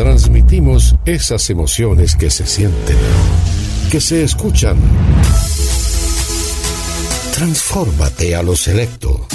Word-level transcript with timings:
transmitimos 0.00 0.96
esas 1.04 1.50
emociones 1.50 2.16
que 2.16 2.30
se 2.30 2.46
sienten, 2.46 2.96
que 3.90 4.00
se 4.00 4.22
escuchan. 4.22 4.78
Transfórmate 7.34 8.34
a 8.34 8.42
lo 8.42 8.56
selecto. 8.56 9.28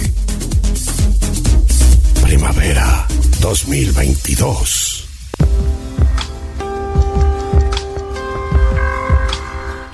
Primavera 2.22 3.06
2022. 3.42 4.87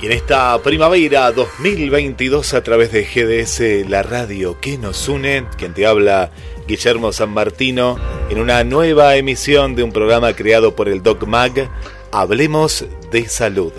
Y 0.05 0.07
en 0.09 0.13
esta 0.13 0.61
primavera 0.63 1.33
2022 1.33 2.53
a 2.53 2.63
través 2.63 2.93
de 2.93 3.05
GDS, 3.05 3.89
la 3.89 4.03
radio 4.03 4.61
que 4.61 4.77
nos 4.77 5.09
une, 5.09 5.47
quien 5.57 5.73
te 5.73 5.87
habla 5.87 6.31
Guillermo 6.69 7.11
San 7.11 7.31
Martino, 7.31 7.99
en 8.29 8.39
una 8.39 8.63
nueva 8.65 9.17
emisión 9.17 9.75
de 9.75 9.83
un 9.83 9.93
programa 9.93 10.35
creado 10.35 10.77
por 10.77 10.91
el 10.91 11.03
Doc 11.03 11.27
Mag, 11.27 11.71
Hablemos 12.13 12.85
de 13.11 13.27
Salud. 13.31 13.73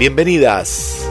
Bienvenidas 0.00 1.08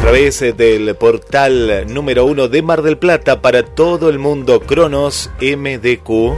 través 0.03 0.41
del 0.57 0.97
portal 0.97 1.87
número 1.87 2.25
uno 2.25 2.49
de 2.49 2.61
Mar 2.61 2.83
del 2.83 2.99
Plata 2.99 3.41
para 3.41 3.63
todo 3.63 4.09
el 4.09 4.19
mundo, 4.19 4.61
Cronos 4.61 5.31
MDQ. 5.41 6.37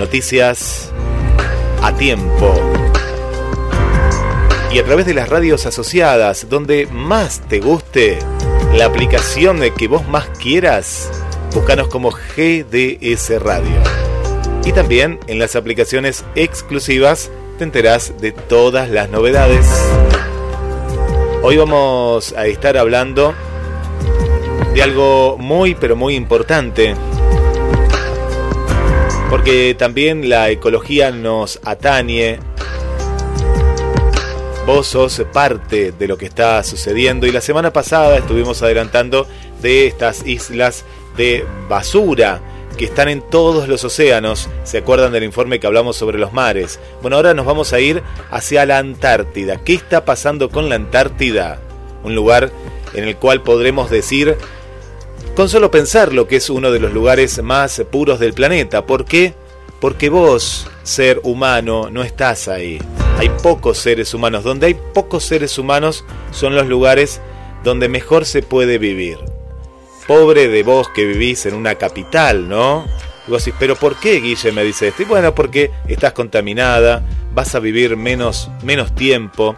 Noticias 0.00 0.90
a 1.82 1.94
tiempo. 1.96 2.52
Y 4.72 4.80
a 4.80 4.84
través 4.84 5.06
de 5.06 5.14
las 5.14 5.28
radios 5.28 5.66
asociadas, 5.66 6.48
donde 6.50 6.88
más 6.90 7.40
te 7.48 7.60
guste 7.60 8.18
la 8.74 8.86
aplicación 8.86 9.60
que 9.78 9.86
vos 9.86 10.08
más 10.08 10.26
quieras, 10.40 11.08
búscanos 11.54 11.86
como 11.86 12.10
GDS 12.10 13.40
Radio. 13.40 13.80
Y 14.64 14.72
también 14.72 15.20
en 15.28 15.38
las 15.38 15.54
aplicaciones 15.54 16.24
exclusivas 16.34 17.30
te 17.56 17.62
enterás 17.62 18.20
de 18.20 18.32
todas 18.32 18.90
las 18.90 19.08
novedades. 19.10 19.68
Hoy 21.42 21.56
vamos 21.56 22.34
a 22.34 22.46
estar 22.46 22.76
hablando 22.76 23.34
de 24.74 24.82
algo 24.82 25.38
muy 25.38 25.74
pero 25.74 25.96
muy 25.96 26.14
importante. 26.14 26.94
Porque 29.30 29.74
también 29.74 30.28
la 30.28 30.50
ecología 30.50 31.10
nos 31.10 31.58
atañe. 31.64 32.38
Vos 34.66 34.88
sos 34.88 35.22
parte 35.32 35.92
de 35.92 36.08
lo 36.08 36.18
que 36.18 36.26
está 36.26 36.62
sucediendo 36.62 37.26
y 37.26 37.32
la 37.32 37.40
semana 37.40 37.72
pasada 37.72 38.18
estuvimos 38.18 38.62
adelantando 38.62 39.26
de 39.62 39.86
estas 39.86 40.26
islas 40.26 40.84
de 41.16 41.46
basura 41.70 42.42
que 42.76 42.84
están 42.84 43.08
en 43.08 43.22
todos 43.22 43.68
los 43.68 43.84
océanos. 43.84 44.48
¿Se 44.64 44.78
acuerdan 44.78 45.12
del 45.12 45.24
informe 45.24 45.60
que 45.60 45.66
hablamos 45.66 45.96
sobre 45.96 46.18
los 46.18 46.32
mares? 46.32 46.80
Bueno, 47.02 47.16
ahora 47.16 47.34
nos 47.34 47.46
vamos 47.46 47.72
a 47.72 47.80
ir 47.80 48.02
hacia 48.30 48.66
la 48.66 48.78
Antártida. 48.78 49.58
¿Qué 49.62 49.74
está 49.74 50.04
pasando 50.04 50.50
con 50.50 50.68
la 50.68 50.76
Antártida? 50.76 51.60
Un 52.02 52.14
lugar 52.14 52.50
en 52.94 53.04
el 53.04 53.16
cual 53.16 53.42
podremos 53.42 53.90
decir, 53.90 54.36
con 55.34 55.48
solo 55.48 55.70
pensar 55.70 56.12
lo 56.12 56.26
que 56.26 56.36
es 56.36 56.50
uno 56.50 56.70
de 56.70 56.80
los 56.80 56.92
lugares 56.92 57.42
más 57.42 57.82
puros 57.90 58.18
del 58.18 58.34
planeta. 58.34 58.86
¿Por 58.86 59.04
qué? 59.04 59.34
Porque 59.80 60.10
vos, 60.10 60.68
ser 60.82 61.20
humano, 61.22 61.88
no 61.90 62.02
estás 62.02 62.48
ahí. 62.48 62.78
Hay 63.18 63.30
pocos 63.42 63.78
seres 63.78 64.12
humanos. 64.14 64.44
Donde 64.44 64.66
hay 64.66 64.74
pocos 64.74 65.24
seres 65.24 65.58
humanos 65.58 66.04
son 66.32 66.54
los 66.54 66.66
lugares 66.66 67.20
donde 67.64 67.88
mejor 67.88 68.24
se 68.24 68.42
puede 68.42 68.78
vivir. 68.78 69.18
Pobre 70.10 70.48
de 70.48 70.64
vos 70.64 70.88
que 70.88 71.04
vivís 71.04 71.46
en 71.46 71.54
una 71.54 71.76
capital, 71.76 72.48
¿no? 72.48 72.84
Y 73.28 73.30
vos 73.30 73.44
decís, 73.44 73.56
pero 73.60 73.76
¿por 73.76 73.94
qué 73.94 74.20
Guille 74.20 74.50
me 74.50 74.64
dice 74.64 74.88
esto? 74.88 75.02
Y 75.02 75.04
bueno, 75.04 75.36
porque 75.36 75.70
estás 75.86 76.14
contaminada, 76.14 77.04
vas 77.32 77.54
a 77.54 77.60
vivir 77.60 77.96
menos, 77.96 78.50
menos 78.64 78.92
tiempo. 78.92 79.54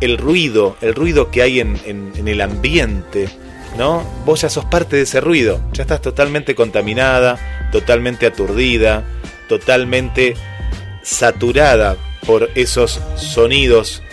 El 0.00 0.16
ruido, 0.16 0.76
el 0.80 0.94
ruido 0.94 1.32
que 1.32 1.42
hay 1.42 1.58
en, 1.58 1.76
en 1.84 2.28
el 2.28 2.40
ambiente, 2.40 3.28
¿no? 3.76 4.04
Vos 4.24 4.42
ya 4.42 4.48
sos 4.48 4.64
parte 4.64 4.94
de 4.94 5.02
ese 5.02 5.20
ruido, 5.20 5.60
ya 5.72 5.82
estás 5.82 6.00
totalmente 6.00 6.54
contaminada, 6.54 7.68
totalmente 7.72 8.26
aturdida, 8.26 9.02
totalmente 9.48 10.34
saturada 11.02 11.96
por 12.28 12.48
esos 12.54 13.00
sonidos 13.16 14.04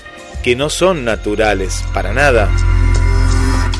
que 0.42 0.56
no 0.56 0.72
son 0.72 1.06
naturales 1.06 1.84
para 1.94 2.14
nada. 2.14 2.50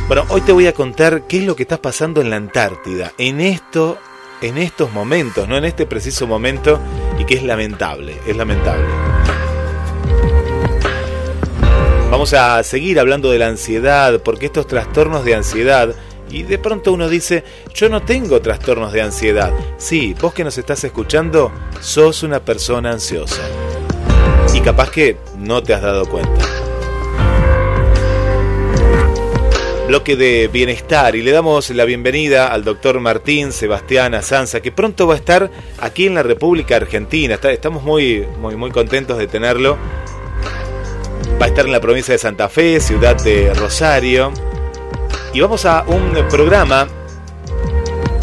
Bueno, 0.08 0.24
hoy 0.30 0.40
te 0.40 0.54
voy 0.54 0.68
a 0.68 0.74
contar 0.74 1.24
qué 1.24 1.40
es 1.40 1.44
lo 1.44 1.58
que 1.58 1.64
está 1.64 1.82
pasando 1.82 2.22
en 2.22 2.30
la 2.30 2.38
Antártida, 2.38 3.12
en 3.18 3.42
esto, 3.42 3.98
en 4.42 4.58
estos 4.58 4.94
momentos, 4.94 5.50
no 5.50 5.58
en 5.58 5.66
este 5.66 5.86
preciso 5.86 6.26
momento, 6.26 6.80
y 7.20 7.26
que 7.26 7.34
es 7.34 7.44
lamentable, 7.44 8.16
es 8.26 8.38
lamentable. 8.38 8.86
Vamos 12.10 12.34
a 12.34 12.64
seguir 12.64 13.02
hablando 13.02 13.32
de 13.32 13.40
la 13.40 13.48
ansiedad, 13.48 14.22
porque 14.22 14.46
estos 14.46 14.66
trastornos 14.66 15.26
de 15.26 15.36
ansiedad, 15.36 15.94
y 16.30 16.44
de 16.44 16.58
pronto 16.58 16.94
uno 16.94 17.10
dice, 17.10 17.44
yo 17.74 17.90
no 17.90 18.02
tengo 18.02 18.40
trastornos 18.40 18.94
de 18.94 19.02
ansiedad. 19.02 19.52
Sí, 19.78 20.16
vos 20.22 20.34
que 20.34 20.46
nos 20.46 20.58
estás 20.58 20.86
escuchando, 20.86 21.52
sos 21.82 22.24
una 22.24 22.40
persona 22.40 22.92
ansiosa. 22.92 23.42
Y 24.54 24.62
capaz 24.62 24.90
que 24.90 25.18
no 25.38 25.62
te 25.62 25.74
has 25.74 25.82
dado 25.82 26.06
cuenta. 26.06 26.67
Bloque 29.88 30.18
de 30.18 30.50
bienestar 30.50 31.16
y 31.16 31.22
le 31.22 31.32
damos 31.32 31.70
la 31.70 31.86
bienvenida 31.86 32.48
al 32.48 32.66
doctor 32.66 33.00
Martín 33.00 33.54
Sebastián 33.54 34.16
Azanza, 34.16 34.60
que 34.60 34.74
pronto 34.74 35.08
va 35.08 35.14
a 35.14 35.18
estar 35.18 35.50
aquí 35.80 36.08
en 36.08 36.16
la 36.16 36.24
República 36.24 36.76
Argentina. 36.76 37.40
estamos 37.42 37.84
muy, 37.84 38.28
muy, 38.42 38.58
muy 38.58 38.70
contentos 38.72 39.18
de 39.18 39.28
tenerlo. 39.28 39.78
Va 41.42 41.46
a 41.46 41.48
estar 41.48 41.66
en 41.66 41.72
la 41.72 41.80
provincia 41.80 42.12
de 42.12 42.18
Santa 42.18 42.50
Fe, 42.50 42.82
ciudad 42.82 43.16
de 43.24 43.54
Rosario. 43.54 44.34
Y 45.34 45.40
vamos 45.40 45.66
a 45.66 45.86
un 45.88 46.12
programa, 46.30 46.90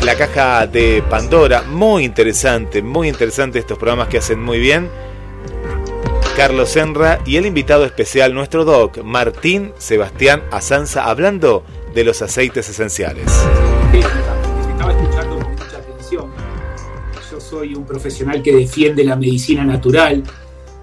La 0.03 0.17
Caja 0.17 0.67
de 0.67 1.03
Pandora, 1.09 1.63
muy 1.63 2.05
interesante, 2.05 2.83
muy 2.83 3.09
interesante 3.09 3.59
estos 3.59 3.79
programas 3.79 4.09
que 4.09 4.19
hacen 4.19 4.43
muy 4.43 4.59
bien 4.59 4.91
Carlos 6.37 6.71
Senra 6.71 7.21
y 7.25 7.37
el 7.37 7.47
invitado 7.47 7.85
especial, 7.85 8.35
nuestro 8.35 8.65
doc, 8.65 8.99
Martín 9.05 9.73
Sebastián 9.79 10.43
Azanza, 10.51 11.05
hablando 11.05 11.65
de 11.95 12.03
los 12.03 12.23
aceites 12.23 12.69
esenciales. 12.69 13.25
estaba 13.93 14.93
escuchando 14.93 15.39
con 15.39 15.53
mucha 15.53 15.77
atención. 15.77 16.27
Yo 17.31 17.41
soy 17.41 17.77
un 17.77 17.87
profesional 17.87 18.43
que 18.43 18.53
defiende 18.53 19.05
la 19.05 19.15
medicina 19.15 19.65
natural, 19.65 20.25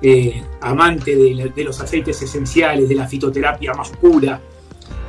eh, 0.02 0.42
amante 0.62 1.18
de, 1.18 1.64
los 1.66 1.82
aceites 1.82 2.22
esenciales, 2.22 2.88
de 2.88 2.96
la 2.96 3.06
fitoterapia 3.06 3.74
más 3.74 3.90
pura, 3.90 4.40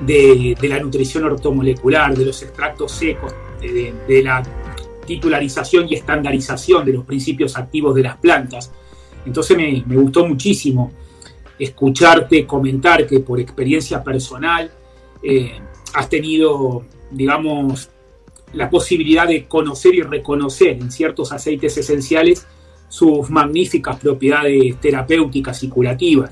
de, 0.01 0.57
la 0.63 0.81
nutrición 0.81 1.25
ortomolecular, 1.25 2.17
de 2.17 2.25
los 2.25 2.43
extractos 2.43 2.91
secos, 2.91 3.33
de 3.61 4.23
la 4.25 4.43
titularización 5.07 5.87
y 5.89 5.95
estandarización 5.95 6.85
de 6.85 6.95
los 6.95 7.05
principios 7.05 7.57
activos 7.57 7.95
de 7.95 8.03
las 8.03 8.17
plantas 8.17 8.73
entonces 9.27 9.57
me, 9.57 9.83
gustó 9.97 10.27
muchísimo 10.27 10.93
escucharte 11.59 12.47
comentar 12.47 13.07
que 13.07 13.21
por 13.21 13.39
experiencia 13.39 14.03
personal 14.03 14.71
eh, 15.23 15.53
has 15.95 16.09
tenido, 16.09 16.85
digamos, 17.11 17.91
la 18.53 18.69
posibilidad 18.69 19.27
de 19.27 19.47
conocer 19.47 19.95
y 19.95 20.03
reconocer 20.03 20.79
en 20.81 20.91
ciertos 20.91 21.33
aceites 21.33 21.77
esenciales 21.77 22.47
sus 22.89 23.31
magníficas 23.31 23.97
propiedades 23.97 24.77
terapéuticas 24.81 25.63
y 25.63 25.69
curativas. 25.69 26.31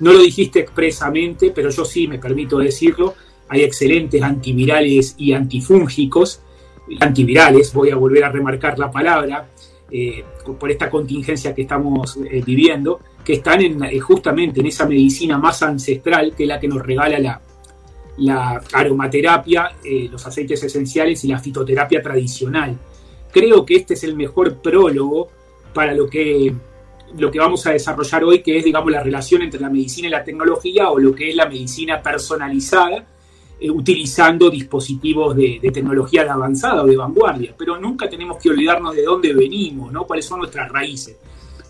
No 0.00 0.12
lo 0.12 0.22
dijiste 0.22 0.60
expresamente, 0.60 1.52
pero 1.54 1.70
yo 1.70 1.84
sí 1.84 2.08
me 2.08 2.18
permito 2.18 2.58
decirlo. 2.58 3.14
Hay 3.48 3.62
excelentes 3.62 4.22
antivirales 4.22 5.14
y 5.18 5.32
antifúngicos, 5.32 6.40
antivirales, 7.00 7.72
voy 7.72 7.90
a 7.90 7.96
volver 7.96 8.24
a 8.24 8.30
remarcar 8.30 8.78
la 8.78 8.90
palabra, 8.90 9.48
eh, 9.90 10.22
por 10.58 10.70
esta 10.70 10.90
contingencia 10.90 11.54
que 11.54 11.62
estamos 11.62 12.18
eh, 12.18 12.42
viviendo, 12.44 13.00
que 13.24 13.34
están 13.34 13.62
eh, 13.62 13.98
justamente 14.00 14.60
en 14.60 14.66
esa 14.66 14.86
medicina 14.86 15.38
más 15.38 15.62
ancestral 15.62 16.34
que 16.36 16.42
es 16.42 16.48
la 16.48 16.60
que 16.60 16.68
nos 16.68 16.84
regala 16.84 17.18
la, 17.18 17.40
la 18.18 18.62
aromaterapia, 18.72 19.72
los 20.10 20.26
aceites 20.26 20.62
esenciales 20.62 21.24
y 21.24 21.28
la 21.28 21.38
fitoterapia 21.38 22.02
tradicional. 22.02 22.76
Creo 23.32 23.64
que 23.64 23.76
este 23.76 23.94
es 23.94 24.04
el 24.04 24.14
mejor 24.14 24.56
prólogo 24.56 25.28
para 25.72 25.94
lo 25.94 26.08
que, 26.08 26.54
lo 27.16 27.30
que 27.30 27.38
vamos 27.38 27.66
a 27.66 27.70
desarrollar 27.70 28.24
hoy, 28.24 28.42
que 28.42 28.58
es, 28.58 28.64
digamos, 28.64 28.92
la 28.92 29.02
relación 29.02 29.42
entre 29.42 29.60
la 29.60 29.70
medicina 29.70 30.08
y 30.08 30.10
la 30.10 30.24
tecnología 30.24 30.90
o 30.90 30.98
lo 30.98 31.14
que 31.14 31.30
es 31.30 31.36
la 31.36 31.48
medicina 31.48 32.02
personalizada 32.02 33.06
eh, 33.60 33.70
utilizando 33.70 34.50
dispositivos 34.50 35.34
de, 35.34 35.60
tecnología 35.72 36.22
avanzada 36.32 36.82
o 36.82 36.86
de 36.86 36.96
vanguardia, 36.96 37.54
pero 37.58 37.78
nunca 37.78 38.08
tenemos 38.08 38.38
que 38.38 38.50
olvidarnos 38.50 38.94
de 38.94 39.02
dónde 39.02 39.32
venimos, 39.32 39.92
¿no? 39.92 40.06
cuáles 40.06 40.26
son 40.26 40.38
nuestras 40.38 40.70
raíces. 40.70 41.16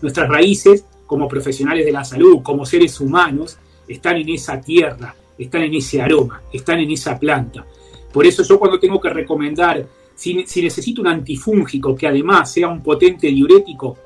Nuestras 0.01 0.29
raíces 0.29 0.85
como 1.05 1.27
profesionales 1.27 1.85
de 1.85 1.91
la 1.91 2.03
salud, 2.03 2.41
como 2.43 2.65
seres 2.65 2.99
humanos, 2.99 3.57
están 3.87 4.17
en 4.17 4.29
esa 4.29 4.61
tierra, 4.61 5.15
están 5.37 5.63
en 5.63 5.73
ese 5.73 6.01
aroma, 6.01 6.43
están 6.53 6.79
en 6.79 6.91
esa 6.91 7.17
planta. 7.17 7.65
Por 8.13 8.25
eso 8.25 8.43
yo 8.43 8.59
cuando 8.59 8.79
tengo 8.79 9.01
que 9.01 9.09
recomendar, 9.09 9.85
si, 10.15 10.35
necesito 10.35 11.01
un 11.01 11.07
antifúngico 11.07 11.95
que 11.95 12.07
además 12.07 12.51
sea 12.51 12.67
un 12.67 12.83
potente 12.83 13.27
diurético, 13.27 13.97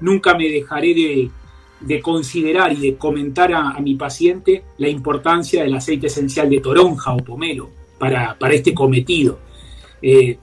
nunca 0.00 0.36
me 0.36 0.48
dejaré 0.48 0.94
de, 0.94 1.30
considerar 2.02 2.72
y 2.72 2.76
de 2.76 2.96
comentar 2.96 3.52
a, 3.52 3.78
mi 3.80 3.94
paciente 3.94 4.64
la 4.78 4.88
importancia 4.88 5.62
del 5.62 5.74
aceite 5.74 6.06
esencial 6.06 6.48
de 6.48 6.60
toronja 6.60 7.14
o 7.14 7.18
pomelo 7.18 7.68
para, 7.98 8.36
este 8.50 8.74
cometido. 8.74 9.38
Eh, 10.00 10.38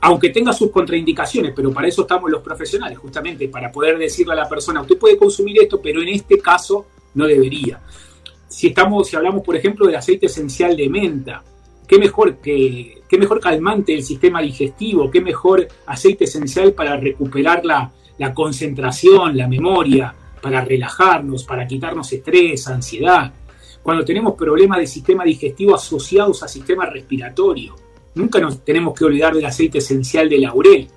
aunque 0.00 0.30
tenga 0.30 0.52
sus 0.52 0.70
contraindicaciones, 0.70 1.52
pero 1.54 1.72
para 1.72 1.86
eso 1.86 2.02
estamos 2.02 2.30
los 2.30 2.42
profesionales, 2.42 2.98
justamente 2.98 3.48
para 3.48 3.70
poder 3.70 3.98
decirle 3.98 4.32
a 4.32 4.36
la 4.36 4.48
persona, 4.48 4.80
usted 4.80 4.98
puede 4.98 5.16
consumir 5.16 5.62
esto, 5.62 5.80
pero 5.80 6.02
en 6.02 6.08
este 6.08 6.38
caso 6.38 6.86
no 7.14 7.26
debería. 7.26 7.80
Si, 8.48 8.66
estamos, 8.66 9.08
si 9.08 9.16
hablamos, 9.16 9.42
por 9.42 9.56
ejemplo, 9.56 9.86
del 9.86 9.94
aceite 9.94 10.26
esencial 10.26 10.76
de 10.76 10.88
menta, 10.88 11.44
qué 11.86 11.98
mejor, 11.98 12.38
que, 12.38 13.02
qué 13.08 13.16
mejor 13.16 13.40
calmante 13.40 13.92
del 13.92 14.02
sistema 14.02 14.42
digestivo, 14.42 15.10
qué 15.10 15.20
mejor 15.20 15.68
aceite 15.86 16.24
esencial 16.24 16.72
para 16.72 16.96
recuperar 16.96 17.64
la, 17.64 17.92
la 18.18 18.34
concentración, 18.34 19.36
la 19.36 19.46
memoria, 19.46 20.14
para 20.42 20.64
relajarnos, 20.64 21.44
para 21.44 21.66
quitarnos 21.66 22.12
estrés, 22.12 22.66
ansiedad. 22.66 23.32
Cuando 23.82 24.04
tenemos 24.04 24.34
problemas 24.34 24.78
de 24.80 24.86
sistema 24.86 25.24
digestivo 25.24 25.74
asociados 25.74 26.42
a 26.42 26.48
sistema 26.48 26.84
respiratorio, 26.84 27.76
nunca 28.16 28.40
nos 28.40 28.64
tenemos 28.64 28.92
que 28.92 29.04
olvidar 29.04 29.34
del 29.34 29.46
aceite 29.46 29.78
esencial 29.78 30.28
de 30.28 30.38
laurel. 30.38 30.88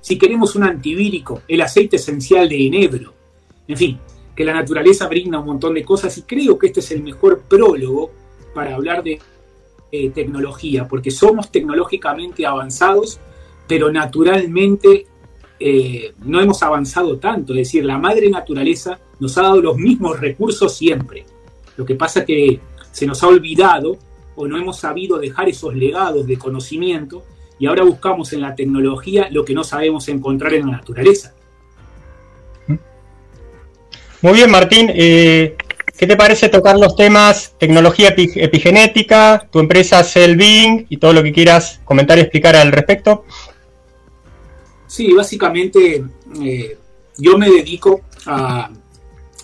Si 0.00 0.16
queremos 0.16 0.54
un 0.54 0.64
antivírico, 0.64 1.42
el 1.48 1.60
aceite 1.60 1.96
esencial 1.96 2.48
de 2.48 2.66
enebro. 2.66 3.12
En 3.66 3.76
fin, 3.76 3.98
que 4.34 4.44
la 4.44 4.54
naturaleza 4.54 5.08
brinda 5.08 5.40
un 5.40 5.46
montón 5.46 5.74
de 5.74 5.84
cosas 5.84 6.16
y 6.18 6.22
creo 6.22 6.58
que 6.58 6.68
este 6.68 6.80
es 6.80 6.90
el 6.92 7.02
mejor 7.02 7.42
prólogo 7.42 8.10
para 8.54 8.74
hablar 8.74 9.02
de 9.02 9.18
eh, 9.90 10.10
tecnología, 10.10 10.86
porque 10.86 11.10
somos 11.10 11.50
tecnológicamente 11.50 12.46
avanzados, 12.46 13.18
pero 13.66 13.90
naturalmente 13.90 15.06
eh, 15.58 16.12
no 16.24 16.40
hemos 16.40 16.62
avanzado 16.62 17.18
tanto. 17.18 17.52
Es 17.52 17.58
decir, 17.58 17.84
la 17.84 17.98
madre 17.98 18.28
naturaleza 18.28 18.98
nos 19.20 19.36
ha 19.38 19.42
dado 19.42 19.60
los 19.60 19.76
mismos 19.76 20.20
recursos 20.20 20.76
siempre. 20.76 21.24
Lo 21.76 21.84
que 21.84 21.94
pasa 21.94 22.20
es 22.20 22.26
que 22.26 22.60
se 22.90 23.06
nos 23.06 23.22
ha 23.22 23.28
olvidado 23.28 23.98
o 24.36 24.46
no 24.46 24.56
hemos 24.56 24.78
sabido 24.78 25.18
dejar 25.18 25.48
esos 25.48 25.74
legados 25.74 26.26
de 26.26 26.38
conocimiento 26.38 27.24
y 27.58 27.66
ahora 27.66 27.84
buscamos 27.84 28.32
en 28.32 28.40
la 28.40 28.54
tecnología 28.54 29.28
lo 29.30 29.44
que 29.44 29.54
no 29.54 29.64
sabemos 29.64 30.08
encontrar 30.08 30.54
en 30.54 30.66
la 30.66 30.72
naturaleza. 30.78 31.34
Muy 34.20 34.32
bien, 34.32 34.50
Martín. 34.50 34.90
Eh, 34.94 35.56
¿Qué 35.96 36.08
te 36.08 36.16
parece 36.16 36.48
tocar 36.48 36.76
los 36.76 36.96
temas 36.96 37.54
tecnología 37.58 38.14
epigenética, 38.16 39.48
tu 39.52 39.60
empresa 39.60 40.02
Cellbing 40.02 40.86
y 40.88 40.96
todo 40.96 41.12
lo 41.12 41.22
que 41.22 41.32
quieras 41.32 41.80
comentar 41.84 42.18
y 42.18 42.22
explicar 42.22 42.56
al 42.56 42.72
respecto? 42.72 43.24
Sí, 44.94 45.12
básicamente 45.12 46.04
eh, 46.40 46.78
yo 47.18 47.36
me 47.36 47.50
dedico 47.50 48.02
a, 48.26 48.70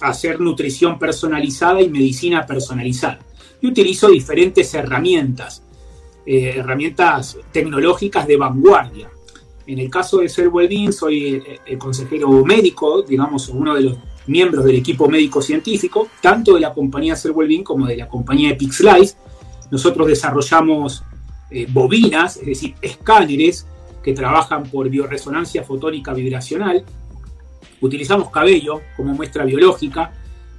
hacer 0.00 0.41
nutrición 0.41 0.97
personalizada 0.97 1.82
y 1.82 1.91
medicina 1.91 2.47
personalizada. 2.47 3.19
Y 3.61 3.67
utilizo 3.67 4.08
diferentes 4.08 4.73
herramientas, 4.75 5.64
eh, 6.25 6.55
herramientas 6.56 7.37
tecnológicas 7.50 8.29
de 8.29 8.37
vanguardia. 8.37 9.11
En 9.67 9.81
el 9.81 9.91
caso 9.91 10.19
de 10.19 10.29
Ser 10.29 10.52
soy 10.93 11.43
el 11.67 11.79
consejero 11.79 12.31
médico, 12.44 13.02
digamos, 13.02 13.49
uno 13.49 13.75
de 13.75 13.81
los 13.81 13.99
miembros 14.29 14.64
del 14.64 14.76
equipo 14.76 15.08
médico-científico, 15.08 16.11
tanto 16.23 16.55
de 16.55 16.61
la 16.61 16.73
compañía 16.73 17.17
Ser 17.17 17.35
como 17.64 17.87
de 17.87 17.97
la 17.97 18.06
compañía 18.08 18.50
Epixlice. 18.50 19.17
Nosotros 19.69 20.06
desarrollamos 20.06 21.02
eh, 21.50 21.67
bobinas, 21.69 22.37
es 22.37 22.47
decir, 22.47 22.76
escáneres 22.81 23.67
que 24.02 24.12
trabajan 24.12 24.64
por 24.64 24.88
bioresonancia 24.88 25.62
fotónica 25.62 26.12
vibracional. 26.12 26.85
Utilizamos 27.81 28.31
cabello 28.31 28.81
como 28.97 29.14
muestra 29.14 29.44
biológica 29.44 30.12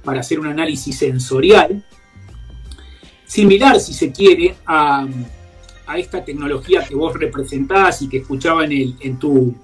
para 0.04 0.20
hacer 0.20 0.40
un 0.40 0.46
análisis 0.46 0.98
sensorial, 0.98 1.84
similar, 3.26 3.80
si 3.80 3.94
se 3.94 4.12
quiere, 4.12 4.56
a, 4.66 5.06
esta 5.96 6.24
tecnología 6.24 6.86
que 6.88 6.94
vos 6.94 7.14
representás 7.14 8.00
y 8.00 8.08
que 8.08 8.18
escuchaba 8.18 8.64
en, 8.64 8.72
el, 8.72 8.96
en, 9.00 9.18
tu, 9.18 9.54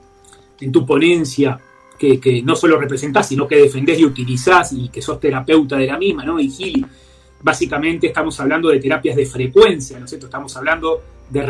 en 0.60 0.70
tu 0.70 0.84
ponencia 0.84 1.58
que, 1.98 2.42
no 2.44 2.54
solo 2.54 2.78
representás, 2.78 3.28
sino 3.28 3.46
que 3.46 3.56
defendés 3.56 3.98
y 3.98 4.04
utilizás 4.04 4.72
y 4.72 4.88
que 4.88 5.02
sos 5.02 5.18
terapeuta 5.18 5.76
de 5.76 5.86
la 5.86 5.98
misma, 5.98 6.24
¿no? 6.24 6.38
Y 6.38 6.48
Gili, 6.48 6.84
básicamente 7.42 8.06
estamos 8.06 8.38
hablando 8.40 8.68
de 8.68 8.78
terapias 8.78 9.16
de 9.16 9.26
frecuencia, 9.26 9.98
¿no 9.98 10.04
es 10.04 10.10
cierto? 10.10 10.26
Estamos 10.26 10.56
hablando 10.56 11.02
de 11.28 11.42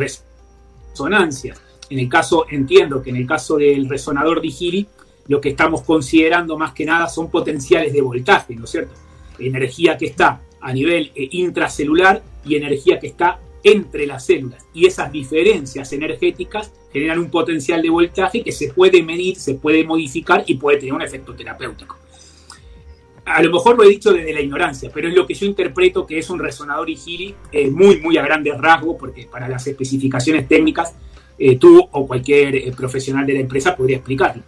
resonancias. 0.95 1.61
En 1.91 1.99
el 1.99 2.09
caso, 2.09 2.47
entiendo 2.51 3.03
que 3.03 3.11
en 3.11 3.17
el 3.17 3.27
caso 3.27 3.57
del 3.57 3.89
resonador 3.89 4.41
de 4.43 4.51
Gili, 4.51 4.87
lo 5.29 5.41
que 5.41 5.51
estamos 5.51 5.83
considerando 5.83 6.59
más 6.59 6.73
que 6.73 6.85
nada 6.85 7.09
son 7.09 7.31
potenciales 7.31 7.93
de 7.93 8.01
voltaje, 8.01 8.55
¿no 8.55 8.65
es 8.65 8.71
cierto? 8.71 8.95
Energía 9.39 9.97
que 9.97 10.07
está 10.07 10.41
a 10.61 10.73
nivel 10.73 11.13
eh, 11.15 11.29
intracelular 11.33 12.23
y 12.45 12.57
energía 12.57 12.99
que 12.99 13.09
está 13.09 13.39
entre 13.63 14.07
las 14.07 14.27
células. 14.27 14.67
Y 14.73 14.87
esas 14.87 15.13
diferencias 15.13 15.93
energéticas 15.93 16.73
generan 16.93 17.19
un 17.19 17.31
potencial 17.31 17.83
de 17.83 17.91
voltaje 17.91 18.43
que 18.43 18.53
se 18.53 18.73
puede 18.73 19.03
medir, 19.03 19.37
se 19.37 19.55
puede 19.55 19.85
modificar 19.85 20.45
y 20.47 20.55
puede 20.55 20.79
tener 20.79 20.95
un 20.95 21.03
efecto 21.03 21.35
terapéutico. 21.35 21.97
A 23.25 23.43
lo 23.43 23.53
mejor 23.53 23.77
lo 23.77 23.85
he 23.85 23.91
dicho 23.91 24.11
desde 24.13 24.33
la 24.33 24.41
ignorancia, 24.41 24.91
pero 24.93 25.09
es 25.09 25.15
lo 25.15 25.27
que 25.27 25.35
yo 25.35 25.45
interpreto 25.45 26.07
que 26.07 26.19
es 26.19 26.31
un 26.31 26.39
resonador 26.39 26.89
IGIRI 26.89 27.35
eh, 27.53 27.71
muy, 27.71 28.01
muy 28.01 28.17
a 28.17 28.23
grandes 28.23 28.59
rasgos, 28.59 28.97
porque 28.99 29.29
para 29.31 29.49
las 29.49 29.67
especificaciones 29.67 30.49
técnicas 30.49 30.95
eh, 31.39 31.57
tú 31.57 31.87
o 31.93 32.07
cualquier 32.07 32.57
eh, 32.57 32.73
profesional 32.77 33.27
de 33.27 33.35
la 33.35 33.41
empresa 33.41 33.77
podría 33.77 33.97
explicarlo. 33.97 34.43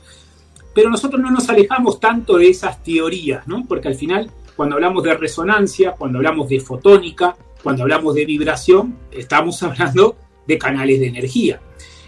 Pero 0.74 0.90
nosotros 0.90 1.20
no 1.20 1.30
nos 1.30 1.48
alejamos 1.48 2.00
tanto 2.00 2.36
de 2.36 2.48
esas 2.48 2.82
teorías, 2.82 3.46
¿no? 3.46 3.64
porque 3.66 3.88
al 3.88 3.94
final, 3.94 4.30
cuando 4.56 4.76
hablamos 4.76 5.02
de 5.02 5.14
resonancia, 5.14 5.92
cuando 5.92 6.18
hablamos 6.18 6.48
de 6.48 6.60
fotónica, 6.60 7.36
cuando 7.62 7.82
hablamos 7.82 8.14
de 8.14 8.24
vibración, 8.24 8.96
estamos 9.10 9.62
hablando 9.62 10.16
de 10.46 10.58
canales 10.58 11.00
de 11.00 11.08
energía. 11.08 11.60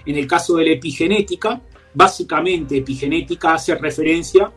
En 0.04 0.16
el 0.16 0.26
caso 0.26 0.56
de 0.56 0.64
la 0.64 0.72
epigenética, 0.72 1.60
básicamente 1.94 2.78
epigenética 2.78 3.54
hace 3.54 3.74
referencia 3.74 4.50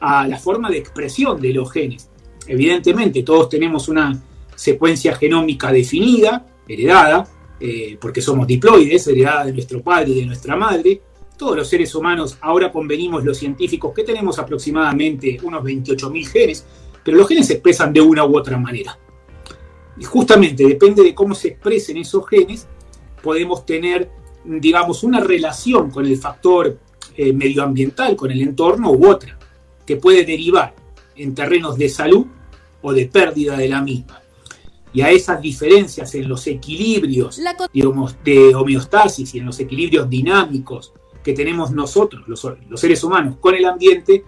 a 0.00 0.26
la 0.26 0.38
forma 0.38 0.70
de 0.70 0.78
expresión 0.78 1.40
de 1.40 1.52
los 1.52 1.70
genes. 1.70 2.08
Evidentemente, 2.46 3.22
todos 3.22 3.48
tenemos 3.48 3.88
una 3.88 4.20
secuencia 4.54 5.14
genómica 5.14 5.72
definida, 5.72 6.46
heredada, 6.66 7.26
eh, 7.60 7.98
porque 8.00 8.22
somos 8.22 8.46
diploides, 8.46 9.06
heredada 9.06 9.44
de 9.44 9.52
nuestro 9.52 9.82
padre 9.82 10.10
y 10.10 10.20
de 10.20 10.26
nuestra 10.26 10.56
madre. 10.56 11.02
Todos 11.36 11.56
los 11.56 11.68
seres 11.68 11.94
humanos, 11.94 12.38
ahora 12.40 12.72
convenimos 12.72 13.22
los 13.24 13.36
científicos 13.36 13.92
que 13.94 14.02
tenemos 14.02 14.38
aproximadamente 14.38 15.38
unos 15.42 15.62
28.000 15.62 16.26
genes, 16.26 16.66
pero 17.04 17.16
los 17.16 17.28
genes 17.28 17.46
se 17.46 17.54
expresan 17.54 17.92
de 17.92 18.00
una 18.00 18.24
u 18.24 18.36
otra 18.36 18.58
manera. 18.58 18.98
Y 19.98 20.04
justamente 20.04 20.66
depende 20.66 21.02
de 21.02 21.14
cómo 21.14 21.34
se 21.34 21.48
expresen 21.48 21.98
esos 21.98 22.26
genes, 22.26 22.66
podemos 23.22 23.66
tener, 23.66 24.10
digamos, 24.44 25.02
una 25.02 25.20
relación 25.20 25.90
con 25.90 26.06
el 26.06 26.16
factor 26.16 26.78
eh, 27.16 27.32
medioambiental, 27.32 28.16
con 28.16 28.30
el 28.30 28.40
entorno 28.40 28.90
u 28.92 29.06
otra, 29.06 29.38
que 29.84 29.96
puede 29.96 30.24
derivar 30.24 30.74
en 31.16 31.34
terrenos 31.34 31.76
de 31.76 31.88
salud 31.88 32.26
o 32.80 32.92
de 32.92 33.06
pérdida 33.06 33.56
de 33.56 33.68
la 33.68 33.82
misma. 33.82 34.19
Y 34.92 35.02
a 35.02 35.10
esas 35.10 35.40
diferencias 35.40 36.14
en 36.14 36.28
los 36.28 36.46
equilibrios 36.46 37.40
de 38.24 38.54
homeostasis 38.54 39.34
y 39.34 39.38
en 39.38 39.46
los 39.46 39.60
equilibrios 39.60 40.10
dinámicos 40.10 40.92
que 41.22 41.32
tenemos 41.32 41.70
nosotros, 41.70 42.22
los, 42.26 42.80
seres 42.80 43.04
humanos, 43.04 43.36
con 43.40 43.54
el 43.54 43.64
ambiente, 43.66 44.24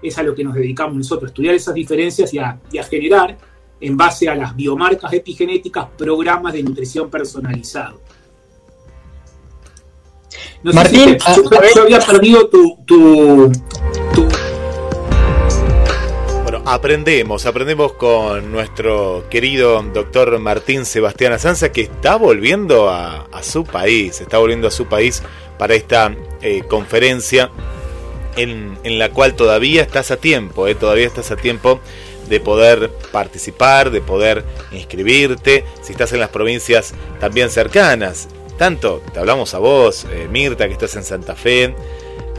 es 0.00 0.16
a 0.16 0.22
lo 0.22 0.34
que 0.34 0.44
nos 0.44 0.54
dedicamos 0.54 0.96
nosotros, 0.96 1.30
estudiar 1.30 1.54
esas 1.54 1.74
diferencias 1.74 2.32
y 2.32 2.38
a 2.38 2.84
generar 2.88 3.36
en 3.80 3.96
base 3.96 4.28
a 4.28 4.34
las 4.34 4.54
biomarcas 4.56 5.12
epigenéticas, 5.12 5.86
programas 5.96 6.52
de 6.52 6.62
nutrición 6.62 7.10
personalizado. 7.10 8.00
No 10.62 10.72
Martín, 10.72 11.18
sé 11.20 11.42
yo, 11.74 11.82
había 11.82 12.00
perdido 12.00 12.48
tu, 12.48 12.76
Bueno, 12.86 13.52
aprendemos, 16.66 17.46
aprendemos 17.46 17.92
con 17.92 18.50
nuestro 18.50 19.24
querido 19.30 19.80
doctor 19.82 20.36
Martín 20.40 20.84
Sebastián 20.84 21.32
Azanza, 21.32 21.70
que 21.70 21.82
está 21.82 22.16
volviendo 22.16 22.90
a, 22.90 23.28
su 23.42 23.62
país, 23.62 24.20
está 24.20 24.38
volviendo 24.38 24.66
a 24.66 24.72
su 24.72 24.86
país 24.86 25.22
para 25.58 25.74
esta 25.74 26.12
eh, 26.42 26.64
conferencia 26.66 27.52
en, 28.36 28.98
la 28.98 29.10
cual 29.10 29.34
todavía 29.34 29.82
estás 29.82 30.10
a 30.10 30.16
tiempo, 30.16 30.66
eh, 30.66 30.74
todavía 30.74 31.06
estás 31.06 31.30
a 31.30 31.36
tiempo 31.36 31.80
de 32.28 32.40
poder 32.40 32.90
participar, 33.12 33.92
de 33.92 34.00
poder 34.00 34.44
inscribirte, 34.72 35.64
si 35.82 35.92
estás 35.92 36.12
en 36.14 36.18
las 36.18 36.30
provincias 36.30 36.94
también 37.20 37.48
cercanas. 37.48 38.28
Tanto 38.58 39.02
te 39.12 39.20
hablamos 39.20 39.54
a 39.54 39.58
vos, 39.58 40.04
eh, 40.10 40.26
Mirta, 40.28 40.66
que 40.66 40.72
estás 40.72 40.96
en 40.96 41.04
Santa 41.04 41.36
Fe, 41.36 41.76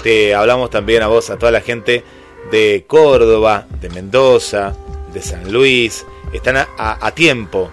te 0.03 0.35
hablamos 0.35 0.69
también 0.69 1.01
a 1.01 1.07
vos, 1.07 1.29
a 1.29 1.37
toda 1.37 1.53
la 1.53 1.61
gente 1.61 2.03
de 2.51 2.85
Córdoba, 2.87 3.65
de 3.81 3.89
Mendoza, 3.89 4.73
de 5.13 5.21
San 5.21 5.51
Luis, 5.51 6.05
están 6.33 6.57
a, 6.57 7.11
tiempo 7.11 7.69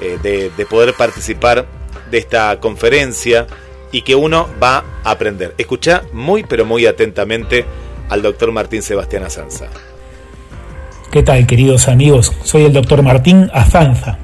eh, 0.00 0.18
de, 0.22 0.50
de 0.56 0.66
poder 0.66 0.94
participar 0.94 1.66
de 2.10 2.18
esta 2.18 2.58
conferencia 2.60 3.46
y 3.92 4.02
que 4.02 4.14
uno 4.14 4.48
va 4.62 4.84
a 5.04 5.10
aprender. 5.10 5.54
Escucha 5.58 6.02
muy 6.12 6.44
pero 6.44 6.64
muy 6.64 6.86
atentamente 6.86 7.64
al 8.08 8.22
doctor 8.22 8.52
Martín 8.52 8.82
Sebastián 8.82 9.24
Azanza. 9.24 9.66
¿Qué 11.10 11.22
tal, 11.22 11.46
queridos 11.46 11.88
amigos? 11.88 12.32
Soy 12.44 12.64
el 12.64 12.72
doctor 12.72 13.02
Martín 13.02 13.50
Azanza, 13.54 14.18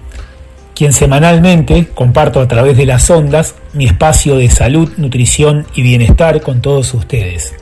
quien 0.75 0.93
semanalmente 0.93 1.89
comparto 1.95 2.41
a 2.41 2.49
través 2.49 2.77
de 2.77 2.87
las 2.87 3.09
ondas 3.09 3.55
mi 3.73 3.87
espacio 3.87 4.37
de 4.37 4.51
salud, 4.51 4.91
nutrición 4.97 5.67
y 5.75 5.83
bienestar 5.83 6.43
con 6.43 6.61
todos 6.61 6.93
ustedes. 6.93 7.55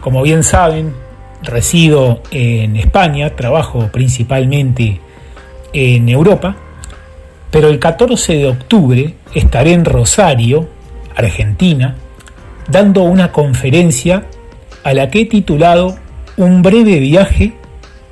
Como 0.00 0.22
bien 0.22 0.42
saben, 0.42 0.94
resido 1.42 2.22
en 2.30 2.76
España, 2.76 3.36
trabajo 3.36 3.88
principalmente 3.92 5.00
en 5.72 6.08
Europa, 6.08 6.56
pero 7.50 7.68
el 7.68 7.78
14 7.78 8.34
de 8.34 8.48
octubre 8.48 9.14
estaré 9.34 9.72
en 9.72 9.84
Rosario, 9.84 10.68
Argentina, 11.14 11.96
dando 12.68 13.02
una 13.02 13.32
conferencia 13.32 14.24
a 14.84 14.94
la 14.94 15.10
que 15.10 15.22
he 15.22 15.26
titulado 15.26 15.96
Un 16.36 16.62
breve 16.62 16.98
viaje 16.98 17.52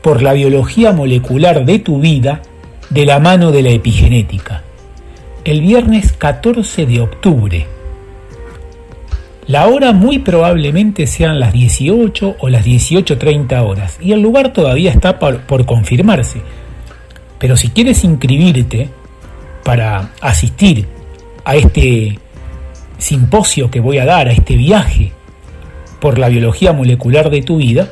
por 0.02 0.22
la 0.22 0.32
biología 0.32 0.92
molecular 0.92 1.64
de 1.64 1.78
tu 1.78 2.00
vida 2.00 2.42
de 2.90 3.06
la 3.06 3.18
mano 3.18 3.52
de 3.52 3.62
la 3.62 3.70
epigenética. 3.70 4.62
El 5.44 5.60
viernes 5.62 6.12
14 6.12 6.87
de 6.87 7.00
octubre. 7.00 7.66
La 9.50 9.66
hora 9.66 9.92
muy 9.92 10.21
probablemente 10.21 11.09
sean 11.09 11.40
las 11.40 11.52
18 11.52 12.37
o 12.38 12.49
las 12.49 12.64
18.30 12.64 13.66
horas 13.66 13.99
y 14.00 14.12
el 14.12 14.21
lugar 14.21 14.52
todavía 14.52 14.92
está 14.92 15.19
por, 15.19 15.40
por 15.40 15.66
confirmarse. 15.66 16.40
Pero 17.40 17.57
si 17.57 17.71
quieres 17.71 18.04
inscribirte 18.04 18.90
para 19.64 20.12
asistir 20.21 20.87
a 21.45 21.57
este 21.57 22.21
simposio 22.99 23.73
que 23.73 23.80
voy 23.80 23.99
a 23.99 24.04
dar, 24.04 24.28
a 24.28 24.33
este 24.33 24.54
viaje 24.54 25.11
por 26.00 26.21
la 26.21 26.28
biología 26.28 26.73
molecular 26.73 27.28
de 27.28 27.42
tu 27.42 27.57
vida, 27.57 27.90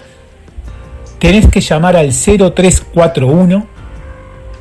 tenés 1.19 1.49
que 1.49 1.61
llamar 1.61 1.97
al 1.97 2.13
0341 2.13 3.67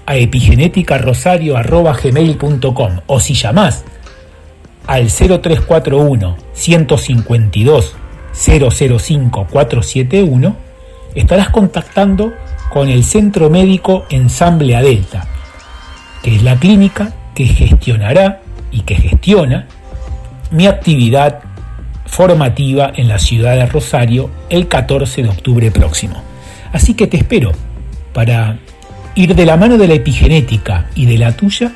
a 0.06 0.18
epigenéticarosario.gmail.com 0.18 3.00
o 3.08 3.20
si 3.20 3.34
llamás 3.34 3.84
al 4.86 5.08
0341 5.08 6.38
152 6.54 7.96
005 8.34 9.48
471 9.50 10.56
estarás 11.16 11.50
contactando 11.50 12.34
con 12.70 12.88
el 12.88 13.04
Centro 13.04 13.50
Médico 13.50 14.06
Ensamble 14.10 14.76
Adelta, 14.76 15.28
que 16.24 16.36
es 16.36 16.44
la 16.44 16.56
clínica 16.58 17.14
que 17.36 17.46
gestionará 17.46 18.42
y 18.72 18.82
que 18.82 18.96
gestiona 18.96 19.68
mi 20.52 20.68
actividad 20.68 21.40
formativa 22.06 22.92
en 22.96 23.08
la 23.08 23.20
ciudad 23.20 23.56
de 23.56 23.66
Rosario 23.66 24.30
el 24.50 24.68
14 24.68 25.24
de 25.24 25.30
octubre 25.30 25.72
próximo. 25.72 26.22
Así 26.74 26.94
que 26.94 27.08
te 27.08 27.18
espero 27.18 27.52
para 28.14 28.58
ir 29.16 29.36
de 29.36 29.46
la 29.46 29.58
mano 29.58 29.78
de 29.78 29.88
la 29.88 29.94
epigenética 29.94 30.88
y 30.96 31.06
de 31.06 31.18
la 31.18 31.34
tuya 31.34 31.74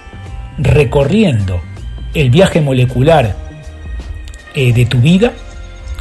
recorriendo 0.58 1.62
el 2.14 2.30
viaje 2.30 2.62
molecular 2.62 3.36
eh, 4.54 4.74
de 4.74 4.86
tu 4.86 5.00
vida, 5.00 5.34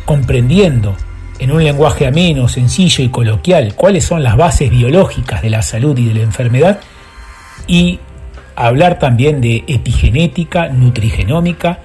comprendiendo 0.05 0.97
en 1.39 1.51
un 1.51 1.65
lenguaje 1.65 2.07
ameno, 2.07 2.49
sencillo 2.49 3.03
y 3.03 3.09
coloquial 3.09 3.75
cuáles 3.75 4.05
son 4.05 4.23
las 4.23 4.37
bases 4.37 4.71
biológicas 4.71 5.43
de 5.43 5.51
la 5.51 5.63
salud 5.63 5.99
y 5.99 6.07
de 6.07 6.15
la 6.15 6.23
enfermedad 6.23 6.81
y 7.67 7.99
hablar 8.57 8.99
también 8.99 9.41
de 9.41 9.65
epigenética, 9.67 10.69
nutrigenómica 10.69 11.81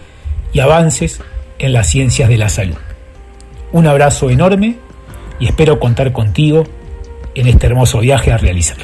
y 0.54 0.60
avances 0.60 1.22
en 1.58 1.74
las 1.74 1.88
ciencias 1.88 2.30
de 2.30 2.38
la 2.38 2.50
salud. 2.50 2.78
Un 3.72 3.88
abrazo 3.88 4.30
enorme 4.30 4.78
y 5.40 5.46
espero 5.48 5.80
contar 5.80 6.12
contigo 6.12 6.64
en 7.36 7.48
este 7.48 7.68
hermoso 7.68 8.00
viaje 8.00 8.32
a 8.32 8.38
realizar. 8.38 8.78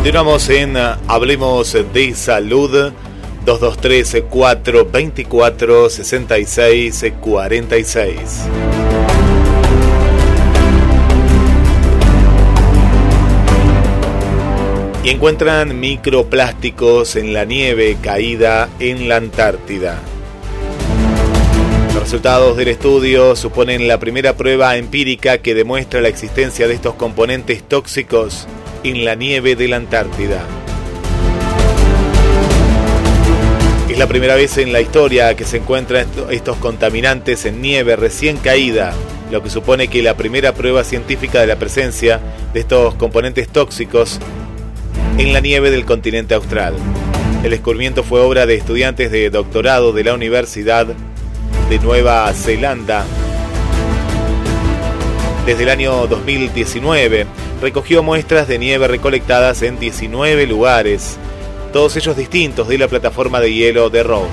Continuamos 0.00 0.48
en 0.48 0.76
uh, 0.76 0.96
Hablemos 1.08 1.76
de 1.92 2.14
Salud 2.14 2.90
223 3.44 4.24
424 4.30 5.90
66 5.90 7.04
46. 7.20 8.48
Y 15.02 15.08
encuentran 15.08 15.80
microplásticos 15.80 17.16
en 17.16 17.32
la 17.32 17.46
nieve 17.46 17.96
caída 18.02 18.68
en 18.78 19.08
la 19.08 19.16
Antártida. 19.16 19.98
Los 21.94 22.02
resultados 22.02 22.56
del 22.58 22.68
estudio 22.68 23.34
suponen 23.34 23.88
la 23.88 23.98
primera 23.98 24.36
prueba 24.36 24.76
empírica 24.76 25.38
que 25.38 25.54
demuestra 25.54 26.02
la 26.02 26.08
existencia 26.08 26.68
de 26.68 26.74
estos 26.74 26.94
componentes 26.96 27.62
tóxicos 27.62 28.46
en 28.84 29.06
la 29.06 29.14
nieve 29.14 29.56
de 29.56 29.68
la 29.68 29.76
Antártida. 29.76 30.42
Es 33.88 33.98
la 33.98 34.06
primera 34.06 34.34
vez 34.34 34.58
en 34.58 34.72
la 34.72 34.82
historia 34.82 35.34
que 35.34 35.44
se 35.44 35.56
encuentran 35.56 36.06
estos 36.30 36.58
contaminantes 36.58 37.46
en 37.46 37.62
nieve 37.62 37.96
recién 37.96 38.36
caída, 38.36 38.92
lo 39.30 39.42
que 39.42 39.48
supone 39.48 39.88
que 39.88 40.02
la 40.02 40.14
primera 40.14 40.52
prueba 40.52 40.84
científica 40.84 41.40
de 41.40 41.46
la 41.46 41.56
presencia 41.56 42.20
de 42.52 42.60
estos 42.60 42.94
componentes 42.96 43.48
tóxicos 43.48 44.20
en 45.20 45.32
la 45.32 45.40
nieve 45.40 45.70
del 45.70 45.84
continente 45.84 46.34
austral. 46.34 46.74
El 47.44 47.50
descubrimiento 47.50 48.02
fue 48.02 48.20
obra 48.20 48.46
de 48.46 48.56
estudiantes 48.56 49.12
de 49.12 49.30
doctorado 49.30 49.92
de 49.92 50.04
la 50.04 50.14
Universidad 50.14 50.86
de 51.68 51.78
Nueva 51.78 52.32
Zelanda 52.32 53.04
desde 55.46 55.62
el 55.64 55.70
año 55.70 56.06
2019 56.06 57.26
recogió 57.60 58.02
muestras 58.02 58.46
de 58.46 58.58
nieve 58.58 58.86
recolectadas 58.86 59.62
en 59.62 59.80
19 59.80 60.46
lugares, 60.46 61.16
todos 61.72 61.96
ellos 61.96 62.16
distintos 62.16 62.68
de 62.68 62.78
la 62.78 62.88
plataforma 62.88 63.40
de 63.40 63.52
hielo 63.52 63.90
de 63.90 64.02
Rose. 64.02 64.30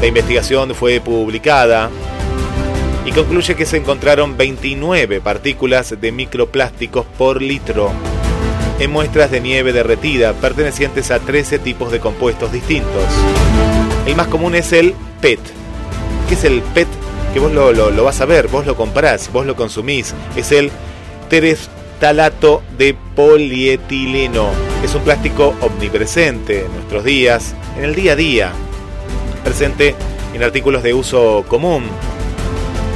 La 0.00 0.06
investigación 0.06 0.74
fue 0.74 1.00
publicada 1.00 1.90
y 3.04 3.12
concluye 3.12 3.54
que 3.54 3.66
se 3.66 3.76
encontraron 3.76 4.36
29 4.36 5.20
partículas 5.20 6.00
de 6.00 6.12
microplásticos 6.12 7.04
por 7.18 7.42
litro 7.42 7.92
en 8.82 8.90
muestras 8.90 9.30
de 9.30 9.40
nieve 9.40 9.72
derretida 9.72 10.32
pertenecientes 10.32 11.12
a 11.12 11.20
13 11.20 11.60
tipos 11.60 11.92
de 11.92 12.00
compuestos 12.00 12.50
distintos. 12.50 13.04
El 14.06 14.16
más 14.16 14.26
común 14.26 14.56
es 14.56 14.72
el 14.72 14.94
PET. 15.20 15.38
¿Qué 16.28 16.34
es 16.34 16.42
el 16.42 16.62
PET? 16.62 16.88
Que 17.32 17.38
vos 17.38 17.52
lo, 17.52 17.72
lo 17.72 18.04
vas 18.04 18.20
a 18.20 18.24
ver, 18.24 18.48
vos 18.48 18.66
lo 18.66 18.74
comprás, 18.74 19.30
vos 19.32 19.46
lo 19.46 19.54
consumís. 19.54 20.12
Es 20.34 20.50
el 20.50 20.72
talato 22.00 22.64
de 22.76 22.96
polietileno. 23.14 24.48
Es 24.84 24.96
un 24.96 25.02
plástico 25.02 25.54
omnipresente 25.60 26.64
en 26.64 26.72
nuestros 26.74 27.04
días, 27.04 27.54
en 27.78 27.84
el 27.84 27.94
día 27.94 28.14
a 28.14 28.16
día. 28.16 28.52
Presente 29.44 29.94
en 30.34 30.42
artículos 30.42 30.82
de 30.82 30.92
uso 30.92 31.44
común. 31.46 31.84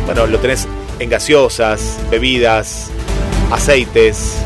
Bueno, 0.05 0.27
lo 0.27 0.41
tenés 0.41 0.67
en 0.99 1.11
gaseosas, 1.11 2.01
bebidas, 2.11 2.91
aceites. 3.53 4.37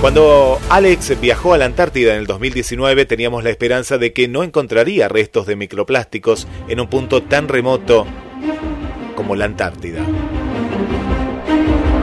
Cuando 0.00 0.60
Alex 0.70 1.20
viajó 1.20 1.54
a 1.54 1.58
la 1.58 1.64
Antártida 1.64 2.12
en 2.12 2.20
el 2.20 2.26
2019 2.28 3.04
teníamos 3.04 3.42
la 3.42 3.50
esperanza 3.50 3.98
de 3.98 4.12
que 4.12 4.28
no 4.28 4.44
encontraría 4.44 5.08
restos 5.08 5.46
de 5.48 5.56
microplásticos 5.56 6.46
en 6.68 6.78
un 6.78 6.86
punto 6.86 7.24
tan 7.24 7.48
remoto 7.48 8.06
como 9.16 9.34
la 9.34 9.46
Antártida. 9.46 10.00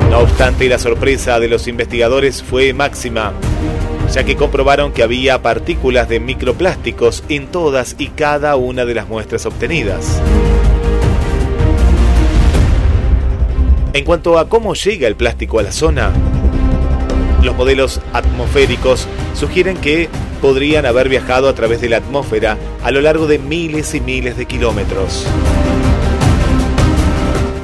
No 0.10 0.20
obstante, 0.20 0.68
la 0.68 0.78
sorpresa 0.78 1.40
de 1.40 1.48
los 1.48 1.70
investigadores 1.70 2.44
fue 2.44 2.74
máxima, 2.74 3.32
ya 4.12 4.26
que 4.26 4.36
comprobaron 4.36 4.92
que 4.92 5.02
había 5.02 5.42
partículas 5.42 6.10
de 6.10 6.20
microplásticos 6.20 7.24
en 7.30 7.48
todas 7.48 7.96
y 7.98 8.08
cada 8.08 8.58
una 8.58 8.84
de 8.84 8.94
las 8.94 9.08
muestras 9.08 9.46
obtenidas. 9.46 10.22
En 13.94 14.04
cuanto 14.04 14.38
a 14.38 14.50
cómo 14.50 14.74
llega 14.74 15.08
el 15.08 15.16
plástico 15.16 15.60
a 15.60 15.64
la 15.64 15.72
zona, 15.72 16.12
los 17.46 17.56
modelos 17.56 18.02
atmosféricos 18.14 19.08
sugieren 19.34 19.78
que 19.78 20.10
podrían 20.42 20.86
haber 20.86 21.10
viajado 21.10 21.48
a 21.48 21.56
través 21.56 21.82
de 21.82 21.90
la 21.90 21.98
atmósfera 21.98 22.58
a 22.84 22.92
lo 22.92 23.02
largo 23.02 23.28
de 23.28 23.40
miles 23.40 23.96
y 23.96 24.02
miles 24.02 24.38
de 24.38 24.46
kilómetros. 24.46 25.26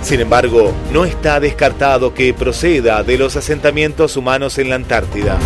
Sin 0.01 0.19
embargo, 0.19 0.73
no 0.91 1.05
está 1.05 1.39
descartado 1.39 2.13
que 2.13 2.33
proceda 2.33 3.03
de 3.03 3.17
los 3.17 3.35
asentamientos 3.35 4.17
humanos 4.17 4.57
en 4.57 4.69
la 4.69 4.75
Antártida. 4.75 5.37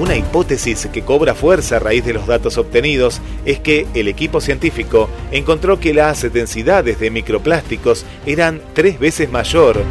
Una 0.00 0.14
hipótesis 0.14 0.88
que 0.92 1.02
cobra 1.02 1.34
fuerza 1.34 1.76
a 1.76 1.80
raíz 1.80 2.04
de 2.04 2.12
los 2.12 2.28
datos 2.28 2.56
obtenidos 2.56 3.20
es 3.44 3.58
que 3.58 3.88
el 3.94 4.06
equipo 4.06 4.40
científico 4.40 5.10
encontró 5.32 5.80
que 5.80 5.92
las 5.92 6.32
densidades 6.32 7.00
de 7.00 7.10
microplásticos 7.10 8.06
eran 8.24 8.60
tres 8.74 9.00
veces 9.00 9.30
mayor 9.30 9.82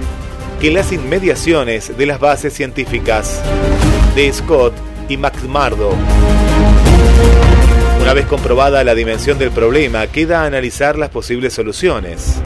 que 0.60 0.72
las 0.72 0.92
inmediaciones 0.92 1.98
de 1.98 2.06
las 2.06 2.20
bases 2.20 2.54
científicas 2.54 3.42
de 4.16 4.32
Scott 4.32 4.74
y 5.08 5.18
McMurdo. 5.18 5.92
Una 8.02 8.14
vez 8.14 8.26
comprobada 8.26 8.84
la 8.84 8.96
dimensión 8.96 9.38
del 9.38 9.52
problema, 9.52 10.08
queda 10.08 10.46
analizar 10.46 10.98
las 10.98 11.10
posibles 11.10 11.54
soluciones. 11.54 12.42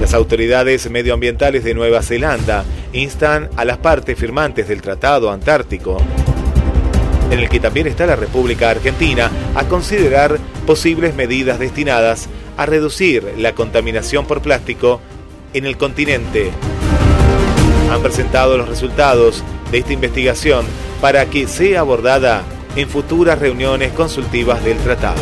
Las 0.00 0.14
autoridades 0.14 0.90
medioambientales 0.90 1.64
de 1.64 1.74
Nueva 1.74 2.02
Zelanda 2.02 2.64
instan 2.92 3.50
a 3.56 3.64
las 3.64 3.78
partes 3.78 4.18
firmantes 4.18 4.68
del 4.68 4.82
Tratado 4.82 5.30
Antártico 5.30 5.98
en 7.30 7.40
el 7.40 7.48
que 7.48 7.60
también 7.60 7.86
está 7.86 8.06
la 8.06 8.16
República 8.16 8.70
Argentina, 8.70 9.30
a 9.54 9.64
considerar 9.64 10.38
posibles 10.66 11.14
medidas 11.14 11.58
destinadas 11.58 12.28
a 12.56 12.66
reducir 12.66 13.34
la 13.36 13.54
contaminación 13.54 14.26
por 14.26 14.40
plástico 14.40 15.00
en 15.52 15.66
el 15.66 15.76
continente. 15.76 16.50
Han 17.90 18.02
presentado 18.02 18.56
los 18.56 18.68
resultados 18.68 19.42
de 19.70 19.78
esta 19.78 19.92
investigación 19.92 20.66
para 21.00 21.26
que 21.26 21.46
sea 21.46 21.80
abordada 21.80 22.42
en 22.76 22.88
futuras 22.88 23.38
reuniones 23.38 23.92
consultivas 23.92 24.62
del 24.64 24.76
tratado. 24.78 25.18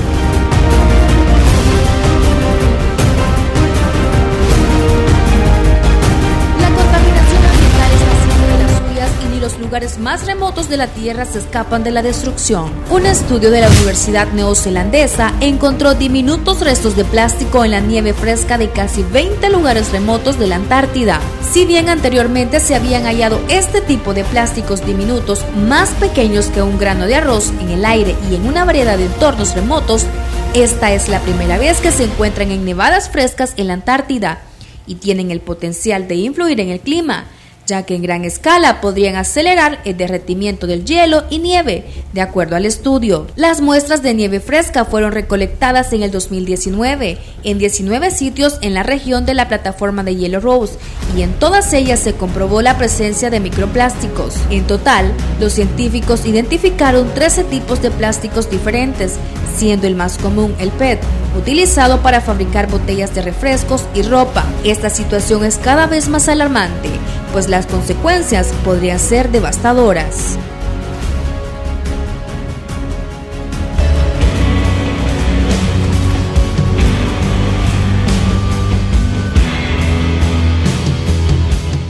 Lugares 9.77 9.99
más 9.99 10.25
remotos 10.25 10.71
de 10.71 10.79
la 10.79 10.87
Tierra 10.87 11.27
se 11.27 11.39
escapan 11.39 11.85
de 11.85 11.91
la 11.91 12.01
destrucción. 12.01 12.73
Un 12.91 13.05
estudio 13.05 13.51
de 13.51 13.61
la 13.61 13.69
Universidad 13.69 14.27
Neozelandesa 14.33 15.35
encontró 15.43 15.93
diminutos 15.93 16.63
restos 16.63 16.97
de 16.97 17.05
plástico 17.05 17.63
en 17.63 17.73
la 17.73 17.81
nieve 17.81 18.15
fresca 18.15 18.57
de 18.57 18.71
casi 18.71 19.03
20 19.03 19.51
lugares 19.51 19.93
remotos 19.93 20.39
de 20.39 20.47
la 20.47 20.57
Antártida. 20.57 21.21
Si 21.53 21.67
bien 21.67 21.91
anteriormente 21.91 22.59
se 22.59 22.75
habían 22.75 23.05
hallado 23.05 23.39
este 23.51 23.83
tipo 23.83 24.15
de 24.15 24.25
plásticos 24.25 24.87
diminutos 24.87 25.45
más 25.69 25.91
pequeños 25.91 26.47
que 26.47 26.63
un 26.63 26.79
grano 26.79 27.05
de 27.05 27.17
arroz 27.17 27.53
en 27.61 27.69
el 27.69 27.85
aire 27.85 28.17
y 28.31 28.37
en 28.37 28.47
una 28.47 28.65
variedad 28.65 28.97
de 28.97 29.05
entornos 29.05 29.55
remotos, 29.55 30.07
esta 30.55 30.95
es 30.95 31.11
la 31.11 31.21
primera 31.21 31.59
vez 31.59 31.83
que 31.83 31.93
se 31.93 32.05
encuentran 32.05 32.51
en 32.51 32.65
nevadas 32.65 33.11
frescas 33.11 33.53
en 33.59 33.67
la 33.67 33.75
Antártida 33.75 34.41
y 34.87 34.95
tienen 34.95 35.31
el 35.31 35.41
potencial 35.41 36.09
de 36.09 36.15
influir 36.15 36.61
en 36.61 36.71
el 36.71 36.81
clima 36.81 37.27
ya 37.67 37.83
que 37.83 37.95
en 37.97 38.03
gran 38.03 38.25
escala 38.25 38.81
podrían 38.81 39.17
acelerar 39.17 39.81
el 39.85 39.97
derretimiento 39.97 40.67
del 40.67 40.85
hielo 40.85 41.25
y 41.31 41.41
nieve, 41.41 41.85
de 42.13 42.21
acuerdo 42.21 42.57
al 42.57 42.65
estudio. 42.65 43.27
Las 43.37 43.61
muestras 43.61 44.03
de 44.03 44.15
nieve 44.15 44.41
fresca 44.41 44.85
fueron 44.85 45.13
recolectadas 45.13 45.93
en 45.93 46.03
el 46.03 46.11
2019 46.11 47.19
en 47.43 47.59
19 47.59 48.11
sitios 48.11 48.59
en 48.63 48.75
la 48.75 48.83
región 48.83 49.27
de 49.27 49.35
la 49.35 49.49
plataforma 49.49 50.03
de 50.03 50.17
hielo 50.17 50.41
Rose 50.41 50.79
y 51.17 51.23
en 51.23 51.33
todas 51.35 51.73
ellas 51.73 52.01
se 52.01 52.15
comprobó 52.15 52.63
la 52.63 52.79
presencia 52.79 53.31
de 53.31 53.41
microplásticos. 53.41 54.35
En 54.51 54.67
total, 54.67 55.13
los 55.41 55.53
científicos 55.53 56.25
identificaron 56.27 57.13
13 57.15 57.45
tipos 57.45 57.83
de 57.83 57.91
plásticos 57.91 58.51
diferentes, 58.51 59.15
siendo 59.57 59.87
el 59.87 59.95
más 59.95 60.19
común 60.19 60.55
el 60.59 60.71
PET, 60.71 61.01
utilizado 61.39 62.03
para 62.03 62.21
fabricar 62.21 62.69
botellas 62.69 63.15
de 63.15 63.23
refrescos 63.23 63.85
y 63.95 64.03
ropa. 64.03 64.45
Esta 64.65 64.91
situación 64.91 65.45
es 65.45 65.57
cada 65.57 65.87
vez 65.87 66.09
más 66.09 66.29
alarmante, 66.29 66.91
pues 67.37 67.51
las 67.51 67.67
consecuencias 67.67 68.51
podrían 68.65 68.99
ser 68.99 69.31
devastadoras. 69.31 70.39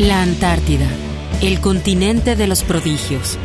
La 0.01 0.21
Antártida, 0.21 0.89
el 1.41 1.61
continente 1.61 2.35
de 2.35 2.49
los 2.49 2.65
prodigios. 2.65 3.39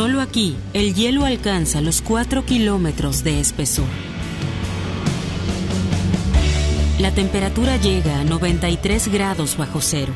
Solo 0.00 0.22
aquí 0.22 0.56
el 0.72 0.94
hielo 0.94 1.26
alcanza 1.26 1.82
los 1.82 2.00
4 2.00 2.46
kilómetros 2.46 3.22
de 3.22 3.38
espesor. 3.38 3.84
La 6.98 7.12
temperatura 7.12 7.76
llega 7.76 8.18
a 8.18 8.24
93 8.24 9.08
grados 9.08 9.58
bajo 9.58 9.82
cero. 9.82 10.14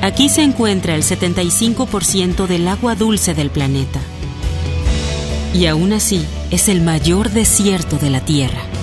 Aquí 0.00 0.30
se 0.30 0.42
encuentra 0.42 0.94
el 0.94 1.02
75% 1.02 2.46
del 2.46 2.66
agua 2.66 2.94
dulce 2.94 3.34
del 3.34 3.50
planeta. 3.50 4.00
Y 5.52 5.66
aún 5.66 5.92
así 5.92 6.24
es 6.50 6.70
el 6.70 6.80
mayor 6.80 7.28
desierto 7.28 7.98
de 7.98 8.08
la 8.08 8.24
Tierra. 8.24 8.73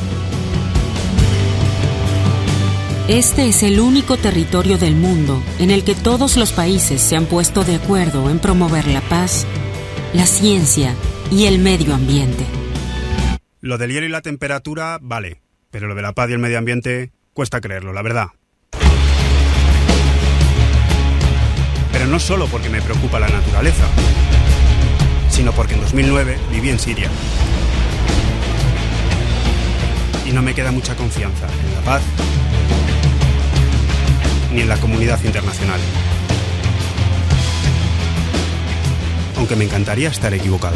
Este 3.11 3.49
es 3.49 3.61
el 3.61 3.81
único 3.81 4.15
territorio 4.15 4.77
del 4.77 4.95
mundo 4.95 5.43
en 5.59 5.69
el 5.69 5.83
que 5.83 5.95
todos 5.95 6.37
los 6.37 6.53
países 6.53 7.01
se 7.01 7.17
han 7.17 7.25
puesto 7.25 7.65
de 7.65 7.75
acuerdo 7.75 8.29
en 8.29 8.39
promover 8.39 8.87
la 8.87 9.01
paz, 9.01 9.45
la 10.13 10.25
ciencia 10.25 10.95
y 11.29 11.43
el 11.43 11.59
medio 11.59 11.93
ambiente. 11.93 12.45
Lo 13.59 13.77
del 13.77 13.91
hielo 13.91 14.05
y 14.05 14.09
la 14.09 14.21
temperatura, 14.21 14.97
vale, 15.01 15.41
pero 15.71 15.89
lo 15.89 15.95
de 15.95 16.01
la 16.01 16.13
paz 16.13 16.29
y 16.29 16.33
el 16.33 16.39
medio 16.39 16.57
ambiente 16.57 17.11
cuesta 17.33 17.59
creerlo, 17.59 17.91
la 17.91 18.01
verdad. 18.01 18.27
Pero 21.91 22.07
no 22.07 22.17
solo 22.17 22.47
porque 22.47 22.69
me 22.69 22.81
preocupa 22.81 23.19
la 23.19 23.27
naturaleza, 23.27 23.89
sino 25.29 25.51
porque 25.51 25.73
en 25.73 25.81
2009 25.81 26.37
viví 26.49 26.69
en 26.69 26.79
Siria. 26.79 27.09
Y 30.25 30.31
no 30.31 30.41
me 30.41 30.55
queda 30.55 30.71
mucha 30.71 30.95
confianza 30.95 31.45
en 31.47 31.75
la 31.75 31.81
paz 31.81 32.03
ni 34.53 34.61
en 34.61 34.69
la 34.69 34.77
comunidad 34.77 35.23
internacional. 35.23 35.79
Aunque 39.37 39.55
me 39.55 39.65
encantaría 39.65 40.09
estar 40.09 40.33
equivocado. 40.33 40.75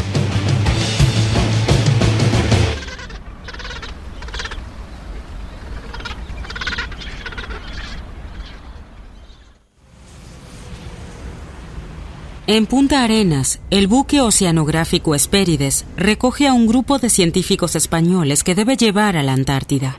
En 12.47 12.67
Punta 12.67 13.03
Arenas, 13.03 13.59
el 13.71 13.87
buque 13.87 14.21
oceanográfico 14.21 15.15
Espérides 15.15 15.83
recoge 15.97 16.47
a 16.47 16.53
un 16.53 16.67
grupo 16.67 16.99
de 16.99 17.09
científicos 17.09 17.75
españoles 17.75 18.43
que 18.43 18.53
debe 18.53 18.77
llevar 18.77 19.17
a 19.17 19.23
la 19.23 19.33
Antártida. 19.33 19.97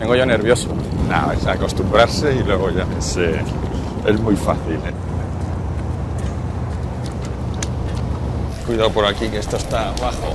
Vengo 0.00 0.16
yo 0.16 0.24
nervioso. 0.24 0.68
Nada, 1.08 1.34
es 1.34 1.46
acostumbrarse 1.46 2.34
y 2.34 2.42
luego 2.42 2.70
ya. 2.70 2.86
Sí, 3.00 3.20
es 4.06 4.20
muy 4.20 4.34
fácil. 4.34 4.76
¿eh? 4.76 4.94
Cuidado 8.66 8.90
por 8.90 9.04
aquí, 9.04 9.28
que 9.28 9.38
esto 9.38 9.58
está 9.58 9.90
abajo. 9.90 10.34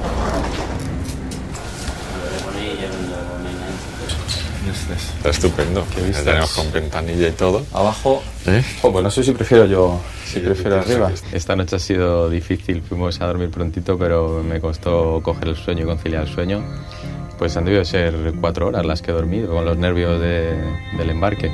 Está 5.17 5.29
estupendo. 5.29 5.83
¿Qué 5.95 6.11
Ya 6.11 6.23
tenemos 6.23 6.53
con 6.53 6.71
ventanilla 6.71 7.27
y 7.27 7.31
todo. 7.31 7.65
Abajo. 7.73 8.21
¿Eh? 8.45 8.63
Oh, 8.83 8.91
pues 8.91 9.03
no 9.03 9.09
sé 9.09 9.23
si 9.23 9.31
prefiero 9.31 9.65
yo. 9.65 9.99
Si 10.25 10.39
prefiero 10.39 10.79
arriba. 10.79 11.11
Esta 11.31 11.55
noche 11.55 11.77
ha 11.77 11.79
sido 11.79 12.29
difícil, 12.29 12.83
fuimos 12.83 13.19
a 13.21 13.25
dormir 13.25 13.49
prontito, 13.49 13.97
pero 13.97 14.43
me 14.43 14.59
costó 14.59 15.21
coger 15.23 15.47
el 15.49 15.55
sueño 15.55 15.83
y 15.83 15.85
conciliar 15.85 16.27
el 16.27 16.33
sueño. 16.33 16.63
Pues 17.37 17.55
han 17.57 17.65
debido 17.65 17.83
ser 17.83 18.33
cuatro 18.39 18.67
horas 18.67 18.85
las 18.85 19.01
que 19.01 19.11
he 19.11 19.13
dormido 19.13 19.53
con 19.53 19.65
los 19.65 19.77
nervios 19.77 20.19
de- 20.21 20.55
del 20.97 21.09
embarque. 21.09 21.51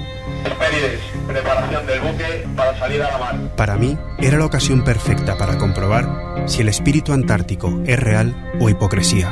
preparación 1.28 1.86
del 1.86 2.00
buque 2.02 2.46
para 2.56 2.78
salir 2.78 3.02
a 3.02 3.12
la 3.12 3.18
mar. 3.18 3.36
Para 3.56 3.78
mí, 3.78 3.98
era 4.20 4.38
la 4.38 4.46
ocasión 4.46 4.84
perfecta 4.84 5.38
para 5.38 5.58
comprobar 5.58 6.44
si 6.46 6.62
el 6.62 6.70
espíritu 6.70 7.14
antártico 7.14 7.82
es 7.86 8.00
real 8.00 8.36
o 8.60 8.70
hipocresía. 8.70 9.32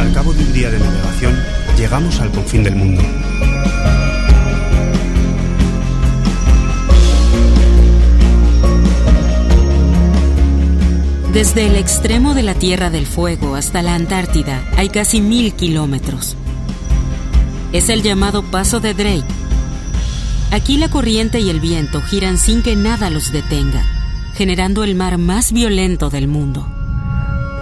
Al 0.00 0.12
cabo 0.12 0.32
de 0.32 0.42
un 0.44 0.52
día 0.52 0.70
de 0.70 0.78
navegación, 0.78 1.34
llegamos 1.76 2.20
al 2.20 2.30
confín 2.30 2.62
del 2.64 2.76
mundo. 2.76 3.02
Desde 11.34 11.66
el 11.66 11.74
extremo 11.74 12.32
de 12.32 12.44
la 12.44 12.54
Tierra 12.54 12.90
del 12.90 13.06
Fuego 13.06 13.56
hasta 13.56 13.82
la 13.82 13.96
Antártida 13.96 14.62
hay 14.76 14.88
casi 14.88 15.20
mil 15.20 15.52
kilómetros. 15.54 16.36
Es 17.72 17.88
el 17.88 18.04
llamado 18.04 18.44
Paso 18.52 18.78
de 18.78 18.94
Drake. 18.94 19.26
Aquí 20.52 20.78
la 20.78 20.88
corriente 20.88 21.40
y 21.40 21.50
el 21.50 21.58
viento 21.58 22.00
giran 22.02 22.38
sin 22.38 22.62
que 22.62 22.76
nada 22.76 23.10
los 23.10 23.32
detenga, 23.32 23.84
generando 24.36 24.84
el 24.84 24.94
mar 24.94 25.18
más 25.18 25.52
violento 25.52 26.08
del 26.08 26.28
mundo. 26.28 26.68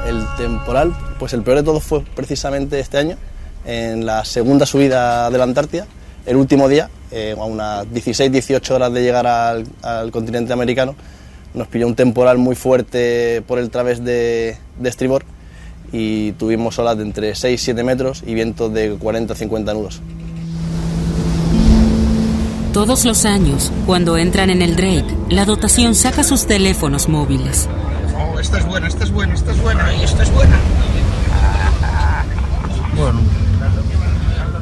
El 0.07 0.23
temporal, 0.37 0.95
pues 1.19 1.33
el 1.33 1.43
peor 1.43 1.57
de 1.57 1.63
todos 1.63 1.83
fue 1.83 2.03
precisamente 2.15 2.79
este 2.79 2.99
año, 2.99 3.17
en 3.65 4.05
la 4.05 4.27
segunda 4.27 4.67
subida 4.67 5.31
de 5.31 5.39
la 5.39 5.45
Antártida, 5.45 5.87
el 6.27 6.37
último 6.37 6.69
día, 6.69 6.91
eh, 7.11 7.35
a 7.39 7.45
unas 7.45 7.87
16-18 7.87 8.71
horas 8.71 8.93
de 8.93 9.03
llegar 9.03 9.27
al, 9.27 9.67
al 9.81 10.11
continente 10.11 10.53
americano, 10.53 10.95
nos 11.55 11.69
pilló 11.69 11.87
un 11.87 11.95
temporal 11.95 12.39
muy 12.39 12.55
fuerte 12.55 13.43
por 13.47 13.59
el 13.59 13.71
través 13.71 14.05
de, 14.05 14.57
de 14.79 14.89
estribor 14.89 15.25
y 15.93 16.33
tuvimos 16.33 16.79
olas 16.79 16.97
de 16.97 17.05
entre 17.05 17.35
6 17.35 17.61
y 17.61 17.65
7 17.65 17.85
metros 17.85 18.23
y 18.27 18.35
vientos 18.35 18.73
de 18.73 18.97
40 18.99 19.35
50 19.35 19.75
nudos. 19.75 20.01
Todos 22.73 23.05
los 23.05 23.27
años, 23.27 23.71
cuando 23.85 24.17
entran 24.17 24.49
en 24.49 24.63
el 24.63 24.77
Drake, 24.77 25.15
la 25.29 25.45
dotación 25.45 25.95
saca 25.95 26.25
sus 26.25 26.47
teléfonos 26.47 27.07
móviles. 27.07 27.69
Oh, 28.17 28.41
esta 28.41 28.59
es 28.59 28.67
buena, 28.67 28.89
esta 28.89 29.05
es 29.05 29.11
buena, 29.11 29.35
esta 29.35 29.53
es 29.53 29.61
buena 29.61 29.95
y 29.95 30.03
esta 30.03 30.23
es 30.23 30.33
buena. 30.33 30.59
Bueno, 32.97 33.21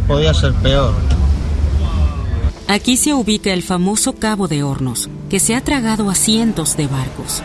podía 0.08 0.34
ser 0.34 0.52
peor. 0.54 0.92
Aquí 2.66 2.96
se 2.96 3.14
ubica 3.14 3.52
el 3.52 3.62
famoso 3.62 4.14
Cabo 4.14 4.48
de 4.48 4.64
Hornos, 4.64 5.08
que 5.30 5.38
se 5.38 5.54
ha 5.54 5.60
tragado 5.62 6.10
a 6.10 6.14
cientos 6.16 6.76
de 6.76 6.88
barcos. 6.88 7.42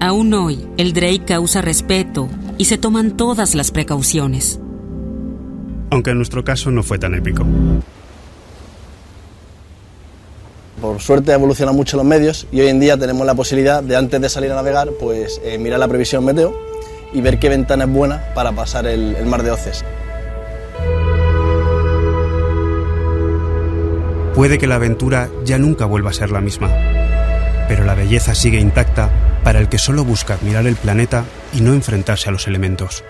Aún 0.00 0.34
hoy, 0.34 0.66
el 0.76 0.92
Drake 0.92 1.24
causa 1.24 1.62
respeto 1.62 2.28
y 2.58 2.66
se 2.66 2.78
toman 2.78 3.16
todas 3.16 3.54
las 3.54 3.70
precauciones. 3.70 4.58
Aunque 5.90 6.10
en 6.10 6.16
nuestro 6.16 6.42
caso 6.42 6.70
no 6.72 6.82
fue 6.82 6.98
tan 6.98 7.14
épico. 7.14 7.46
Por 10.80 11.00
suerte 11.00 11.32
evolucionan 11.32 11.76
mucho 11.76 11.96
los 11.96 12.04
medios 12.04 12.46
y 12.50 12.60
hoy 12.60 12.68
en 12.68 12.80
día 12.80 12.98
tenemos 12.98 13.24
la 13.24 13.34
posibilidad 13.34 13.82
de 13.82 13.96
antes 13.96 14.20
de 14.20 14.28
salir 14.28 14.50
a 14.50 14.56
navegar, 14.56 14.90
pues 15.00 15.40
eh, 15.44 15.58
mirar 15.58 15.78
la 15.78 15.88
previsión 15.88 16.24
meteo 16.24 16.54
y 17.12 17.20
ver 17.20 17.38
qué 17.38 17.48
ventana 17.48 17.84
es 17.84 17.90
buena 17.90 18.22
para 18.34 18.52
pasar 18.52 18.86
el, 18.86 19.14
el 19.14 19.26
mar 19.26 19.44
de 19.44 19.52
Oces. 19.52 19.84
Puede 24.36 24.58
que 24.58 24.66
la 24.66 24.74
aventura 24.74 25.30
ya 25.46 25.56
nunca 25.56 25.86
vuelva 25.86 26.10
a 26.10 26.12
ser 26.12 26.30
la 26.30 26.42
misma, 26.42 26.68
pero 27.68 27.84
la 27.84 27.94
belleza 27.94 28.34
sigue 28.34 28.60
intacta 28.60 29.10
para 29.42 29.60
el 29.60 29.70
que 29.70 29.78
solo 29.78 30.04
busca 30.04 30.34
admirar 30.34 30.66
el 30.66 30.76
planeta 30.76 31.24
y 31.54 31.62
no 31.62 31.72
enfrentarse 31.72 32.28
a 32.28 32.32
los 32.32 32.46
elementos. 32.46 33.02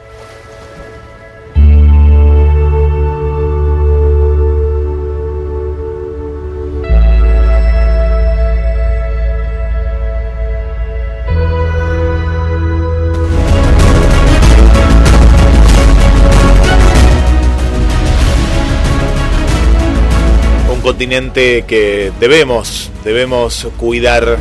Continente 20.96 21.66
que 21.68 22.10
debemos, 22.18 22.90
debemos 23.04 23.68
cuidar 23.76 24.38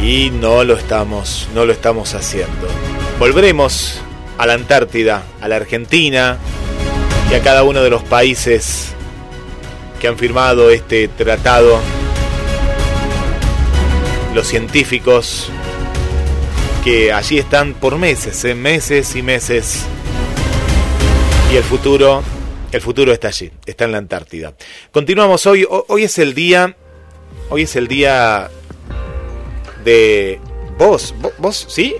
y 0.00 0.30
no 0.30 0.62
lo 0.62 0.76
estamos, 0.76 1.48
no 1.56 1.64
lo 1.64 1.72
estamos 1.72 2.14
haciendo. 2.14 2.68
Volveremos 3.18 4.00
a 4.38 4.46
la 4.46 4.52
Antártida, 4.52 5.24
a 5.40 5.48
la 5.48 5.56
Argentina 5.56 6.38
y 7.32 7.34
a 7.34 7.42
cada 7.42 7.64
uno 7.64 7.82
de 7.82 7.90
los 7.90 8.04
países 8.04 8.92
que 9.98 10.06
han 10.06 10.16
firmado 10.16 10.70
este 10.70 11.08
tratado. 11.08 11.80
Los 14.36 14.46
científicos 14.46 15.50
que 16.84 17.12
allí 17.12 17.38
están 17.38 17.74
por 17.74 17.98
meses, 17.98 18.44
en 18.44 18.62
meses 18.62 19.16
y 19.16 19.22
meses. 19.22 19.82
Y 21.52 21.56
el 21.56 21.64
futuro, 21.64 22.22
el 22.72 22.80
futuro 22.80 23.12
está 23.12 23.28
allí, 23.28 23.50
está 23.66 23.84
en 23.84 23.92
la 23.92 23.98
Antártida. 23.98 24.54
Continuamos 24.92 25.46
hoy, 25.46 25.66
hoy 25.68 26.04
es 26.04 26.18
el 26.18 26.34
día, 26.34 26.76
hoy 27.48 27.62
es 27.62 27.76
el 27.76 27.88
día 27.88 28.50
de 29.84 30.40
vos, 30.78 31.14
vos, 31.38 31.66
¿sí? 31.68 31.96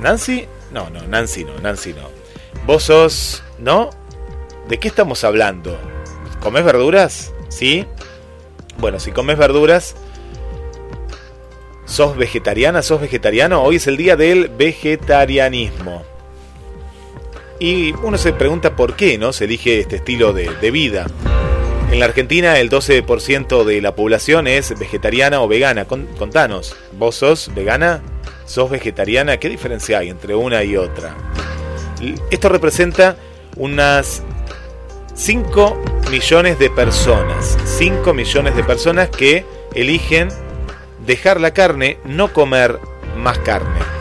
Nancy, 0.00 0.46
no, 0.72 0.90
no, 0.90 1.06
Nancy 1.06 1.44
no, 1.44 1.58
Nancy 1.58 1.92
no. 1.92 2.08
Vos 2.66 2.84
sos, 2.84 3.42
¿no? 3.58 3.90
¿De 4.68 4.78
qué 4.78 4.88
estamos 4.88 5.24
hablando? 5.24 5.78
¿Comes 6.40 6.64
verduras? 6.64 7.32
¿Sí? 7.48 7.86
Bueno, 8.78 9.00
si 9.00 9.10
comes 9.10 9.38
verduras, 9.38 9.96
¿sos 11.84 12.16
vegetariana? 12.16 12.82
¿Sos 12.82 13.00
vegetariano? 13.00 13.62
Hoy 13.62 13.76
es 13.76 13.86
el 13.86 13.96
día 13.96 14.16
del 14.16 14.48
vegetarianismo. 14.48 16.04
Y 17.60 17.92
uno 18.02 18.18
se 18.18 18.32
pregunta 18.32 18.76
por 18.76 18.94
qué, 18.94 19.18
¿no? 19.18 19.32
Se 19.32 19.44
elige 19.44 19.80
este 19.80 19.96
estilo 19.96 20.32
de, 20.32 20.70
vida. 20.70 21.06
En 21.90 21.98
la 21.98 22.04
Argentina 22.04 22.58
el 22.58 22.70
12% 22.70 23.64
de 23.64 23.80
la 23.80 23.94
población 23.94 24.46
es 24.46 24.78
vegetariana 24.78 25.40
o 25.42 25.48
vegana. 25.48 25.86
Con- 25.86 26.06
contanos, 26.18 26.76
¿vos 26.92 27.16
sos 27.16 27.52
vegana? 27.54 28.02
¿Sos 28.44 28.70
vegetariana? 28.70 29.38
¿Qué 29.38 29.48
diferencia 29.48 29.98
hay 29.98 30.10
entre 30.10 30.34
una 30.34 30.62
y 30.62 30.76
otra? 30.76 31.14
Esto 32.30 32.48
representa 32.48 33.16
unas 33.56 34.22
5 35.14 35.82
millones 36.10 36.58
de 36.58 36.70
personas. 36.70 37.58
5 37.64 38.14
millones 38.14 38.54
de 38.54 38.62
personas 38.62 39.08
que 39.08 39.44
eligen 39.74 40.28
dejar 41.04 41.40
la 41.40 41.52
carne, 41.52 41.98
no 42.04 42.32
comer 42.32 42.78
más 43.16 43.38
carne. 43.38 43.97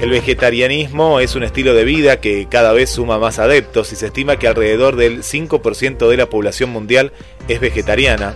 El 0.00 0.08
vegetarianismo 0.10 1.20
es 1.20 1.34
un 1.34 1.42
estilo 1.42 1.74
de 1.74 1.84
vida 1.84 2.20
que 2.20 2.46
cada 2.50 2.72
vez 2.72 2.88
suma 2.90 3.18
más 3.18 3.38
adeptos 3.38 3.92
y 3.92 3.96
se 3.96 4.06
estima 4.06 4.36
que 4.38 4.48
alrededor 4.48 4.96
del 4.96 5.22
5% 5.22 6.08
de 6.08 6.16
la 6.16 6.26
población 6.26 6.70
mundial 6.70 7.12
es 7.48 7.60
vegetariana. 7.60 8.34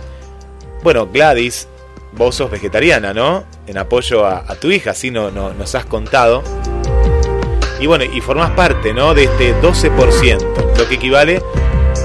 Bueno, 0.83 1.07
Gladys, 1.11 1.67
vos 2.13 2.35
sos 2.35 2.51
vegetariana, 2.51 3.15
¿no? 3.15 3.45
En 3.65 3.79
apoyo 3.79 4.25
a, 4.27 4.43
tu 4.59 4.69
hija, 4.69 4.91
así 4.91 5.09
no, 5.09 5.31
no- 5.31 5.53
nos 5.55 5.73
has 5.73 5.85
contado. 5.85 6.43
Y 7.79 7.87
bueno, 7.87 8.03
y 8.05 8.21
formás 8.21 8.51
parte, 8.51 8.93
¿no? 8.93 9.15
De 9.15 9.23
este 9.23 9.55
12%, 9.59 10.77
lo 10.77 10.87
que 10.87 10.95
equivale 10.95 11.41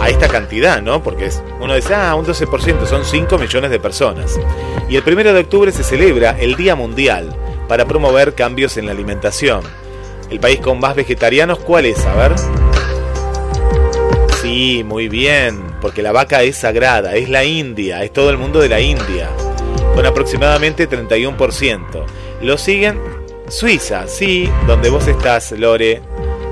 a 0.01 0.09
esta 0.09 0.29
cantidad, 0.29 0.81
¿no? 0.81 1.03
Porque 1.03 1.27
es- 1.27 1.42
uno 1.61 1.75
dice, 1.75 1.94
ah, 1.94 2.14
un 2.14 2.25
12%, 2.25 2.87
son 2.87 3.05
5 3.05 3.37
millones 3.37 3.70
de 3.70 3.79
personas. 3.79 4.40
Y 4.88 4.96
el 4.96 5.03
primero 5.03 5.35
de 5.35 5.40
octubre 5.40 5.70
se 5.70 5.85
celebra 5.85 6.35
el 6.40 6.57
Día 6.57 6.75
Mundial 6.75 7.37
para 7.71 7.87
promover 7.87 8.35
cambios 8.35 8.77
en 8.79 8.87
la 8.87 8.91
alimentación. 8.91 9.63
El 10.29 10.41
país 10.41 10.59
con 10.59 10.81
más 10.81 10.97
vegetarianos, 10.97 11.61
¿cuál 11.61 11.87
es? 11.87 12.05
A 12.05 12.17
ver. 12.17 12.33
Sí, 14.43 14.83
muy 14.83 15.09
bien, 15.09 15.63
porque 15.81 16.03
la 16.03 16.11
vaca 16.11 16.43
es 16.43 16.57
sagrada, 16.57 17.15
es 17.15 17.29
la 17.29 17.45
India, 17.45 18.03
es 18.03 18.13
todo 18.13 18.31
el 18.31 18.39
mundo 18.39 18.59
de 18.59 18.69
la 18.69 18.81
India, 18.81 19.31
con 19.95 20.05
aproximadamente 20.05 20.89
31%. 20.89 22.05
Lo 22.43 22.59
siguen 22.59 22.99
Suiza, 23.49 24.09
sí, 24.09 24.51
donde 24.67 24.91
vos 24.91 25.07
estás, 25.07 25.53
Lore, 25.53 26.03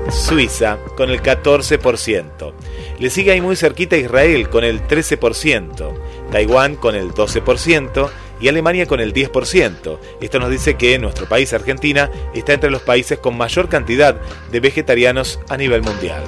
Suiza, 0.09 0.77
con 0.95 1.09
el 1.09 1.21
14%. 1.21 2.53
Le 2.97 3.09
sigue 3.09 3.33
ahí 3.33 3.41
muy 3.41 3.57
cerquita 3.57 3.97
Israel, 3.97 4.47
con 4.47 4.63
el 4.63 4.87
13%, 4.87 5.91
Taiwán 6.31 6.77
con 6.77 6.95
el 6.95 7.11
12% 7.13 8.09
y 8.39 8.47
Alemania 8.47 8.85
con 8.85 8.99
el 8.99 9.13
10%. 9.13 9.99
Esto 10.21 10.39
nos 10.39 10.49
dice 10.49 10.75
que 10.75 10.97
nuestro 10.99 11.27
país, 11.27 11.53
Argentina, 11.53 12.09
está 12.33 12.53
entre 12.53 12.69
los 12.69 12.81
países 12.81 13.19
con 13.19 13.37
mayor 13.37 13.69
cantidad 13.69 14.19
de 14.51 14.59
vegetarianos 14.59 15.39
a 15.49 15.57
nivel 15.57 15.81
mundial. 15.81 16.23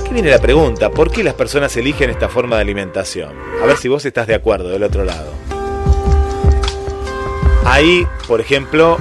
Aquí 0.00 0.12
viene 0.12 0.30
la 0.30 0.38
pregunta, 0.38 0.90
¿por 0.90 1.10
qué 1.10 1.24
las 1.24 1.34
personas 1.34 1.76
eligen 1.76 2.10
esta 2.10 2.28
forma 2.28 2.56
de 2.56 2.62
alimentación? 2.62 3.34
A 3.62 3.66
ver 3.66 3.76
si 3.76 3.88
vos 3.88 4.04
estás 4.04 4.26
de 4.26 4.34
acuerdo 4.34 4.68
del 4.68 4.82
otro 4.82 5.04
lado. 5.04 5.32
Hay, 7.64 8.06
por 8.28 8.40
ejemplo, 8.40 8.98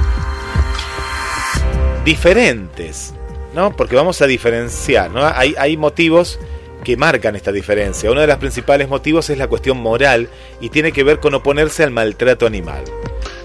diferentes, 2.03 3.13
¿no? 3.53 3.75
Porque 3.75 3.95
vamos 3.95 4.21
a 4.21 4.27
diferenciar, 4.27 5.11
¿no? 5.11 5.23
Hay, 5.23 5.53
hay 5.57 5.77
motivos 5.77 6.39
que 6.85 6.95
marcan 6.95 7.35
esta 7.35 7.51
diferencia. 7.51 8.09
Uno 8.09 8.21
de 8.21 8.27
los 8.27 8.37
principales 8.37 8.87
motivos 8.87 9.29
es 9.29 9.37
la 9.37 9.47
cuestión 9.47 9.77
moral 9.77 10.29
y 10.61 10.69
tiene 10.69 10.93
que 10.93 11.03
ver 11.03 11.19
con 11.19 11.33
oponerse 11.33 11.83
al 11.83 11.91
maltrato 11.91 12.45
animal. 12.45 12.85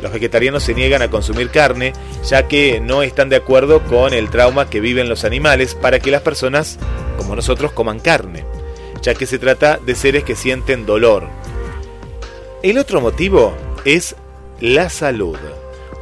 Los 0.01 0.13
vegetarianos 0.13 0.63
se 0.63 0.75
niegan 0.75 1.03
a 1.03 1.11
consumir 1.11 1.51
carne 1.51 1.93
ya 2.25 2.47
que 2.47 2.81
no 2.81 3.03
están 3.03 3.29
de 3.29 3.37
acuerdo 3.37 3.83
con 3.83 4.15
el 4.15 4.31
trauma 4.31 4.71
que 4.71 4.81
viven 4.81 5.09
los 5.09 5.25
animales 5.25 5.75
para 5.75 5.99
que 5.99 6.13
las 6.13 6.23
personas 6.23 6.79
como 7.17 7.35
nosotros 7.35 7.73
coman 7.73 7.99
carne, 7.99 8.45
ya 9.03 9.15
que 9.15 9.27
se 9.27 9.39
trata 9.39 9.79
de 9.79 9.95
seres 9.95 10.23
que 10.23 10.37
sienten 10.37 10.87
dolor. 10.87 11.27
El 12.63 12.79
otro 12.79 13.01
motivo 13.01 13.57
es 13.85 14.17
la 14.61 14.91
salud. 14.91 15.39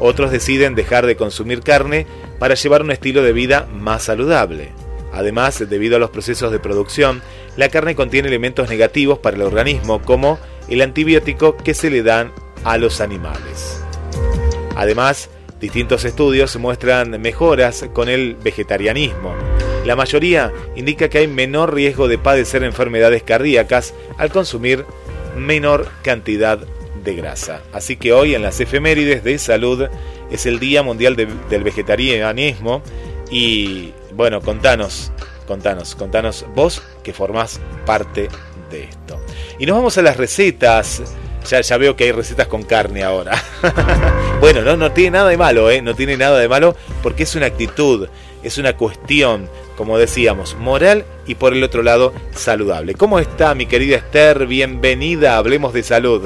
Otros 0.01 0.31
deciden 0.31 0.75
dejar 0.75 1.07
de 1.07 1.17
consumir 1.17 1.63
carne 1.63 2.07
para 2.39 2.55
llevar 2.55 2.83
un 2.83 2.91
estilo 2.91 3.23
de 3.23 3.33
vida 3.33 3.67
más 3.73 4.05
saludable. 4.05 4.71
Además, 5.13 5.65
debido 5.69 5.97
a 5.97 5.99
los 5.99 6.11
procesos 6.11 6.53
de 6.53 6.59
producción, 6.59 7.23
la 7.57 7.69
carne 7.69 7.95
contiene 7.95 8.29
elementos 8.29 8.69
negativos 8.69 9.19
para 9.19 9.37
el 9.37 9.43
organismo 9.43 10.01
como 10.03 10.39
el 10.69 10.83
antibiótico 10.83 11.57
que 11.57 11.75
se 11.75 11.91
le 11.91 12.03
dan 12.03 12.33
a 12.65 12.79
los 12.79 13.01
animales. 13.01 13.83
Además, 14.77 15.31
distintos 15.61 16.05
estudios 16.05 16.57
muestran 16.57 17.21
mejoras 17.21 17.87
con 17.93 18.09
el 18.09 18.37
vegetarianismo. 18.37 19.35
La 19.85 19.97
mayoría 19.97 20.53
indica 20.77 21.09
que 21.09 21.19
hay 21.19 21.29
menor 21.29 21.75
riesgo 21.75 22.09
de 22.09 22.19
padecer 22.19 22.63
enfermedades 22.63 23.23
cardíacas 23.23 23.95
al 24.19 24.31
consumir 24.31 24.85
menor 25.37 25.89
cantidad 26.03 26.59
de 27.05 27.15
grasa. 27.15 27.63
Así 27.73 27.97
que 27.97 28.13
hoy 28.13 28.35
en 28.35 28.43
las 28.43 28.61
efemérides 28.61 29.25
de 29.25 29.39
salud 29.39 29.89
es 30.31 30.47
el 30.47 30.59
Día 30.59 30.83
Mundial 30.83 31.17
del 31.17 31.65
Vegetarianismo 31.65 32.83
y 33.31 33.93
bueno, 34.19 34.41
contanos, 34.41 35.13
contanos, 35.47 35.95
contanos 35.95 36.45
vos 36.53 36.83
que 37.05 37.13
formás 37.13 37.61
parte 37.87 38.29
de 38.69 38.83
esto. 38.83 39.21
Y 39.61 39.65
nos 39.65 39.77
vamos 39.77 39.97
a 39.97 40.03
las 40.03 40.17
recetas. 40.17 41.05
Ya, 41.49 41.61
ya 41.61 41.77
veo 41.77 41.95
que 41.95 42.03
hay 42.03 42.11
recetas 42.11 42.49
con 42.49 42.65
carne 42.65 43.05
ahora. 43.05 43.41
bueno, 44.41 44.63
no, 44.63 44.77
no 44.77 44.91
tiene 44.91 45.13
nada 45.13 45.29
de 45.29 45.37
malo, 45.37 45.71
¿eh? 45.71 45.83
No 45.83 45.95
tiene 45.95 46.17
nada 46.17 46.37
de 46.37 46.49
malo 46.49 46.75
porque 47.01 47.23
es 47.23 47.37
una 47.37 47.47
actitud, 47.47 48.09
es 48.43 48.59
una 48.59 48.77
cuestión, 48.77 49.49
como 49.77 49.97
decíamos, 49.99 50.57
moral 50.57 51.05
y 51.25 51.37
por 51.37 51.53
el 51.53 51.63
otro 51.63 51.85
lado, 51.85 52.13
saludable. 52.35 52.95
¿Cómo 52.95 53.21
está 53.21 53.55
mi 53.55 53.67
querida 53.67 53.99
Esther? 53.99 54.49
Bienvenida, 54.49 55.37
hablemos 55.37 55.73
de 55.73 55.85
salud. 55.85 56.23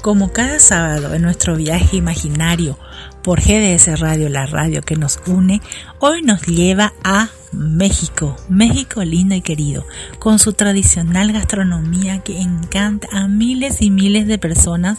Como 0.00 0.32
cada 0.32 0.58
sábado 0.58 1.12
en 1.12 1.20
nuestro 1.20 1.54
viaje 1.54 1.96
imaginario 1.96 2.78
por 3.26 3.40
GDS 3.40 3.98
Radio, 3.98 4.28
la 4.28 4.46
radio 4.46 4.82
que 4.82 4.94
nos 4.94 5.18
une, 5.26 5.60
hoy 5.98 6.22
nos 6.22 6.42
lleva 6.42 6.92
a 7.02 7.28
México, 7.50 8.36
México 8.48 9.02
lindo 9.02 9.34
y 9.34 9.40
querido, 9.40 9.84
con 10.20 10.38
su 10.38 10.52
tradicional 10.52 11.32
gastronomía 11.32 12.20
que 12.20 12.40
encanta 12.40 13.08
a 13.10 13.26
miles 13.26 13.82
y 13.82 13.90
miles 13.90 14.28
de 14.28 14.38
personas 14.38 14.98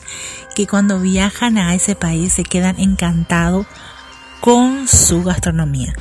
que 0.57 0.67
cuando 0.67 0.99
viajan 0.99 1.57
a 1.57 1.73
ese 1.73 1.95
país 1.95 2.33
se 2.33 2.43
quedan 2.43 2.77
encantados 2.81 3.65
con 4.41 4.89
su 4.89 5.23
gastronomía. 5.23 5.93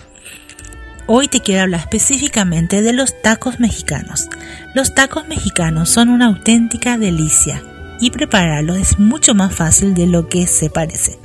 Hoy 1.06 1.28
te 1.28 1.38
quiero 1.38 1.62
hablar 1.62 1.82
específicamente 1.82 2.82
de 2.82 2.92
los 2.92 3.22
tacos 3.22 3.60
mexicanos. 3.60 4.28
Los 4.74 4.96
tacos 4.96 5.28
mexicanos 5.28 5.90
son 5.90 6.08
una 6.08 6.26
auténtica 6.26 6.98
delicia 6.98 7.62
y 8.00 8.10
prepararlo 8.10 8.74
es 8.74 8.98
mucho 8.98 9.36
más 9.36 9.54
fácil 9.54 9.94
de 9.94 10.08
lo 10.08 10.28
que 10.28 10.48
se 10.48 10.70
parece. 10.70 11.20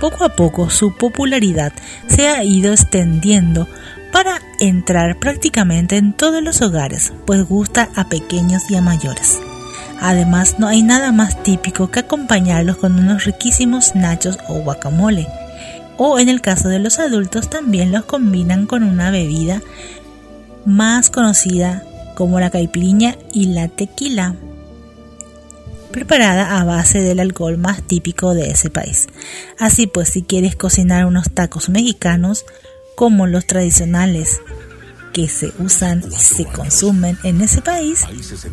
Poco 0.00 0.24
a 0.24 0.30
poco 0.30 0.70
su 0.70 0.94
popularidad 0.94 1.72
se 2.06 2.28
ha 2.28 2.44
ido 2.44 2.72
extendiendo 2.72 3.68
para 4.12 4.40
entrar 4.60 5.18
prácticamente 5.18 5.96
en 5.96 6.12
todos 6.12 6.42
los 6.42 6.62
hogares, 6.62 7.12
pues 7.26 7.46
gusta 7.46 7.88
a 7.94 8.08
pequeños 8.08 8.62
y 8.70 8.76
a 8.76 8.80
mayores. 8.80 9.38
Además, 10.00 10.56
no 10.58 10.68
hay 10.68 10.82
nada 10.82 11.10
más 11.10 11.42
típico 11.42 11.90
que 11.90 12.00
acompañarlos 12.00 12.76
con 12.76 12.98
unos 12.98 13.24
riquísimos 13.24 13.94
nachos 13.94 14.38
o 14.48 14.60
guacamole. 14.60 15.26
O 15.96 16.20
en 16.20 16.28
el 16.28 16.40
caso 16.40 16.68
de 16.68 16.78
los 16.78 17.00
adultos 17.00 17.50
también 17.50 17.90
los 17.90 18.04
combinan 18.04 18.66
con 18.66 18.84
una 18.84 19.10
bebida 19.10 19.60
más 20.64 21.10
conocida 21.10 21.82
como 22.14 22.38
la 22.38 22.50
caipirinha 22.50 23.16
y 23.32 23.46
la 23.46 23.68
tequila 23.68 24.36
preparada 25.90 26.58
a 26.58 26.64
base 26.64 27.00
del 27.00 27.20
alcohol 27.20 27.58
más 27.58 27.82
típico 27.82 28.34
de 28.34 28.50
ese 28.50 28.70
país. 28.70 29.08
Así 29.58 29.86
pues, 29.86 30.08
si 30.08 30.22
quieres 30.22 30.56
cocinar 30.56 31.06
unos 31.06 31.30
tacos 31.30 31.68
mexicanos 31.68 32.44
como 32.94 33.26
los 33.26 33.46
tradicionales 33.46 34.40
que 35.12 35.28
se 35.28 35.52
usan 35.58 36.02
y 36.10 36.14
se 36.14 36.44
consumen 36.44 37.18
en 37.24 37.40
ese 37.40 37.62
país, 37.62 38.04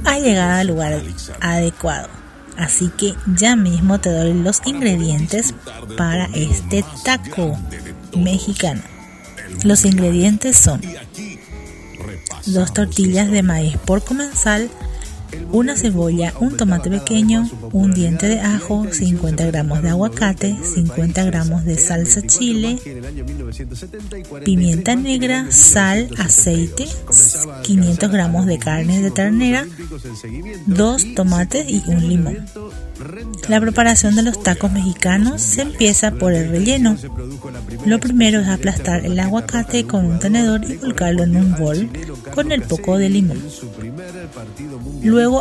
ha 0.06 0.20
llegado 0.20 0.60
al 0.60 0.68
lugar 0.68 1.02
adecuado. 1.42 2.10
Así 2.58 2.90
que 2.98 3.14
ya 3.36 3.56
mismo 3.56 4.00
te 4.00 4.10
doy 4.10 4.34
los 4.34 4.62
ingredientes 4.66 5.54
para 5.98 6.26
este 6.34 6.86
taco 7.04 7.58
mexicano. 8.18 8.82
Los 9.64 9.84
ingredientes 9.86 10.58
son 10.58 10.82
dos 12.46 12.74
tortillas 12.74 13.30
de 13.30 13.44
maíz 13.44 13.78
por 13.86 14.04
comensal, 14.04 14.70
una 15.52 15.76
cebolla, 15.76 16.34
un 16.40 16.58
tomate 16.58 16.90
pequeño, 16.90 17.50
un 17.72 17.94
diente 17.94 18.28
de 18.28 18.40
ajo, 18.40 18.86
50 18.92 19.46
gramos 19.46 19.82
de 19.82 19.90
aguacate, 19.90 20.56
50 20.76 21.24
gramos 21.26 21.66
de 21.66 21.78
salsa 21.78 22.22
chile, 22.22 22.80
pimienta 24.44 24.96
negra, 24.96 25.52
sal, 25.52 26.10
aceite, 26.18 26.88
500 27.64 28.12
gramos 28.12 28.46
de 28.46 28.60
carne 28.60 29.02
de 29.02 29.12
ternera, 29.12 29.66
dos 30.66 31.06
tomates 31.16 31.66
y 31.70 31.84
un 31.88 32.08
limón. 32.08 32.38
La 33.50 33.60
preparación 33.60 34.16
de 34.16 34.24
los 34.24 34.42
tacos 34.42 34.72
mexicanos 34.72 35.42
se 35.42 35.62
empieza 35.62 36.12
por 36.12 36.34
el 36.34 36.50
relleno. 36.50 36.96
Lo 37.86 38.00
primero 38.00 38.40
es 38.40 38.48
aplastar 38.48 39.06
el 39.06 39.20
aguacate 39.20 39.86
con 39.86 40.06
un 40.06 40.20
tenedor 40.20 40.62
y 40.70 40.78
volcarlo 40.78 41.24
en 41.24 41.36
un 41.36 41.56
bol 41.58 41.90
con 42.34 42.52
el 42.52 42.62
poco 42.62 42.98
de 42.98 43.10
limón. 43.10 43.42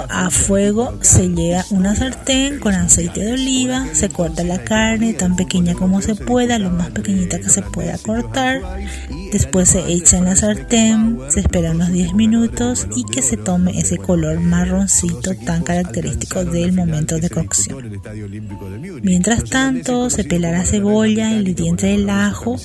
A 0.09 0.31
fuego 0.31 0.97
se 1.01 1.29
llega 1.31 1.65
una 1.71 1.97
sartén 1.97 2.61
con 2.61 2.75
aceite 2.75 3.25
de 3.25 3.33
oliva, 3.33 3.87
se 3.93 4.09
corta 4.09 4.45
la 4.45 4.63
carne 4.63 5.15
tan 5.15 5.35
pequeña 5.35 5.75
como 5.75 6.01
se 6.01 6.15
pueda, 6.15 6.59
lo 6.59 6.71
más 6.71 6.91
pequeñita 6.91 7.41
que 7.41 7.49
se 7.49 7.63
pueda 7.63 7.99
cortar. 7.99 8.61
Después 9.33 9.71
se 9.71 9.81
echa 9.93 10.19
en 10.19 10.27
la 10.27 10.37
sartén, 10.37 11.19
se 11.29 11.41
espera 11.41 11.73
unos 11.73 11.91
10 11.91 12.15
minutos 12.15 12.87
y 12.95 13.05
que 13.05 13.21
se 13.21 13.37
tome 13.37 13.77
ese 13.77 13.99
color 13.99 14.39
marroncito 14.39 15.35
tan 15.45 15.65
característico 15.65 16.45
del 16.45 16.73
momento 16.73 17.19
de 17.19 17.31
cocción. 17.31 18.01
Mientras 19.03 19.43
tanto, 19.45 20.09
se 20.09 20.23
pela 20.23 20.53
la 20.53 20.65
cebolla, 20.65 21.33
el 21.33 21.53
diente 21.55 21.89
del 21.89 22.09
ajo 22.09 22.57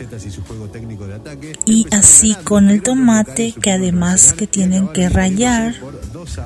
y 1.65 1.88
así 1.91 2.36
con 2.43 2.69
el 2.69 2.84
tomate 2.84 3.54
que 3.60 3.72
además 3.72 4.34
que 4.34 4.45
tienen 4.45 4.89
que 4.89 5.10
rayar 5.10 5.74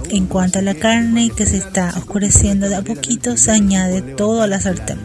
en 0.10 0.28
cuanto 0.28 0.53
la 0.62 0.76
carne 0.76 1.32
que 1.36 1.46
se 1.46 1.58
está 1.58 1.94
oscureciendo 1.98 2.70
de 2.70 2.76
a 2.76 2.82
poquito, 2.82 3.38
se 3.38 3.52
añade 3.52 4.02
todo 4.02 4.42
a 4.42 4.48
la 4.48 4.60
sartén. 4.60 5.00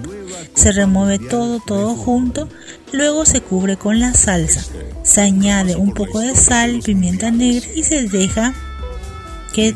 Se 0.54 0.72
remueve 0.72 1.18
todo, 1.18 1.60
todo 1.64 1.94
junto. 1.94 2.48
Luego 2.92 3.24
se 3.24 3.40
cubre 3.40 3.76
con 3.76 4.00
la 4.00 4.14
salsa. 4.14 4.64
Se 5.02 5.20
añade 5.20 5.76
un 5.76 5.92
poco 5.94 6.20
de 6.20 6.34
sal, 6.34 6.80
pimienta 6.84 7.30
negra 7.30 7.66
y 7.74 7.82
se 7.82 8.08
deja 8.08 8.54
que 9.52 9.74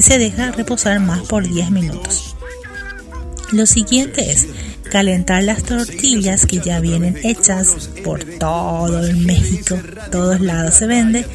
se 0.00 0.18
deja 0.18 0.52
reposar 0.52 1.00
más 1.00 1.20
por 1.22 1.46
10 1.46 1.70
minutos. 1.70 2.36
Lo 3.52 3.66
siguiente 3.66 4.30
es 4.30 4.46
calentar 4.90 5.42
las 5.42 5.62
tortillas 5.62 6.46
que 6.46 6.58
ya 6.58 6.80
vienen 6.80 7.16
hechas 7.22 7.90
por 8.04 8.24
todo 8.24 9.06
el 9.06 9.16
México, 9.16 9.78
todos 10.10 10.40
lados 10.40 10.74
se 10.74 10.86
vende. 10.86 11.26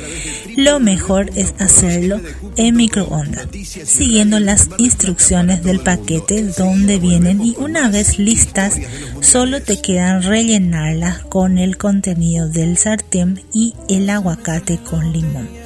Lo 0.56 0.80
mejor 0.80 1.32
es 1.36 1.54
hacerlo 1.60 2.20
en 2.56 2.76
microondas, 2.76 3.48
siguiendo 3.86 4.40
las 4.40 4.70
instrucciones 4.78 5.64
del 5.64 5.80
paquete 5.80 6.44
donde 6.44 7.00
vienen 7.00 7.44
y 7.44 7.56
una 7.58 7.90
vez 7.90 8.20
listas, 8.20 8.76
solo 9.22 9.62
te 9.62 9.82
quedan 9.82 10.22
rellenarlas 10.22 11.20
con 11.24 11.58
el 11.58 11.78
contenido 11.78 12.50
del 12.50 12.78
sartén 12.78 13.42
y 13.54 13.74
el 13.90 14.10
aguacate 14.10 14.78
con 14.78 15.12
limón. 15.12 15.63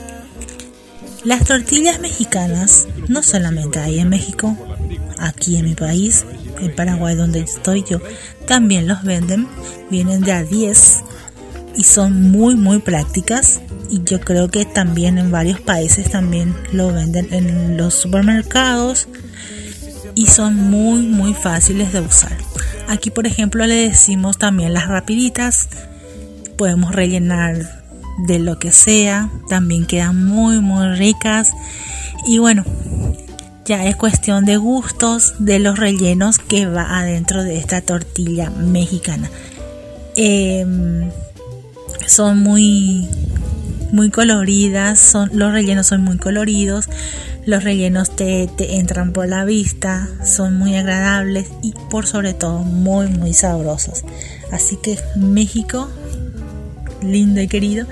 Las 1.27 1.43
tortillas 1.43 1.99
mexicanas 1.99 2.87
no 3.09 3.21
solamente 3.21 3.79
hay 3.79 3.99
en 3.99 4.07
México, 4.07 4.55
aquí 5.19 5.57
en 5.57 5.65
mi 5.65 5.75
país 5.75 6.25
en 6.61 6.73
Paraguay 6.73 7.17
donde 7.17 7.41
estoy 7.41 7.83
yo, 7.83 7.99
también 8.47 8.87
los 8.87 9.03
venden, 9.03 9.45
vienen 9.91 10.21
de 10.21 10.31
a 10.31 10.45
10 10.45 11.03
y 11.75 11.83
son 11.83 12.31
muy 12.31 12.55
muy 12.55 12.79
prácticas 12.79 13.59
y 13.89 14.03
yo 14.05 14.21
creo 14.21 14.47
que 14.47 14.63
también 14.63 15.17
en 15.17 15.29
varios 15.29 15.59
países 15.59 16.09
también 16.09 16.55
lo 16.71 16.93
venden 16.93 17.27
en 17.33 17.75
los 17.75 17.93
supermercados 17.93 19.09
y 20.15 20.27
son 20.27 20.55
muy 20.55 21.01
muy 21.01 21.33
fáciles 21.33 21.91
de 21.91 21.99
usar. 21.99 22.37
Aquí 22.87 23.09
por 23.09 23.27
ejemplo 23.27 23.65
le 23.65 23.89
decimos 23.89 24.37
también 24.37 24.73
las 24.73 24.87
rapiditas, 24.87 25.67
podemos 26.55 26.95
rellenar 26.95 27.76
de 28.17 28.39
lo 28.39 28.59
que 28.59 28.71
sea, 28.71 29.29
también 29.47 29.85
quedan 29.85 30.25
muy 30.25 30.59
muy 30.59 30.95
ricas 30.95 31.53
y 32.25 32.39
bueno, 32.39 32.63
ya 33.65 33.85
es 33.85 33.95
cuestión 33.95 34.45
de 34.45 34.57
gustos 34.57 35.35
de 35.39 35.59
los 35.59 35.77
rellenos 35.77 36.39
que 36.39 36.65
va 36.65 36.99
adentro 36.99 37.43
de 37.43 37.57
esta 37.57 37.81
tortilla 37.81 38.49
mexicana. 38.49 39.29
Em, 40.15 41.11
son 42.07 42.39
muy 42.39 43.07
muy 43.91 44.09
coloridas, 44.09 44.99
son, 44.99 45.29
los 45.33 45.51
rellenos 45.51 45.87
son 45.87 46.01
muy 46.01 46.17
coloridos, 46.17 46.89
los 47.45 47.63
rellenos 47.63 48.15
te, 48.15 48.47
te, 48.47 48.75
entran 48.75 49.13
por 49.13 49.27
la 49.27 49.45
vista, 49.45 50.09
son 50.25 50.57
muy 50.57 50.75
agradables 50.75 51.47
y 51.61 51.73
por 51.89 52.05
sobre 52.05 52.33
todo 52.33 52.59
muy 52.59 53.07
muy 53.07 53.33
sabrosos. 53.33 54.03
Así 54.51 54.77
que 54.77 54.97
México 55.15 55.89
lindo 57.01 57.41
y 57.41 57.47
querido, 57.47 57.87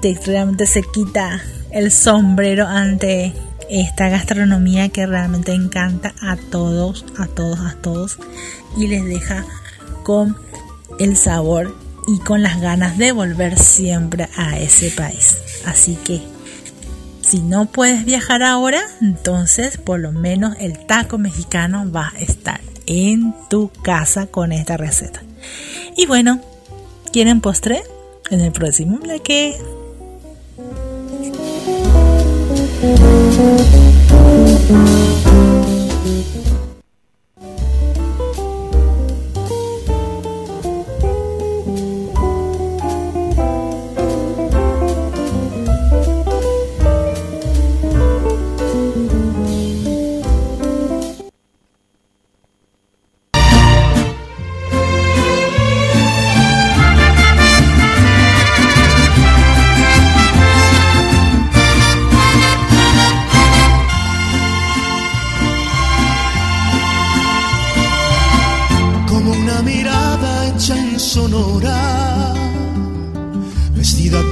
te, 0.00 0.18
realmente 0.24 0.66
se 0.66 0.82
quita 0.82 1.42
el 1.70 1.90
sombrero 1.90 2.66
ante 2.66 3.32
esta 3.70 4.08
gastronomía 4.08 4.90
que 4.90 5.06
realmente 5.06 5.52
encanta 5.52 6.14
a 6.20 6.36
todos, 6.36 7.04
a 7.16 7.26
todos, 7.26 7.60
a 7.60 7.74
todos 7.80 8.18
y 8.76 8.86
les 8.86 9.04
deja 9.04 9.46
con 10.02 10.36
el 10.98 11.16
sabor 11.16 11.74
y 12.06 12.18
con 12.18 12.42
las 12.42 12.60
ganas 12.60 12.98
de 12.98 13.12
volver 13.12 13.58
siempre 13.58 14.28
a 14.36 14.58
ese 14.58 14.90
país. 14.90 15.38
Así 15.64 15.96
que 16.04 16.20
si 17.22 17.40
no 17.40 17.66
puedes 17.66 18.04
viajar 18.04 18.42
ahora, 18.42 18.82
entonces 19.00 19.78
por 19.78 20.00
lo 20.00 20.12
menos 20.12 20.54
el 20.60 20.84
taco 20.86 21.16
mexicano 21.16 21.90
va 21.90 22.12
a 22.14 22.18
estar 22.18 22.60
en 22.86 23.34
tu 23.48 23.70
casa 23.82 24.26
con 24.26 24.52
esta 24.52 24.76
receta. 24.76 25.22
Y 25.96 26.06
bueno, 26.06 26.40
¿quieren 27.12 27.40
postre? 27.40 27.82
en 28.32 28.40
el 28.40 28.52
próximo 28.52 28.98
bloque. 28.98 29.58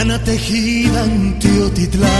lana 0.00 0.18
tejida 0.24 1.04
en 1.04 1.38
Teotitlán. 1.38 2.10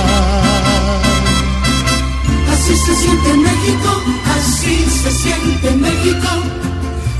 Así 2.52 2.74
se 2.86 2.94
siente 3.02 3.30
México, 3.48 3.90
así 4.36 4.76
se 5.02 5.10
siente 5.22 5.68
México, 5.86 6.30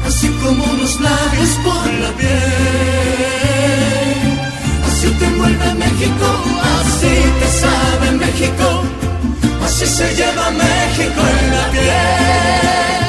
así 0.06 0.28
como 0.42 0.60
unos 0.64 1.00
labios 1.00 1.50
por 1.64 1.86
la 2.02 2.10
piel. 2.18 2.30
Así 4.88 5.08
te 5.18 5.24
envuelve 5.30 5.68
México, 5.84 6.28
así 6.78 7.14
te 7.40 7.48
sabe 7.62 8.06
México, 8.24 8.66
así 9.64 9.86
se 9.86 10.06
lleva 10.18 10.46
México 10.50 11.20
en 11.36 11.44
la 11.56 11.64
piel. 11.74 13.00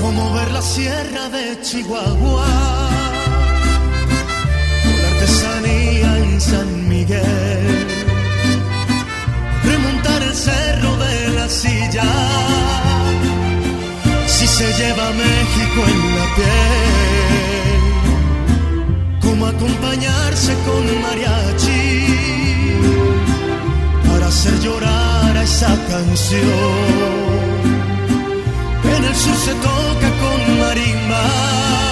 Como 0.00 0.20
ver 0.34 0.50
la 0.50 0.62
sierra 0.62 1.28
de 1.28 1.44
Chihuahua 1.62 2.91
María 5.72 6.18
y 6.36 6.40
San 6.40 6.88
Miguel. 6.88 7.86
Remontar 9.64 10.22
el 10.22 10.34
cerro 10.34 10.96
de 10.96 11.28
la 11.38 11.48
silla, 11.48 12.10
si 14.26 14.46
se 14.46 14.72
lleva 14.78 15.10
México 15.24 15.80
en 15.92 16.00
la 16.18 16.26
piel. 16.36 17.80
Como 19.20 19.46
acompañarse 19.46 20.52
con 20.66 20.84
mariachi 21.02 21.84
para 24.08 24.26
hacer 24.26 24.58
llorar 24.60 25.36
a 25.36 25.42
esa 25.42 25.72
canción. 25.90 27.12
En 28.96 29.04
el 29.04 29.14
sur 29.14 29.36
se 29.36 29.54
toca 29.54 30.08
con 30.22 30.40
marimba 30.60 31.91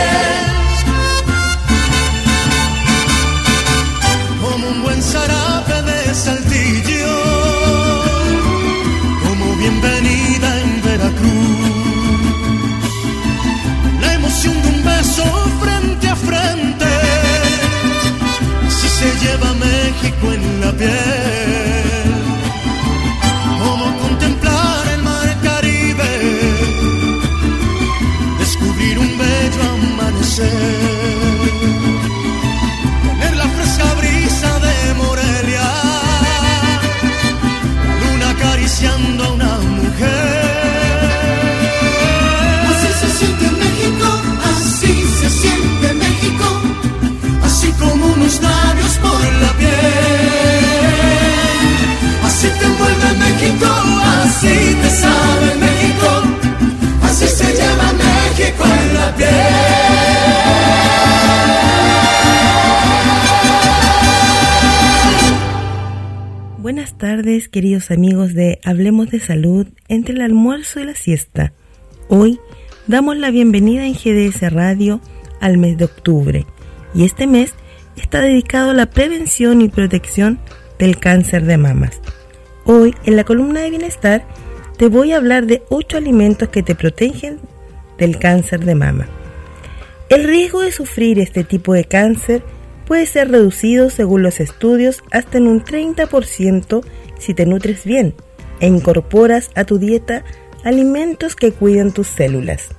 queridos 67.39 67.91
amigos 67.91 68.33
de 68.33 68.59
Hablemos 68.65 69.09
de 69.09 69.21
Salud 69.21 69.65
entre 69.87 70.15
el 70.15 70.21
almuerzo 70.21 70.81
y 70.81 70.83
la 70.83 70.95
siesta. 70.95 71.53
Hoy 72.09 72.41
damos 72.87 73.15
la 73.15 73.31
bienvenida 73.31 73.85
en 73.85 73.93
GDS 73.93 74.51
Radio 74.51 74.99
al 75.39 75.57
mes 75.57 75.77
de 75.77 75.85
octubre 75.85 76.45
y 76.93 77.05
este 77.05 77.27
mes 77.27 77.53
está 77.95 78.19
dedicado 78.19 78.71
a 78.71 78.73
la 78.73 78.89
prevención 78.89 79.61
y 79.61 79.69
protección 79.69 80.39
del 80.77 80.99
cáncer 80.99 81.45
de 81.45 81.57
mamas. 81.57 82.01
Hoy 82.65 82.93
en 83.05 83.15
la 83.15 83.23
columna 83.23 83.61
de 83.61 83.69
bienestar 83.69 84.27
te 84.77 84.89
voy 84.89 85.13
a 85.13 85.17
hablar 85.17 85.45
de 85.45 85.63
8 85.69 85.97
alimentos 85.97 86.49
que 86.49 86.63
te 86.63 86.75
protegen 86.75 87.39
del 87.97 88.19
cáncer 88.19 88.65
de 88.65 88.75
mama. 88.75 89.07
El 90.09 90.25
riesgo 90.25 90.59
de 90.59 90.73
sufrir 90.73 91.17
este 91.17 91.45
tipo 91.45 91.73
de 91.73 91.85
cáncer 91.85 92.43
puede 92.85 93.05
ser 93.05 93.31
reducido 93.31 93.89
según 93.89 94.21
los 94.21 94.41
estudios 94.41 95.01
hasta 95.11 95.37
en 95.37 95.47
un 95.47 95.63
30% 95.63 96.83
si 97.21 97.33
te 97.33 97.45
nutres 97.45 97.85
bien 97.85 98.13
e 98.59 98.67
incorporas 98.67 99.49
a 99.55 99.63
tu 99.63 99.77
dieta 99.79 100.23
alimentos 100.63 101.35
que 101.35 101.51
cuiden 101.51 101.91
tus 101.91 102.07
células. 102.07 102.69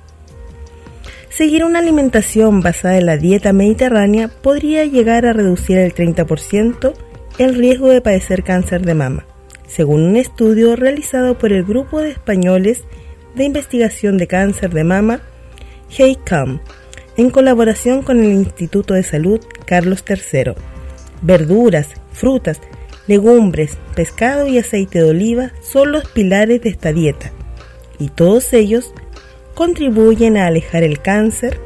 Seguir 1.29 1.65
una 1.65 1.79
alimentación 1.79 2.61
basada 2.61 2.97
en 2.97 3.07
la 3.07 3.17
dieta 3.17 3.53
mediterránea 3.53 4.27
podría 4.27 4.85
llegar 4.85 5.25
a 5.25 5.33
reducir 5.33 5.79
el 5.79 5.93
30% 5.93 6.93
el 7.39 7.55
riesgo 7.55 7.89
de 7.89 8.01
padecer 8.01 8.43
cáncer 8.43 8.85
de 8.85 8.93
mama, 8.93 9.25
según 9.67 10.03
un 10.03 10.17
estudio 10.17 10.75
realizado 10.75 11.37
por 11.37 11.51
el 11.51 11.63
Grupo 11.63 11.99
de 11.99 12.11
Españoles 12.11 12.83
de 13.33 13.45
Investigación 13.45 14.19
de 14.19 14.27
Cáncer 14.27 14.71
de 14.71 14.83
Mama, 14.83 15.21
HEICAM, 15.89 16.59
en 17.17 17.29
colaboración 17.31 18.03
con 18.03 18.23
el 18.23 18.31
Instituto 18.31 18.93
de 18.93 19.03
Salud 19.03 19.39
Carlos 19.65 20.03
III. 20.07 20.53
Verduras, 21.23 21.89
frutas, 22.11 22.61
legumbres, 23.07 23.77
pescado 23.95 24.47
y 24.47 24.57
aceite 24.57 24.99
de 24.99 25.09
oliva 25.09 25.51
son 25.61 25.91
los 25.91 26.07
pilares 26.09 26.61
de 26.61 26.69
esta 26.69 26.93
dieta, 26.93 27.31
y 27.99 28.09
todos 28.09 28.53
ellos 28.53 28.93
contribuyen 29.53 30.37
a 30.37 30.47
alejar 30.47 30.83
el 30.83 31.01
cáncer, 31.01 31.59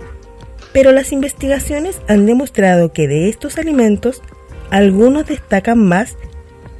pero 0.73 0.91
las 0.91 1.11
investigaciones 1.11 2.01
han 2.07 2.25
demostrado 2.25 2.91
que 2.91 3.07
de 3.07 3.29
estos 3.29 3.57
alimentos 3.57 4.21
algunos 4.69 5.25
destacan 5.27 5.79
más 5.79 6.17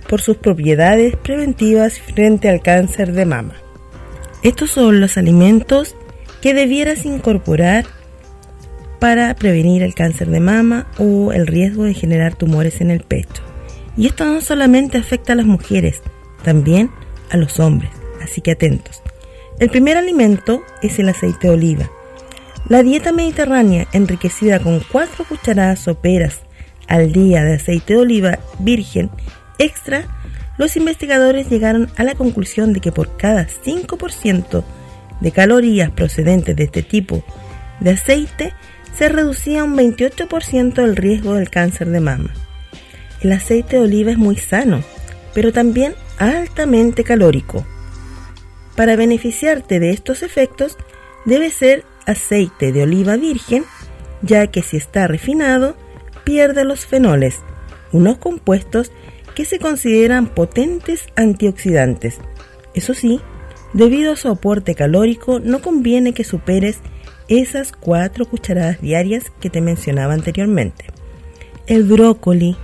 por 0.08 0.22
sus 0.22 0.38
propiedades 0.38 1.16
preventivas 1.16 2.00
frente 2.00 2.50
al 2.50 2.62
cáncer 2.62 3.14
de 3.14 3.26
mama. 3.26 3.56
Estos 4.44 4.72
son 4.72 5.02
los 5.02 5.18
alimentos 5.18 5.96
que 6.42 6.54
debieras 6.54 7.06
incorporar 7.06 7.86
para 9.00 9.34
prevenir 9.36 9.84
el 9.84 9.94
cáncer 9.94 10.30
de 10.30 10.40
mama 10.40 10.88
o 10.98 11.32
el 11.32 11.48
riesgo 11.48 11.84
de 11.84 11.94
generar 11.94 12.36
tumores 12.36 12.82
en 12.82 12.92
el 12.92 13.02
pecho. 13.02 13.44
Y 13.98 14.08
esto 14.08 14.26
no 14.26 14.42
solamente 14.42 14.98
afecta 14.98 15.34
a 15.34 15.36
las 15.36 15.46
mujeres, 15.46 16.02
también 16.44 16.92
a 17.32 17.38
los 17.38 17.60
hombres, 17.60 17.90
así 18.22 18.42
que 18.42 18.52
atentos. 18.52 19.02
El 19.60 19.70
primer 19.72 19.98
alimento 19.98 20.62
es 20.84 21.00
el 21.00 21.10
aceite 21.10 21.48
de 21.48 21.54
oliva. 21.54 21.90
La 22.70 22.84
dieta 22.84 23.12
mediterránea 23.12 23.88
enriquecida 23.94 24.60
con 24.60 24.82
4 24.92 25.26
cucharadas 25.26 25.80
soperas 25.80 26.42
al 26.88 27.12
día 27.12 27.44
de 27.44 27.56
aceite 27.56 27.94
de 27.96 28.00
oliva 28.00 28.40
virgen 28.60 29.10
extra, 29.58 30.06
los 30.58 30.78
investigadores 30.78 31.50
llegaron 31.50 31.90
a 31.98 32.04
la 32.04 32.16
conclusión 32.16 32.74
de 32.74 32.82
que 32.82 32.92
por 32.92 33.18
cada 33.18 33.48
5% 33.48 34.64
de 35.22 35.32
calorías 35.32 35.92
procedentes 35.92 36.56
de 36.56 36.64
este 36.64 36.84
tipo 36.84 37.24
de 37.80 37.92
aceite 37.92 38.54
se 38.96 39.10
reducía 39.10 39.64
un 39.64 39.76
28% 39.76 40.84
el 40.84 40.96
riesgo 40.96 41.34
del 41.34 41.50
cáncer 41.50 41.90
de 41.90 42.00
mama. 42.00 42.34
El 43.22 43.32
aceite 43.32 43.78
de 43.78 43.84
oliva 43.84 44.12
es 44.12 44.18
muy 44.18 44.38
sano, 44.38 44.84
pero 45.34 45.52
también 45.52 45.96
altamente 46.18 47.04
calórico. 47.04 47.66
Para 48.76 48.96
beneficiarte 48.96 49.80
de 49.80 49.92
estos 49.92 50.24
efectos, 50.24 50.78
debe 51.26 51.50
ser 51.50 51.84
aceite 52.06 52.72
de 52.72 52.84
oliva 52.84 53.18
virgen, 53.18 53.66
ya 54.22 54.48
que 54.48 54.62
si 54.62 54.78
está 54.78 55.08
refinado, 55.08 55.76
pierde 56.24 56.64
los 56.64 56.86
fenoles, 56.86 57.40
unos 57.92 58.18
compuestos 58.18 58.92
que 59.36 59.46
se 59.46 59.60
consideran 59.60 60.28
potentes 60.28 61.06
antioxidantes. 61.16 62.20
Eso 62.74 62.94
sí, 62.94 63.20
debido 63.74 64.14
a 64.14 64.16
su 64.16 64.30
aporte 64.30 64.76
calórico, 64.76 65.40
no 65.40 65.62
conviene 65.62 66.14
que 66.14 66.24
superes 66.24 66.80
esas 67.28 67.72
cuatro 67.72 68.26
cucharadas 68.26 68.82
diarias 68.82 69.32
que 69.40 69.50
te 69.50 69.62
mencionaba 69.62 70.14
anteriormente. 70.14 70.86
El 71.68 71.84
brócoli, 71.84 72.56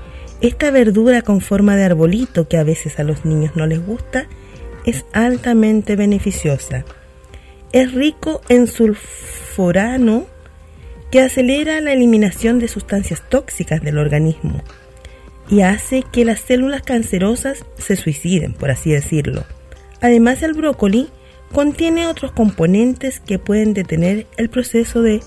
esta 0.44 0.72
verdura 0.72 1.22
con 1.22 1.40
forma 1.40 1.78
de 1.78 1.86
arbolito 1.86 2.50
que 2.50 2.58
a 2.58 2.66
veces 2.66 3.00
a 3.00 3.04
los 3.04 3.24
niños 3.24 3.56
no 3.56 3.66
les 3.66 3.84
gusta, 3.84 4.28
es 4.86 5.06
altamente 5.14 5.96
beneficiosa. 5.96 6.84
Es 7.72 7.94
rico 7.94 8.42
en 8.50 8.68
sulforano 8.68 10.28
que 11.12 11.22
acelera 11.22 11.80
la 11.80 11.94
eliminación 11.94 12.60
de 12.60 12.68
sustancias 12.68 13.24
tóxicas 13.30 13.82
del 13.82 13.98
organismo 13.98 14.62
y 15.50 15.62
hace 15.62 16.04
que 16.12 16.26
las 16.26 16.42
células 16.42 16.82
cancerosas 16.82 17.66
se 17.78 17.96
suiciden, 17.96 18.52
por 18.54 18.70
así 18.70 18.92
decirlo. 18.92 19.46
Además, 20.02 20.44
el 20.44 20.56
brócoli 20.56 21.08
contiene 21.54 22.06
otros 22.08 22.34
componentes 22.34 23.22
que 23.22 23.40
pueden 23.40 23.74
detener 23.74 24.28
el 24.36 24.50
proceso 24.50 25.02
de 25.02 25.22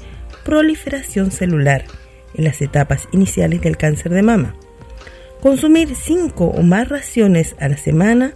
proliferación 0.45 1.31
celular 1.31 1.87
en 2.35 2.45
las 2.45 2.61
etapas 2.61 3.09
iniciales 3.13 3.63
del 3.63 3.79
cáncer 3.79 4.13
de 4.13 4.23
mama. 4.23 4.55
Consumir 5.41 5.95
5 5.95 6.45
o 6.45 6.63
más 6.63 6.89
raciones 6.89 7.55
a 7.61 7.69
la 7.69 7.77
semana 7.77 8.35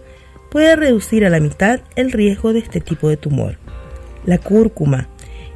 puede 0.49 0.75
reducir 0.75 1.25
a 1.25 1.29
la 1.29 1.39
mitad 1.39 1.81
el 1.95 2.11
riesgo 2.11 2.53
de 2.53 2.59
este 2.59 2.81
tipo 2.81 3.09
de 3.09 3.17
tumor. 3.17 3.57
La 4.25 4.37
cúrcuma. 4.37 5.09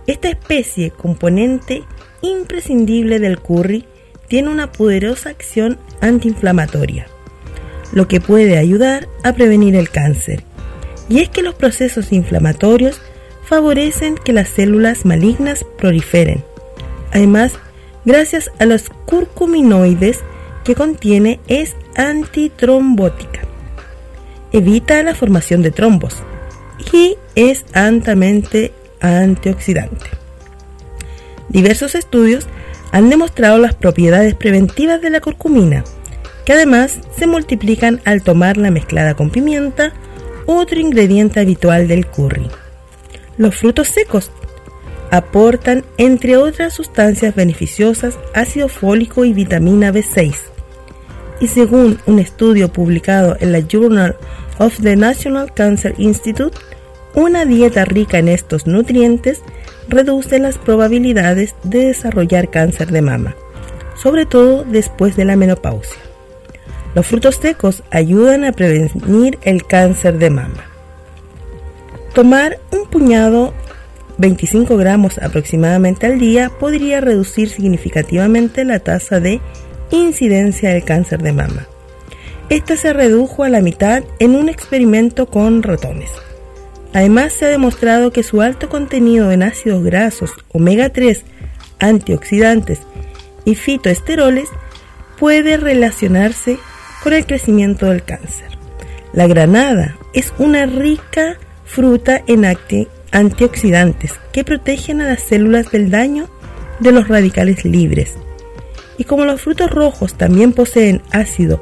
Esta 0.07 0.29
especie, 0.29 0.91
componente 0.91 1.83
imprescindible 2.21 3.19
del 3.19 3.39
curry, 3.39 3.85
tiene 4.27 4.49
una 4.49 4.71
poderosa 4.71 5.29
acción 5.29 5.77
antiinflamatoria, 6.01 7.07
lo 7.93 8.07
que 8.07 8.19
puede 8.19 8.57
ayudar 8.57 9.07
a 9.23 9.33
prevenir 9.33 9.75
el 9.75 9.89
cáncer. 9.89 10.43
Y 11.09 11.19
es 11.19 11.29
que 11.29 11.43
los 11.43 11.53
procesos 11.53 12.11
inflamatorios 12.11 12.99
favorecen 13.43 14.15
que 14.15 14.33
las 14.33 14.49
células 14.49 15.05
malignas 15.05 15.63
proliferen. 15.77 16.43
Además, 17.11 17.53
gracias 18.03 18.51
a 18.59 18.65
los 18.65 18.89
curcuminoides 19.05 20.23
que 20.65 20.75
contiene, 20.75 21.39
es 21.47 21.75
antitrombótica 21.95 23.45
evita 24.55 25.03
la 25.03 25.13
formación 25.15 25.61
de 25.61 25.71
trombos 25.71 26.15
y 26.93 27.17
es 27.35 27.65
altamente 27.73 28.71
antioxidante. 29.01 30.05
Diversos 31.49 31.93
estudios 31.93 32.47
han 32.91 33.09
demostrado 33.09 33.57
las 33.57 33.75
propiedades 33.75 34.33
preventivas 34.33 35.01
de 35.01 35.09
la 35.09 35.19
curcumina, 35.19 35.83
que 36.45 36.53
además 36.53 36.99
se 37.17 37.27
multiplican 37.27 38.01
al 38.05 38.23
tomarla 38.23 38.71
mezclada 38.71 39.13
con 39.13 39.29
pimienta, 39.29 39.91
otro 40.45 40.79
ingrediente 40.79 41.41
habitual 41.41 41.89
del 41.89 42.07
curry. 42.07 42.47
Los 43.37 43.57
frutos 43.57 43.89
secos 43.89 44.31
aportan, 45.11 45.83
entre 45.97 46.37
otras 46.37 46.73
sustancias 46.73 47.35
beneficiosas, 47.35 48.17
ácido 48.33 48.69
fólico 48.69 49.25
y 49.25 49.33
vitamina 49.33 49.91
B6. 49.91 50.54
Y 51.39 51.47
según 51.47 51.99
un 52.05 52.19
estudio 52.19 52.71
publicado 52.71 53.35
en 53.39 53.51
la 53.51 53.59
Journal 53.59 54.15
of 54.57 54.79
the 54.81 54.95
National 54.95 55.53
Cancer 55.53 55.93
Institute, 55.97 56.57
una 57.13 57.45
dieta 57.45 57.85
rica 57.85 58.19
en 58.19 58.27
estos 58.27 58.67
nutrientes 58.67 59.41
reduce 59.87 60.39
las 60.39 60.57
probabilidades 60.57 61.55
de 61.63 61.87
desarrollar 61.87 62.49
cáncer 62.49 62.91
de 62.91 63.01
mama, 63.01 63.35
sobre 63.95 64.25
todo 64.25 64.63
después 64.63 65.15
de 65.15 65.25
la 65.25 65.35
menopausia. 65.35 66.01
Los 66.93 67.07
frutos 67.07 67.35
secos 67.35 67.83
ayudan 67.91 68.45
a 68.45 68.53
prevenir 68.53 69.37
el 69.43 69.65
cáncer 69.65 70.17
de 70.17 70.29
mama. 70.29 70.65
Tomar 72.13 72.59
un 72.71 72.89
puñado 72.89 73.53
25 74.17 74.77
gramos 74.77 75.17
aproximadamente 75.17 76.05
al 76.05 76.19
día 76.19 76.49
podría 76.49 77.01
reducir 77.01 77.49
significativamente 77.49 78.63
la 78.63 78.79
tasa 78.79 79.19
de 79.19 79.41
incidencia 79.91 80.69
del 80.69 80.83
cáncer 80.83 81.21
de 81.21 81.33
mama. 81.33 81.67
Esta 82.49 82.77
se 82.77 82.93
redujo 82.93 83.43
a 83.43 83.49
la 83.49 83.61
mitad 83.61 84.03
en 84.19 84.35
un 84.35 84.49
experimento 84.49 85.25
con 85.25 85.63
ratones. 85.63 86.11
Además, 86.93 87.33
se 87.33 87.45
ha 87.45 87.49
demostrado 87.49 88.11
que 88.11 88.23
su 88.23 88.41
alto 88.41 88.69
contenido 88.69 89.31
en 89.31 89.43
ácidos 89.43 89.83
grasos, 89.83 90.31
omega 90.51 90.89
3, 90.89 91.23
antioxidantes 91.79 92.79
y 93.43 93.55
fitoesteroles 93.55 94.47
puede 95.19 95.57
relacionarse 95.57 96.57
con 97.03 97.13
el 97.13 97.25
crecimiento 97.25 97.87
del 97.87 98.03
cáncer. 98.03 98.47
La 99.13 99.27
granada 99.27 99.97
es 100.13 100.33
una 100.37 100.65
rica 100.65 101.37
fruta 101.65 102.21
en 102.27 102.45
antioxidantes 103.11 104.13
que 104.31 104.43
protegen 104.43 105.01
a 105.01 105.07
las 105.07 105.21
células 105.23 105.71
del 105.71 105.89
daño 105.89 106.29
de 106.79 106.91
los 106.91 107.07
radicales 107.07 107.65
libres. 107.65 108.13
Y 108.97 109.03
como 109.03 109.25
los 109.25 109.41
frutos 109.41 109.69
rojos 109.69 110.15
también 110.15 110.53
poseen 110.53 111.01
ácido 111.11 111.61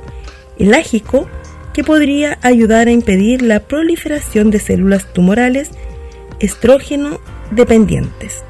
elágico 0.58 1.28
que 1.74 1.84
podría 1.84 2.38
ayudar 2.42 2.88
a 2.88 2.92
impedir 2.92 3.42
la 3.42 3.60
proliferación 3.60 4.52
de 4.52 4.60
células 4.60 5.12
tumorales 5.14 5.72
estrógeno 6.40 7.20
dependientes. 7.52 8.44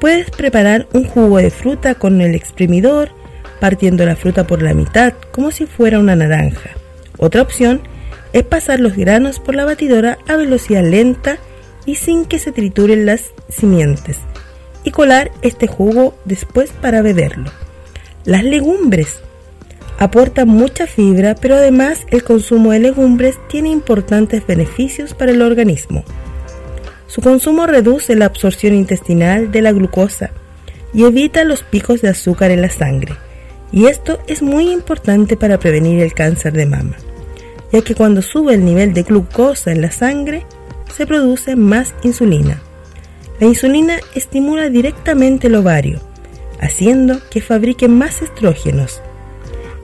Puedes 0.00 0.30
preparar 0.30 0.88
un 0.92 1.04
jugo 1.04 1.38
de 1.38 1.50
fruta 1.50 1.96
con 1.96 2.20
el 2.20 2.34
exprimidor, 2.34 3.10
partiendo 3.60 4.06
la 4.06 4.16
fruta 4.16 4.46
por 4.46 4.62
la 4.62 4.74
mitad 4.74 5.12
como 5.32 5.50
si 5.50 5.66
fuera 5.66 5.98
una 5.98 6.16
naranja. 6.16 6.70
Otra 7.18 7.42
opción 7.42 7.82
es 8.32 8.44
pasar 8.44 8.80
los 8.80 8.96
granos 8.96 9.40
por 9.40 9.54
la 9.54 9.64
batidora 9.64 10.18
a 10.28 10.36
velocidad 10.36 10.84
lenta 10.84 11.38
y 11.84 11.96
sin 11.96 12.26
que 12.26 12.38
se 12.38 12.52
trituren 12.52 13.06
las 13.06 13.32
simientes. 13.48 14.18
y 14.84 14.90
colar 14.90 15.32
este 15.42 15.66
jugo 15.66 16.16
después 16.24 16.70
para 16.70 17.02
beberlo. 17.02 17.50
Las 18.28 18.44
legumbres 18.44 19.20
aportan 19.98 20.48
mucha 20.48 20.86
fibra, 20.86 21.34
pero 21.34 21.54
además 21.54 22.00
el 22.10 22.22
consumo 22.24 22.72
de 22.72 22.78
legumbres 22.78 23.38
tiene 23.48 23.70
importantes 23.70 24.46
beneficios 24.46 25.14
para 25.14 25.32
el 25.32 25.40
organismo. 25.40 26.04
Su 27.06 27.22
consumo 27.22 27.66
reduce 27.66 28.14
la 28.16 28.26
absorción 28.26 28.74
intestinal 28.74 29.50
de 29.50 29.62
la 29.62 29.72
glucosa 29.72 30.28
y 30.92 31.04
evita 31.04 31.42
los 31.44 31.62
picos 31.62 32.02
de 32.02 32.10
azúcar 32.10 32.50
en 32.50 32.60
la 32.60 32.68
sangre. 32.68 33.14
Y 33.72 33.86
esto 33.86 34.18
es 34.26 34.42
muy 34.42 34.72
importante 34.72 35.38
para 35.38 35.58
prevenir 35.58 36.02
el 36.02 36.12
cáncer 36.12 36.52
de 36.52 36.66
mama, 36.66 36.96
ya 37.72 37.80
que 37.80 37.94
cuando 37.94 38.20
sube 38.20 38.52
el 38.52 38.64
nivel 38.66 38.92
de 38.92 39.04
glucosa 39.04 39.72
en 39.72 39.80
la 39.80 39.90
sangre, 39.90 40.44
se 40.94 41.06
produce 41.06 41.56
más 41.56 41.94
insulina. 42.02 42.60
La 43.40 43.46
insulina 43.46 43.96
estimula 44.14 44.68
directamente 44.68 45.46
el 45.46 45.54
ovario, 45.54 46.02
haciendo 46.60 47.20
que 47.30 47.40
fabrique 47.40 47.88
más 47.88 48.22
estrógenos. 48.22 49.00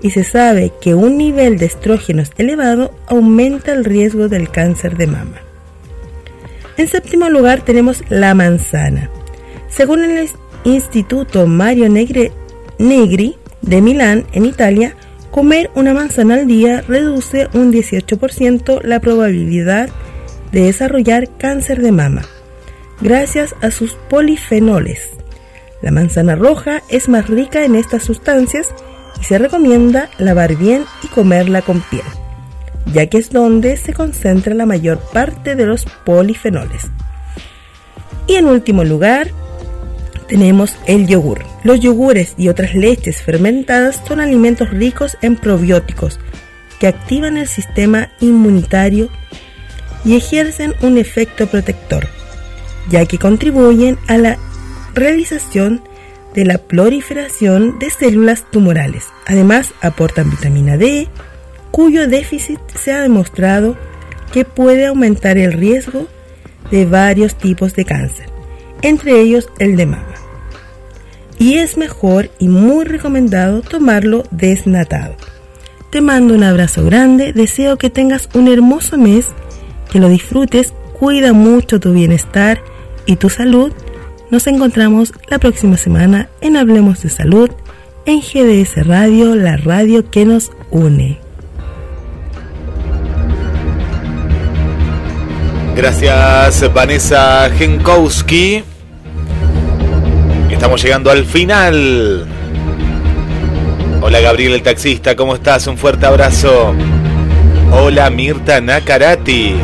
Y 0.03 0.11
se 0.11 0.25
sabe 0.25 0.72
que 0.81 0.95
un 0.95 1.16
nivel 1.16 1.59
de 1.59 1.66
estrógenos 1.66 2.31
elevado 2.37 2.95
aumenta 3.07 3.72
el 3.72 3.85
riesgo 3.85 4.29
del 4.29 4.51
cáncer 4.51 4.97
de 4.97 5.07
mama. 5.07 5.41
En 6.77 6.89
séptimo 6.89 7.29
lugar 7.31 7.62
tenemos 7.62 8.03
la 8.11 8.35
manzana. 8.35 9.11
Según 9.68 10.05
el 10.05 10.29
Instituto 10.64 11.47
Mario 11.47 11.89
Negri, 11.89 12.33
Negri 12.79 13.37
de 13.62 13.81
Milán, 13.81 14.27
en 14.33 14.45
Italia, 14.45 14.97
comer 15.31 15.70
una 15.75 15.95
manzana 15.95 16.35
al 16.35 16.47
día 16.47 16.83
reduce 16.87 17.49
un 17.55 17.72
18% 17.72 18.83
la 18.83 19.01
probabilidad 19.01 19.89
de 20.53 20.62
desarrollar 20.62 21.29
cáncer 21.37 21.83
de 21.83 21.91
mama, 21.91 22.22
gracias 23.01 23.55
a 23.61 23.70
sus 23.70 23.95
polifenoles. 24.09 25.11
La 25.85 25.91
manzana 25.91 26.35
roja 26.35 26.82
es 26.89 27.09
más 27.09 27.28
rica 27.28 27.64
en 27.64 27.76
estas 27.76 28.03
sustancias 28.03 28.74
y 29.20 29.24
se 29.24 29.39
recomienda 29.39 30.09
lavar 30.18 30.57
bien 30.57 30.85
y 31.05 31.09
comerla 31.09 31.62
con 31.62 31.80
piel 31.82 32.03
ya 32.93 33.07
que 33.07 33.18
es 33.18 33.30
donde 33.30 33.76
se 33.76 33.93
concentra 33.93 34.55
la 34.55 34.66
mayor 34.66 34.99
parte 34.99 35.55
de 35.55 35.66
los 35.66 35.85
polifenoles. 36.05 36.91
Y 38.26 38.35
en 38.35 38.47
último 38.47 38.85
lugar, 38.85 39.30
tenemos 40.28 40.76
el 40.87 41.07
yogur. 41.07 41.45
Los 41.62 41.80
yogures 41.80 42.35
y 42.37 42.49
otras 42.49 42.74
leches 42.74 43.22
fermentadas 43.22 44.01
son 44.07 44.20
alimentos 44.20 44.70
ricos 44.70 45.16
en 45.22 45.37
probióticos 45.37 46.18
que 46.78 46.87
activan 46.87 47.37
el 47.37 47.47
sistema 47.47 48.11
inmunitario 48.20 49.09
y 50.05 50.16
ejercen 50.16 50.74
un 50.82 50.99
efecto 50.99 51.47
protector, 51.47 52.09
ya 52.91 53.07
que 53.07 53.18
contribuyen 53.18 53.99
a 54.07 54.18
la 54.18 54.39
realización 54.95 55.82
de 56.34 56.45
la 56.45 56.59
proliferación 56.59 57.78
de 57.78 57.90
células 57.90 58.51
tumorales. 58.51 59.07
Además, 59.26 59.72
aportan 59.80 60.30
vitamina 60.30 60.76
D, 60.76 61.09
cuyo 61.70 62.09
déficit 62.09 62.59
se 62.74 62.92
ha 62.92 63.01
demostrado 63.01 63.76
que 64.32 64.45
puede 64.45 64.86
aumentar 64.86 65.38
el 65.38 65.53
riesgo 65.53 66.09
de 66.70 66.86
varios 66.86 67.36
tipos 67.36 67.74
de 67.74 67.84
cáncer, 67.84 68.26
entre 68.82 69.20
ellos 69.20 69.49
el 69.59 69.76
de 69.76 69.86
mama. 69.86 70.14
Y 71.38 71.55
es 71.59 71.76
mejor 71.76 72.30
y 72.38 72.49
muy 72.49 72.84
recomendado 72.84 73.61
tomarlo 73.61 74.24
desnatado. 74.30 75.16
Te 75.90 76.01
mando 76.01 76.34
un 76.34 76.42
abrazo 76.42 76.84
grande, 76.84 77.32
deseo 77.32 77.76
que 77.76 77.90
tengas 77.90 78.28
un 78.34 78.49
hermoso 78.49 78.99
mes, 78.99 79.28
que 79.90 80.01
lo 80.01 80.09
disfrutes, 80.09 80.72
cuida 80.99 81.32
mucho 81.32 81.78
tu 81.78 81.92
bienestar 81.92 82.61
y 83.07 83.16
tu 83.16 83.30
salud. 83.30 83.72
Nos 84.35 84.49
encontramos 84.49 85.12
la 85.28 85.39
próxima 85.39 85.76
semana 85.76 86.28
en 86.41 86.57
Hablemos 86.57 87.01
de 87.05 87.09
Salud 87.09 87.51
en 88.05 88.18
GDS 88.18 88.85
Radio, 88.85 89.37
la 89.37 89.57
radio 89.57 90.11
que 90.11 90.24
nos 90.24 90.51
une. 90.72 91.20
Gracias 95.76 96.74
Vanessa 96.74 97.49
Genkowski. 97.57 98.64
Estamos 100.51 100.82
llegando 100.82 101.12
al 101.12 101.24
final. 101.24 102.26
Hola 104.03 104.18
Gabriel 104.18 104.55
el 104.55 104.62
taxista, 104.64 105.14
¿cómo 105.14 105.37
estás? 105.37 105.68
Un 105.68 105.78
fuerte 105.78 106.07
abrazo. 106.07 106.74
Hola 107.70 108.11
Mirta 108.11 108.61
Nakarati. 108.61 109.55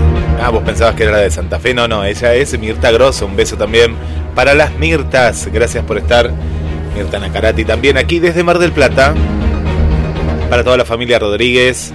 Ah, 0.41 0.51
vos 0.51 0.63
pensabas 0.63 0.95
que 0.95 1.03
era 1.03 1.13
la 1.13 1.19
de 1.19 1.31
Santa 1.33 1.59
Fe. 1.59 1.75
No, 1.75 1.89
no, 1.89 2.05
ella 2.05 2.35
es 2.35 2.57
Mirta 2.57 2.93
Grosso. 2.93 3.27
Un 3.27 3.35
beso 3.35 3.57
también 3.57 3.97
para 4.35 4.55
las 4.55 4.79
Mirtas. 4.79 5.49
Gracias 5.53 5.85
por 5.85 5.99
estar. 5.99 6.31
Mirta 6.97 7.19
Nakarati 7.19 7.65
también 7.65 7.97
aquí 7.97 8.19
desde 8.19 8.43
Mar 8.43 8.59
del 8.59 8.73
Plata. 8.73 9.15
Para 10.49 10.65
toda 10.65 10.77
la 10.77 10.85
familia 10.85 11.19
Rodríguez. 11.19 11.93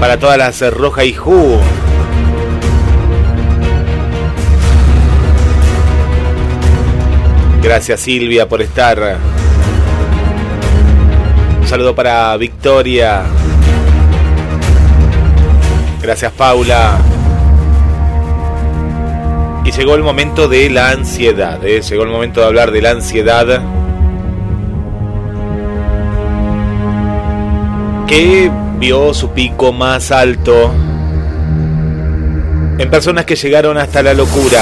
Para 0.00 0.18
todas 0.18 0.36
las 0.38 0.60
Roja 0.72 1.04
y 1.04 1.14
Ju 1.14 1.58
Gracias 7.66 7.98
Silvia 7.98 8.48
por 8.48 8.62
estar. 8.62 9.18
Un 11.60 11.66
saludo 11.66 11.96
para 11.96 12.36
Victoria. 12.36 13.24
Gracias 16.00 16.30
Paula. 16.30 16.98
Y 19.66 19.72
llegó 19.72 19.96
el 19.96 20.02
momento 20.04 20.46
de 20.46 20.70
la 20.70 20.90
ansiedad. 20.90 21.58
¿eh? 21.64 21.82
Llegó 21.82 22.04
el 22.04 22.08
momento 22.08 22.40
de 22.40 22.46
hablar 22.46 22.70
de 22.70 22.80
la 22.80 22.90
ansiedad. 22.92 23.60
Que 28.06 28.48
vio 28.78 29.12
su 29.12 29.30
pico 29.30 29.72
más 29.72 30.12
alto 30.12 30.72
en 32.78 32.90
personas 32.90 33.24
que 33.24 33.34
llegaron 33.34 33.76
hasta 33.76 34.04
la 34.04 34.14
locura 34.14 34.60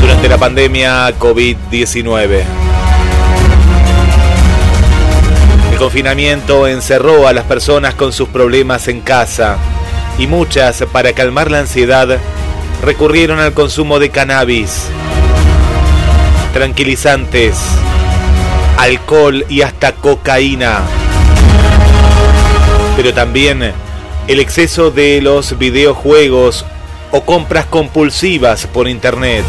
durante 0.00 0.26
la 0.26 0.38
pandemia 0.38 1.10
COVID-19. 1.18 2.42
El 5.72 5.78
confinamiento 5.78 6.66
encerró 6.66 7.28
a 7.28 7.34
las 7.34 7.44
personas 7.44 7.94
con 7.94 8.12
sus 8.14 8.30
problemas 8.30 8.88
en 8.88 9.02
casa 9.02 9.58
y 10.20 10.26
muchas, 10.26 10.84
para 10.92 11.14
calmar 11.14 11.50
la 11.50 11.60
ansiedad, 11.60 12.18
recurrieron 12.84 13.40
al 13.40 13.54
consumo 13.54 13.98
de 13.98 14.10
cannabis, 14.10 14.84
tranquilizantes, 16.52 17.56
alcohol 18.76 19.46
y 19.48 19.62
hasta 19.62 19.92
cocaína. 19.92 20.80
Pero 22.96 23.14
también 23.14 23.72
el 24.28 24.40
exceso 24.40 24.90
de 24.90 25.22
los 25.22 25.58
videojuegos 25.58 26.66
o 27.12 27.22
compras 27.22 27.64
compulsivas 27.64 28.66
por 28.66 28.88
internet 28.88 29.44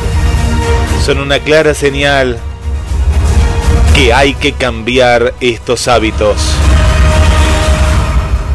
son 1.06 1.20
una 1.20 1.40
clara 1.40 1.74
señal 1.74 2.38
que 3.94 4.14
hay 4.14 4.36
que 4.36 4.54
cambiar 4.54 5.34
estos 5.42 5.90
hábitos. 5.90 6.38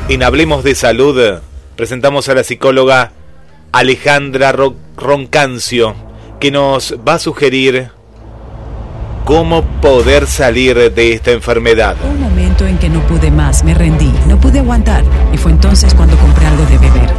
En 0.09 0.23
Hablemos 0.23 0.65
de 0.65 0.75
Salud 0.75 1.41
presentamos 1.77 2.29
a 2.29 2.35
la 2.35 2.43
psicóloga 2.43 3.13
Alejandra 3.71 4.55
Roncancio, 4.97 5.95
que 6.41 6.51
nos 6.51 6.97
va 7.07 7.15
a 7.15 7.19
sugerir 7.19 7.91
cómo 9.25 9.63
poder 9.81 10.27
salir 10.27 10.93
de 10.93 11.13
esta 11.13 11.33
enfermedad. 11.33 11.97
Un 12.09 12.21
momento 12.21 12.67
en 12.67 12.79
que 12.79 12.89
no 12.89 13.01
pude 13.07 13.31
más, 13.31 13.63
me 13.63 13.75
rendí, 13.75 14.13
no 14.27 14.41
pude 14.41 14.61
aguantar 14.61 15.05
y 15.33 15.37
fue 15.37 15.53
entonces 15.53 15.93
cuando 15.95 16.17
compré 16.17 16.47
algo 16.47 16.65
de 16.65 16.79
beber. 16.79 17.11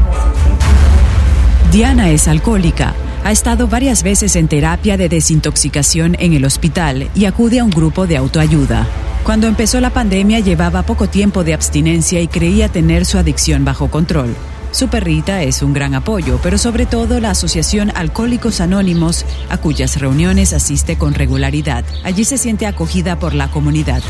Diana 1.71 2.09
es 2.09 2.27
alcohólica 2.27 2.93
ha 3.23 3.31
estado 3.31 3.67
varias 3.67 4.03
veces 4.03 4.35
en 4.35 4.47
terapia 4.47 4.97
de 4.97 5.09
desintoxicación 5.09 6.15
en 6.19 6.33
el 6.33 6.45
hospital 6.45 7.09
y 7.15 7.25
acude 7.25 7.59
a 7.59 7.63
un 7.63 7.69
grupo 7.69 8.07
de 8.07 8.17
autoayuda. 8.17 8.87
Cuando 9.23 9.47
empezó 9.47 9.81
la 9.81 9.89
pandemia 9.89 10.39
llevaba 10.39 10.83
poco 10.83 11.09
tiempo 11.09 11.43
de 11.43 11.53
abstinencia 11.53 12.21
y 12.21 12.27
creía 12.27 12.69
tener 12.69 13.05
su 13.05 13.17
adicción 13.17 13.65
bajo 13.65 13.89
control. 13.89 14.35
Su 14.71 14.89
perrita 14.89 15.43
es 15.43 15.61
un 15.61 15.73
gran 15.73 15.95
apoyo, 15.95 16.39
pero 16.43 16.57
sobre 16.57 16.85
todo 16.85 17.19
la 17.19 17.31
Asociación 17.31 17.91
Alcohólicos 17.95 18.61
Anónimos, 18.61 19.25
a 19.49 19.57
cuyas 19.57 19.99
reuniones 19.99 20.53
asiste 20.53 20.97
con 20.97 21.13
regularidad. 21.13 21.83
Allí 22.03 22.25
se 22.25 22.37
siente 22.37 22.67
acogida 22.67 23.17
por 23.17 23.33
la 23.33 23.49
comunidad. 23.49 24.01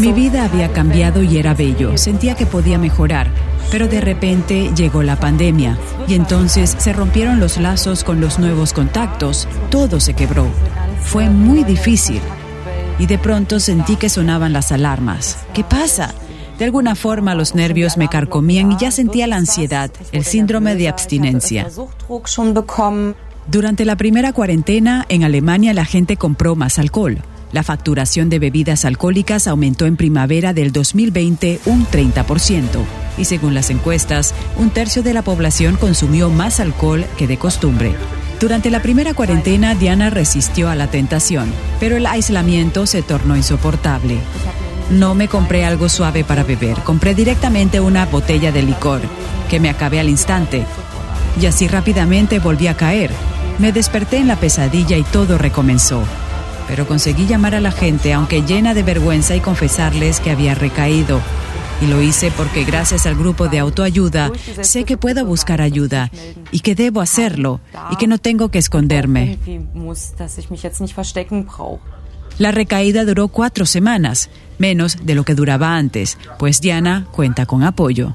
Mi 0.00 0.12
vida 0.12 0.44
había 0.44 0.72
cambiado 0.72 1.22
y 1.22 1.36
era 1.36 1.52
bello. 1.52 1.98
Sentía 1.98 2.34
que 2.34 2.46
podía 2.46 2.78
mejorar, 2.78 3.28
pero 3.70 3.86
de 3.86 4.00
repente 4.00 4.70
llegó 4.74 5.02
la 5.02 5.16
pandemia 5.16 5.76
y 6.08 6.14
entonces 6.14 6.74
se 6.78 6.94
rompieron 6.94 7.38
los 7.38 7.58
lazos 7.58 8.04
con 8.04 8.22
los 8.22 8.38
nuevos 8.38 8.72
contactos. 8.72 9.46
Todo 9.70 10.00
se 10.00 10.14
quebró. 10.14 10.46
Fue 11.02 11.28
muy 11.28 11.62
difícil. 11.62 12.20
Y 12.98 13.06
de 13.06 13.18
pronto 13.18 13.60
sentí 13.60 13.96
que 13.96 14.08
sonaban 14.08 14.54
las 14.54 14.72
alarmas. 14.72 15.38
¿Qué 15.52 15.62
pasa? 15.62 16.14
De 16.58 16.64
alguna 16.64 16.94
forma 16.94 17.34
los 17.34 17.54
nervios 17.54 17.98
me 17.98 18.08
carcomían 18.08 18.72
y 18.72 18.76
ya 18.78 18.90
sentía 18.90 19.26
la 19.26 19.36
ansiedad, 19.36 19.90
el 20.12 20.24
síndrome 20.24 20.74
de 20.74 20.88
abstinencia. 20.88 21.68
Durante 23.46 23.84
la 23.84 23.96
primera 23.96 24.32
cuarentena, 24.32 25.04
en 25.08 25.24
Alemania 25.24 25.74
la 25.74 25.84
gente 25.84 26.16
compró 26.16 26.54
más 26.56 26.78
alcohol. 26.78 27.22
La 27.52 27.62
facturación 27.62 28.30
de 28.30 28.38
bebidas 28.38 28.86
alcohólicas 28.86 29.46
aumentó 29.46 29.84
en 29.84 29.98
primavera 29.98 30.54
del 30.54 30.72
2020 30.72 31.60
un 31.66 31.86
30%, 31.86 32.62
y 33.18 33.26
según 33.26 33.52
las 33.52 33.68
encuestas, 33.68 34.34
un 34.56 34.70
tercio 34.70 35.02
de 35.02 35.12
la 35.12 35.20
población 35.20 35.76
consumió 35.76 36.30
más 36.30 36.60
alcohol 36.60 37.04
que 37.18 37.26
de 37.26 37.36
costumbre. 37.36 37.94
Durante 38.40 38.70
la 38.70 38.80
primera 38.80 39.12
cuarentena, 39.12 39.74
Diana 39.74 40.08
resistió 40.08 40.70
a 40.70 40.74
la 40.74 40.86
tentación, 40.86 41.52
pero 41.78 41.98
el 41.98 42.06
aislamiento 42.06 42.86
se 42.86 43.02
tornó 43.02 43.36
insoportable. 43.36 44.16
No 44.90 45.14
me 45.14 45.28
compré 45.28 45.66
algo 45.66 45.90
suave 45.90 46.24
para 46.24 46.44
beber, 46.44 46.78
compré 46.78 47.14
directamente 47.14 47.80
una 47.80 48.06
botella 48.06 48.50
de 48.50 48.62
licor, 48.62 49.02
que 49.50 49.60
me 49.60 49.68
acabé 49.68 50.00
al 50.00 50.08
instante, 50.08 50.64
y 51.38 51.44
así 51.44 51.68
rápidamente 51.68 52.38
volví 52.38 52.66
a 52.66 52.78
caer. 52.78 53.10
Me 53.58 53.72
desperté 53.72 54.16
en 54.16 54.28
la 54.28 54.36
pesadilla 54.36 54.96
y 54.96 55.02
todo 55.02 55.36
recomenzó 55.36 56.02
pero 56.72 56.86
conseguí 56.86 57.26
llamar 57.26 57.54
a 57.54 57.60
la 57.60 57.70
gente, 57.70 58.14
aunque 58.14 58.44
llena 58.44 58.72
de 58.72 58.82
vergüenza, 58.82 59.36
y 59.36 59.40
confesarles 59.40 60.20
que 60.20 60.30
había 60.30 60.54
recaído. 60.54 61.20
Y 61.82 61.86
lo 61.86 62.00
hice 62.00 62.30
porque 62.34 62.64
gracias 62.64 63.04
al 63.04 63.14
grupo 63.14 63.48
de 63.48 63.58
autoayuda 63.58 64.32
sé 64.62 64.84
que 64.84 64.96
puedo 64.96 65.26
buscar 65.26 65.60
ayuda 65.60 66.10
y 66.50 66.60
que 66.60 66.74
debo 66.74 67.02
hacerlo 67.02 67.60
y 67.90 67.96
que 67.96 68.06
no 68.06 68.16
tengo 68.16 68.48
que 68.48 68.58
esconderme. 68.58 69.38
La 72.38 72.52
recaída 72.52 73.04
duró 73.04 73.28
cuatro 73.28 73.66
semanas, 73.66 74.30
menos 74.56 74.96
de 75.04 75.14
lo 75.14 75.24
que 75.24 75.34
duraba 75.34 75.76
antes, 75.76 76.16
pues 76.38 76.62
Diana 76.62 77.06
cuenta 77.12 77.44
con 77.44 77.64
apoyo. 77.64 78.14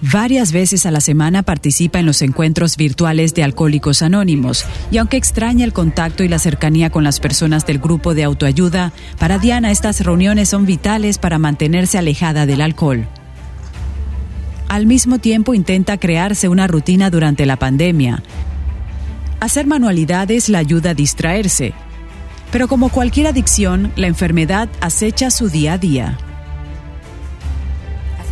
Varias 0.00 0.52
veces 0.52 0.86
a 0.86 0.92
la 0.92 1.00
semana 1.00 1.42
participa 1.42 1.98
en 1.98 2.06
los 2.06 2.22
encuentros 2.22 2.76
virtuales 2.76 3.34
de 3.34 3.42
Alcohólicos 3.42 4.02
Anónimos 4.02 4.64
y 4.92 4.98
aunque 4.98 5.16
extraña 5.16 5.64
el 5.64 5.72
contacto 5.72 6.22
y 6.22 6.28
la 6.28 6.38
cercanía 6.38 6.90
con 6.90 7.02
las 7.02 7.18
personas 7.18 7.66
del 7.66 7.80
grupo 7.80 8.14
de 8.14 8.22
autoayuda, 8.22 8.92
para 9.18 9.38
Diana 9.38 9.72
estas 9.72 10.00
reuniones 10.04 10.50
son 10.50 10.66
vitales 10.66 11.18
para 11.18 11.40
mantenerse 11.40 11.98
alejada 11.98 12.46
del 12.46 12.60
alcohol. 12.60 13.08
Al 14.68 14.86
mismo 14.86 15.18
tiempo 15.18 15.52
intenta 15.52 15.96
crearse 15.98 16.48
una 16.48 16.68
rutina 16.68 17.10
durante 17.10 17.44
la 17.44 17.56
pandemia. 17.56 18.22
Hacer 19.40 19.66
manualidades 19.66 20.48
la 20.48 20.58
ayuda 20.58 20.90
a 20.90 20.94
distraerse. 20.94 21.72
Pero 22.52 22.68
como 22.68 22.90
cualquier 22.90 23.26
adicción, 23.26 23.92
la 23.96 24.06
enfermedad 24.06 24.68
acecha 24.80 25.30
su 25.30 25.48
día 25.48 25.72
a 25.72 25.78
día. 25.78 26.18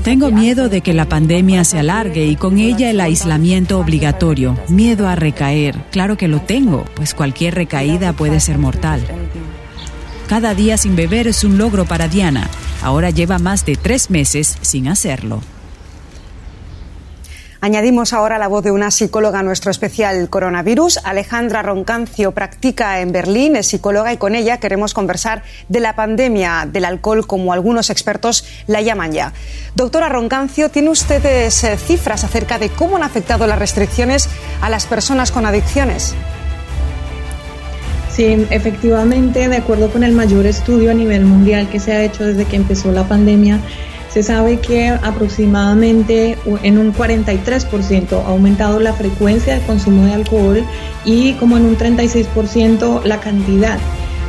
Tengo 0.07 0.31
miedo 0.31 0.69
de 0.69 0.83
que 0.83 0.95
la 0.95 1.09
pandemia 1.09 1.65
se 1.65 1.81
alargue 1.81 2.27
y 2.27 2.37
con 2.37 2.59
ella 2.59 2.91
el 2.91 3.01
aislamiento 3.01 3.81
obligatorio. 3.81 4.57
Miedo 4.69 5.09
a 5.09 5.17
recaer. 5.17 5.83
Claro 5.91 6.17
que 6.17 6.29
lo 6.29 6.41
tengo, 6.41 6.85
pues 6.95 7.13
cualquier 7.13 7.57
recaída 7.57 8.13
puede 8.13 8.39
ser 8.39 8.57
mortal. 8.57 9.01
Cada 10.29 10.55
día 10.55 10.77
sin 10.77 10.95
beber 10.95 11.27
es 11.27 11.43
un 11.43 11.59
logro 11.59 11.87
para 11.87 12.07
Diana. 12.07 12.49
Ahora 12.83 13.11
lleva 13.11 13.41
más 13.41 13.67
de 13.67 13.75
tres 13.75 14.09
meses 14.09 14.57
sin 14.61 14.87
hacerlo. 14.87 15.43
Añadimos 17.61 18.13
ahora 18.13 18.39
la 18.39 18.49
voz 18.49 18.63
de 18.63 18.71
una 18.71 18.91
psicóloga 18.91 19.41
a 19.41 19.43
nuestro 19.43 19.71
especial 19.71 20.29
coronavirus. 20.29 20.99
Alejandra 21.05 21.63
Roncancio 21.63 22.33
practica 22.33 23.01
en 23.01 23.13
Berlín, 23.13 23.57
es 23.57 23.69
psicóloga 23.69 24.13
y 24.13 24.19
con 24.19 24.35
ella 24.35 24.59
queremos 24.59 24.93
conversar 24.93 25.43
de 25.69 25.81
la 25.81 25.95
pandemia 25.95 26.69
del 26.71 26.85
alcohol, 26.85 27.27
como 27.27 27.53
algunos 27.53 27.91
expertos 27.91 28.45
la 28.67 28.83
llaman 28.83 29.13
ya. 29.13 29.33
Doctora 29.75 30.09
Roncancio, 30.09 30.71
¿tiene 30.71 30.91
ustedes 30.91 31.65
eh, 31.65 31.77
cifras 31.77 32.25
acerca 32.25 32.59
de 32.59 32.69
cómo 32.69 32.97
han 32.97 33.03
afectado 33.03 33.47
las 33.47 33.59
restricciones 33.59 34.29
a 34.61 34.69
las 34.69 34.87
personas 34.87 35.33
con 35.33 35.47
adicciones? 35.47 36.15
Sí, 38.17 38.47
efectivamente, 38.49 39.49
de 39.49 39.57
acuerdo 39.57 39.91
con 39.91 40.03
el 40.03 40.13
mayor 40.13 40.47
estudio 40.47 40.91
a 40.91 40.95
nivel 40.95 41.27
mundial 41.27 41.69
que 41.69 41.81
se 41.81 41.93
ha 41.93 42.03
hecho 42.03 42.25
desde 42.25 42.47
que 42.47 42.57
empezó 42.57 42.91
la 42.91 43.05
pandemia, 43.05 43.61
se 44.17 44.23
sabe 44.23 44.61
que 44.61 44.89
aproximadamente 44.89 46.39
en 46.63 46.79
un 46.79 46.95
43% 46.95 48.25
ha 48.25 48.29
aumentado 48.29 48.81
la 48.81 48.95
frecuencia 48.95 49.59
de 49.59 49.67
consumo 49.67 50.07
de 50.07 50.15
alcohol 50.15 50.65
y 51.05 51.35
como 51.35 51.59
en 51.59 51.67
un 51.67 51.77
36% 51.77 53.05
la 53.05 53.21
cantidad. 53.21 53.79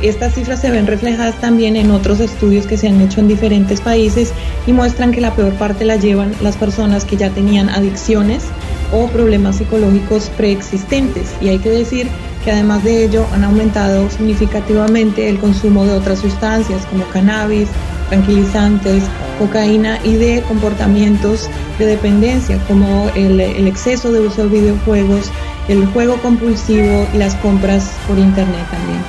Estas 0.02 0.34
cifras 0.34 0.60
se 0.60 0.70
ven 0.70 0.86
reflejadas 0.86 1.40
también 1.40 1.74
en 1.74 1.90
otros 1.90 2.20
estudios 2.20 2.66
que 2.66 2.76
se 2.76 2.88
han 2.88 3.00
hecho 3.00 3.20
en 3.20 3.28
diferentes 3.28 3.80
países 3.80 4.34
y 4.66 4.74
muestran 4.74 5.10
que 5.10 5.22
la 5.22 5.34
peor 5.34 5.54
parte 5.54 5.86
la 5.86 5.96
llevan 5.96 6.34
las 6.42 6.58
personas 6.58 7.06
que 7.06 7.16
ya 7.16 7.30
tenían 7.30 7.70
adicciones 7.70 8.44
o 8.92 9.06
problemas 9.06 9.56
psicológicos 9.56 10.30
preexistentes. 10.36 11.32
Y 11.40 11.48
hay 11.48 11.60
que 11.60 11.70
decir 11.70 12.08
que 12.48 12.52
además 12.52 12.82
de 12.82 13.04
ello 13.04 13.26
han 13.34 13.44
aumentado 13.44 14.08
significativamente 14.08 15.28
el 15.28 15.38
consumo 15.38 15.84
de 15.84 15.92
otras 15.92 16.20
sustancias 16.20 16.86
como 16.86 17.06
cannabis, 17.10 17.68
tranquilizantes, 18.08 19.04
cocaína 19.38 19.98
y 20.02 20.14
de 20.14 20.42
comportamientos 20.48 21.50
de 21.78 21.84
dependencia 21.84 22.56
como 22.66 23.10
el, 23.14 23.38
exceso 23.68 24.12
de 24.12 24.20
uso 24.20 24.44
de 24.44 24.60
videojuegos, 24.60 25.30
el 25.68 25.84
juego 25.88 26.16
compulsivo 26.22 27.06
y 27.12 27.18
las 27.18 27.34
compras 27.34 27.90
por 28.06 28.18
internet 28.18 28.66
también. 28.70 29.00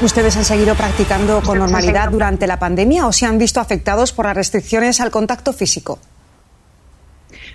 ¿Ustedes 0.00 0.34
han 0.38 0.46
seguido 0.46 0.74
practicando 0.74 1.42
con 1.42 1.58
normalidad 1.58 2.08
durante 2.08 2.46
la 2.46 2.58
pandemia 2.58 3.06
o 3.06 3.12
se 3.12 3.26
han 3.26 3.36
visto 3.36 3.60
afectados 3.60 4.12
por 4.12 4.24
las 4.24 4.34
restricciones 4.34 4.98
al 5.02 5.10
contacto 5.10 5.52
físico? 5.52 5.98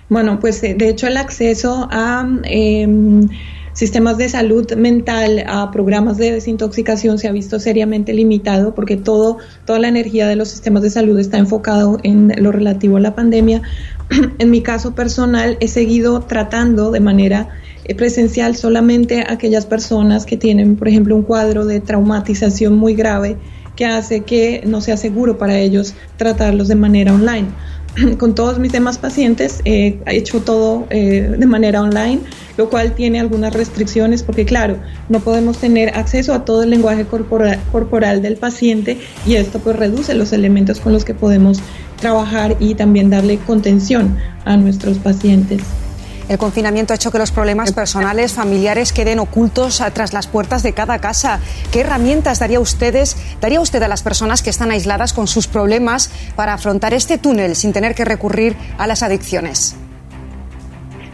Bueno, 0.08 0.38
pues 0.38 0.62
eh, 0.62 0.74
de 0.78 0.90
hecho 0.90 1.08
el 1.08 1.16
acceso 1.16 1.88
a 1.90 2.24
em, 2.44 3.28
sistemas 3.76 4.16
de 4.16 4.30
salud 4.30 4.72
mental 4.72 5.44
a 5.46 5.70
programas 5.70 6.16
de 6.16 6.32
desintoxicación 6.32 7.18
se 7.18 7.28
ha 7.28 7.32
visto 7.32 7.60
seriamente 7.60 8.14
limitado 8.14 8.74
porque 8.74 8.96
todo, 8.96 9.36
toda 9.66 9.78
la 9.78 9.88
energía 9.88 10.26
de 10.26 10.34
los 10.34 10.48
sistemas 10.48 10.82
de 10.82 10.88
salud 10.88 11.18
está 11.18 11.36
enfocado 11.36 11.98
en 12.02 12.32
lo 12.38 12.52
relativo 12.52 12.96
a 12.96 13.00
la 13.00 13.14
pandemia. 13.14 13.60
en 14.38 14.50
mi 14.50 14.62
caso 14.62 14.94
personal 14.94 15.58
he 15.60 15.68
seguido 15.68 16.20
tratando 16.20 16.90
de 16.90 17.00
manera 17.00 17.50
eh, 17.84 17.94
presencial 17.94 18.56
solamente 18.56 19.26
aquellas 19.28 19.66
personas 19.66 20.24
que 20.24 20.38
tienen, 20.38 20.76
por 20.76 20.88
ejemplo, 20.88 21.14
un 21.14 21.22
cuadro 21.22 21.66
de 21.66 21.80
traumatización 21.80 22.78
muy 22.78 22.94
grave 22.94 23.36
que 23.76 23.84
hace 23.84 24.22
que 24.22 24.62
no 24.64 24.80
sea 24.80 24.96
seguro 24.96 25.36
para 25.36 25.58
ellos 25.58 25.94
tratarlos 26.16 26.68
de 26.68 26.76
manera 26.76 27.12
online. 27.12 27.48
Con 28.18 28.34
todos 28.34 28.58
mis 28.58 28.72
demás 28.72 28.96
pacientes 28.96 29.60
he 29.66 29.98
hecho 30.06 30.40
todo 30.40 30.86
eh, 30.88 31.36
de 31.38 31.46
manera 31.46 31.82
online 31.82 32.22
lo 32.56 32.70
cual 32.70 32.94
tiene 32.94 33.20
algunas 33.20 33.52
restricciones 33.52 34.22
porque 34.22 34.44
claro, 34.44 34.78
no 35.08 35.20
podemos 35.20 35.58
tener 35.58 35.96
acceso 35.96 36.34
a 36.34 36.44
todo 36.44 36.62
el 36.62 36.70
lenguaje 36.70 37.04
corporal, 37.04 37.60
corporal 37.72 38.22
del 38.22 38.36
paciente 38.36 38.98
y 39.26 39.36
esto 39.36 39.58
pues 39.58 39.76
reduce 39.76 40.14
los 40.14 40.32
elementos 40.32 40.80
con 40.80 40.92
los 40.92 41.04
que 41.04 41.14
podemos 41.14 41.60
trabajar 42.00 42.56
y 42.60 42.74
también 42.74 43.10
darle 43.10 43.38
contención 43.38 44.16
a 44.44 44.56
nuestros 44.56 44.98
pacientes. 44.98 45.62
El 46.28 46.38
confinamiento 46.38 46.92
ha 46.92 46.96
hecho 46.96 47.12
que 47.12 47.18
los 47.18 47.30
problemas 47.30 47.72
personales, 47.72 48.32
familiares 48.32 48.92
queden 48.92 49.20
ocultos 49.20 49.80
tras 49.92 50.12
las 50.12 50.26
puertas 50.26 50.64
de 50.64 50.72
cada 50.72 50.98
casa. 50.98 51.38
¿Qué 51.70 51.80
herramientas 51.80 52.40
daría 52.40 52.58
ustedes, 52.58 53.16
daría 53.40 53.60
usted 53.60 53.80
a 53.82 53.88
las 53.88 54.02
personas 54.02 54.42
que 54.42 54.50
están 54.50 54.72
aisladas 54.72 55.12
con 55.12 55.28
sus 55.28 55.46
problemas 55.46 56.10
para 56.34 56.54
afrontar 56.54 56.94
este 56.94 57.16
túnel 57.16 57.54
sin 57.54 57.72
tener 57.72 57.94
que 57.94 58.04
recurrir 58.04 58.56
a 58.76 58.88
las 58.88 59.04
adicciones? 59.04 59.76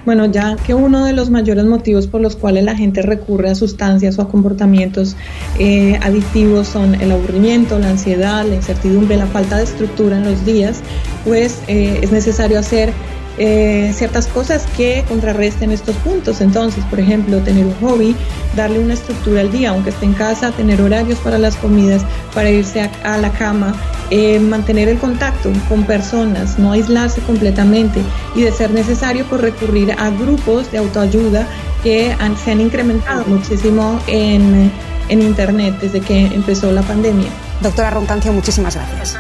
Bueno, 0.05 0.27
ya 0.27 0.57
que 0.57 0.75
uno 0.75 1.05
de 1.05 1.13
los 1.13 1.31
mayores 1.31 1.65
motivos 1.65 2.09
por 2.09 2.21
los 2.21 2.35
cuales 2.35 2.65
la 2.65 2.77
gente 2.77 3.03
recurre 3.03 3.51
a 3.51 3.55
sustancias 3.55 4.19
o 4.19 4.23
a 4.23 4.29
comportamientos 4.29 5.17
eh, 5.59 5.99
adictivos 6.03 6.67
son 6.67 6.97
el 6.97 7.13
aburrimiento, 7.13 7.79
la 7.79 7.91
ansiedad, 7.91 8.45
la 8.45 8.57
incertidumbre, 8.57 9.17
la 9.17 9.27
falta 9.27 9.59
de 9.59 9.65
estructura 9.65 10.17
en 10.17 10.25
los 10.25 10.45
días, 10.45 10.81
pues 11.25 11.61
eh, 11.69 12.01
es 12.03 12.11
necesario 12.11 12.59
hacer 12.59 12.93
eh, 13.39 13.93
ciertas 13.95 14.27
cosas 14.27 14.67
que 14.77 15.05
contrarresten 15.09 15.71
estos 15.71 15.97
puntos. 15.97 16.41
Entonces, 16.41 16.85
por 16.87 17.01
ejemplo, 17.01 17.39
tener 17.39 17.65
un 17.65 17.75
hobby, 17.81 18.15
darle 18.57 18.79
una 18.79 18.95
estructura 18.95 19.41
al 19.41 19.51
día, 19.51 19.71
aunque 19.71 19.91
esté 19.91 20.05
en 20.07 20.15
casa, 20.15 20.51
tener 20.53 20.81
horarios 20.83 21.19
para 21.21 21.39
las 21.39 21.57
comidas, 21.57 22.03
para 22.35 22.51
irse 22.51 22.91
a, 23.03 23.19
la 23.19 23.31
cama, 23.31 23.75
eh, 24.11 24.39
mantener 24.39 24.89
el 24.89 24.99
contacto 24.99 25.51
con 25.69 25.85
personas, 25.85 26.59
no 26.59 26.73
aislarse 26.73 27.21
completamente 27.23 28.03
y 28.35 28.43
de 28.43 28.53
ser 28.53 28.71
necesario, 28.71 29.25
pues 29.27 29.41
recurrir 29.41 29.93
a 29.93 30.11
grupos 30.11 30.71
de 30.71 30.79
autoayuda 30.79 31.47
que 31.83 32.15
se 32.45 32.53
han 32.53 32.61
incrementado 32.61 33.25
muchísimo 33.27 33.99
en, 34.07 34.71
en 35.09 35.23
Internet 35.23 35.77
desde 35.81 36.01
que 36.01 36.27
empezó 36.27 36.71
la 36.71 36.83
pandemia. 36.83 37.29
Doctora 37.61 37.91
Roncancio, 37.91 38.33
muchísimas 38.33 38.77
gracias. 38.77 39.17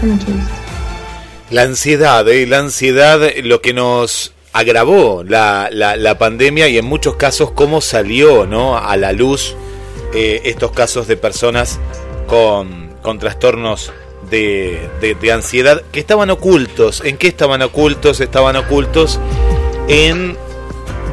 Con 0.00 0.10
mucho 0.10 0.26
gusto. 0.26 0.63
La 1.54 1.62
ansiedad, 1.62 2.28
¿eh? 2.28 2.48
la 2.48 2.58
ansiedad, 2.58 3.20
lo 3.44 3.60
que 3.60 3.72
nos 3.72 4.32
agravó 4.52 5.22
la, 5.22 5.68
la, 5.70 6.18
pandemia 6.18 6.66
y 6.66 6.78
en 6.78 6.84
muchos 6.84 7.14
casos 7.14 7.52
cómo 7.52 7.80
salió 7.80 8.44
¿no? 8.44 8.76
a 8.76 8.96
la 8.96 9.12
luz 9.12 9.54
eh, 10.14 10.40
estos 10.46 10.72
casos 10.72 11.06
de 11.06 11.16
personas 11.16 11.78
con, 12.26 12.88
con 13.02 13.20
trastornos 13.20 13.92
de, 14.28 14.80
de, 15.00 15.32
ansiedad 15.32 15.80
que 15.92 16.00
estaban 16.00 16.28
ocultos. 16.30 17.02
¿En 17.04 17.16
qué 17.18 17.28
estaban 17.28 17.62
ocultos? 17.62 18.18
Estaban 18.18 18.56
ocultos 18.56 19.20
en 19.86 20.36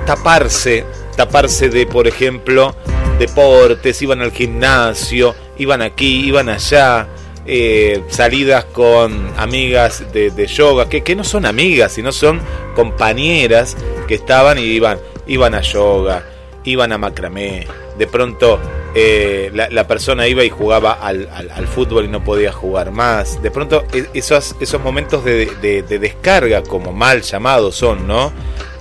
taparse, 0.07 0.85
taparse 1.15 1.69
de, 1.69 1.85
por 1.85 2.07
ejemplo, 2.07 2.75
deportes, 3.19 4.01
iban 4.01 4.21
al 4.21 4.31
gimnasio, 4.31 5.35
iban 5.59 5.83
aquí, 5.83 6.25
iban 6.25 6.49
allá, 6.49 7.07
eh, 7.45 8.03
salidas 8.09 8.65
con 8.65 9.31
amigas 9.37 10.11
de, 10.13 10.47
yoga, 10.47 10.89
que, 10.89 11.03
que, 11.03 11.15
no 11.15 11.23
son 11.23 11.45
amigas, 11.45 11.93
sino 11.93 12.11
son 12.11 12.39
compañeras 12.75 13.75
que 14.07 14.15
estaban 14.15 14.57
y 14.57 14.63
iban, 14.63 14.99
iban 15.27 15.55
a 15.55 15.61
yoga, 15.61 16.23
iban 16.63 16.91
a 16.91 16.97
macramé, 16.97 17.67
de 17.97 18.07
pronto 18.07 18.59
eh, 18.93 19.51
la, 19.53 19.87
persona 19.87 20.27
iba 20.27 20.43
y 20.43 20.49
jugaba 20.49 20.93
al, 20.93 21.27
fútbol 21.67 22.05
y 22.05 22.07
no 22.09 22.23
podía 22.23 22.51
jugar 22.51 22.91
más. 22.91 23.41
De 23.41 23.49
pronto 23.49 23.83
e, 23.93 24.07
esos, 24.13 24.55
esos 24.59 24.81
momentos 24.81 25.23
de, 25.23 25.45
de, 25.61 25.99
descarga, 25.99 26.63
como 26.63 26.91
mal 26.91 27.21
llamados 27.21 27.75
son, 27.75 28.07
¿no? 28.07 28.31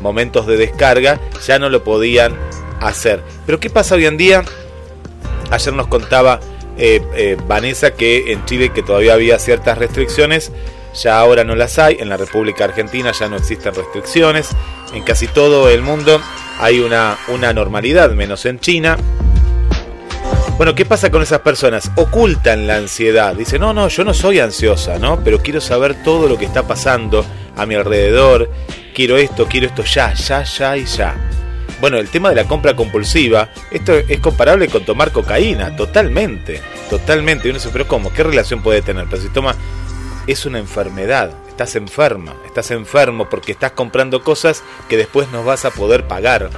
Momentos 0.00 0.46
de 0.46 0.56
descarga, 0.56 1.20
ya 1.46 1.58
no 1.58 1.68
lo 1.68 1.84
podían 1.84 2.36
hacer. 2.80 3.22
Pero 3.46 3.60
¿qué 3.60 3.70
pasa 3.70 3.94
hoy 3.94 4.06
en 4.06 4.16
día? 4.16 4.42
Ayer 5.50 5.74
nos 5.74 5.86
contaba 5.86 6.40
eh, 6.80 7.02
eh, 7.14 7.36
Vanessa 7.46 7.92
que 7.92 8.32
en 8.32 8.44
Chile 8.46 8.70
que 8.72 8.82
todavía 8.82 9.12
había 9.12 9.38
ciertas 9.38 9.76
restricciones, 9.76 10.50
ya 10.94 11.18
ahora 11.18 11.44
no 11.44 11.54
las 11.54 11.78
hay, 11.78 11.98
en 12.00 12.08
la 12.08 12.16
República 12.16 12.64
Argentina 12.64 13.12
ya 13.12 13.28
no 13.28 13.36
existen 13.36 13.74
restricciones, 13.74 14.48
en 14.94 15.02
casi 15.04 15.26
todo 15.28 15.68
el 15.68 15.82
mundo 15.82 16.20
hay 16.58 16.80
una, 16.80 17.18
una 17.28 17.52
normalidad, 17.52 18.10
menos 18.12 18.46
en 18.46 18.58
China. 18.60 18.96
Bueno, 20.56 20.74
¿qué 20.74 20.84
pasa 20.84 21.10
con 21.10 21.22
esas 21.22 21.40
personas? 21.40 21.90
Ocultan 21.96 22.66
la 22.66 22.76
ansiedad. 22.76 23.34
Dicen, 23.34 23.60
no, 23.60 23.72
no, 23.72 23.88
yo 23.88 24.04
no 24.04 24.12
soy 24.12 24.40
ansiosa, 24.40 24.98
¿no? 24.98 25.22
Pero 25.24 25.38
quiero 25.38 25.60
saber 25.60 26.02
todo 26.02 26.28
lo 26.28 26.36
que 26.36 26.44
está 26.44 26.64
pasando 26.66 27.24
a 27.56 27.64
mi 27.64 27.74
alrededor. 27.74 28.50
Quiero 28.94 29.16
esto, 29.16 29.46
quiero 29.46 29.66
esto 29.66 29.84
ya, 29.84 30.12
ya, 30.12 30.42
ya 30.42 30.76
y 30.76 30.84
ya. 30.84 31.14
Bueno, 31.80 31.96
el 31.96 32.10
tema 32.10 32.28
de 32.28 32.34
la 32.34 32.44
compra 32.44 32.76
compulsiva, 32.76 33.48
esto 33.70 33.94
es 33.94 34.20
comparable 34.20 34.68
con 34.68 34.84
tomar 34.84 35.12
cocaína, 35.12 35.74
totalmente, 35.76 36.60
totalmente. 36.90 37.48
Y 37.48 37.50
uno 37.50 37.58
dice, 37.58 37.70
pero 37.72 37.88
¿cómo? 37.88 38.12
¿Qué 38.12 38.22
relación 38.22 38.62
puede 38.62 38.82
tener? 38.82 39.06
Pero 39.08 39.22
si 39.22 39.30
toma, 39.30 39.54
es 40.26 40.44
una 40.44 40.58
enfermedad, 40.58 41.32
estás 41.48 41.76
enferma, 41.76 42.36
estás 42.44 42.70
enfermo 42.70 43.30
porque 43.30 43.52
estás 43.52 43.72
comprando 43.72 44.22
cosas 44.22 44.62
que 44.90 44.98
después 44.98 45.30
no 45.32 45.42
vas 45.42 45.64
a 45.64 45.70
poder 45.70 46.06
pagar. 46.06 46.50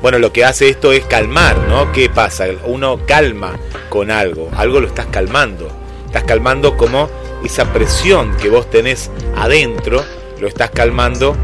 Bueno, 0.00 0.18
lo 0.18 0.32
que 0.32 0.46
hace 0.46 0.70
esto 0.70 0.92
es 0.92 1.04
calmar, 1.04 1.58
¿no? 1.68 1.92
¿Qué 1.92 2.08
pasa? 2.08 2.46
Uno 2.64 3.00
calma 3.06 3.58
con 3.90 4.10
algo, 4.10 4.50
algo 4.56 4.80
lo 4.80 4.88
estás 4.88 5.06
calmando. 5.06 5.70
Estás 6.06 6.24
calmando 6.24 6.78
como 6.78 7.10
esa 7.44 7.70
presión 7.72 8.34
que 8.38 8.48
vos 8.48 8.70
tenés 8.70 9.10
adentro, 9.36 10.04
lo 10.40 10.48
estás 10.48 10.70
calmando 10.70 11.36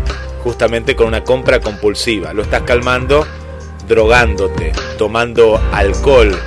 justamente 0.42 0.96
con 0.96 1.08
una 1.08 1.24
compra 1.24 1.60
compulsiva. 1.60 2.32
Lo 2.32 2.42
estás 2.42 2.62
calmando 2.62 3.26
drogándote, 3.86 4.72
tomando 4.98 5.60
alcohol, 5.72 6.38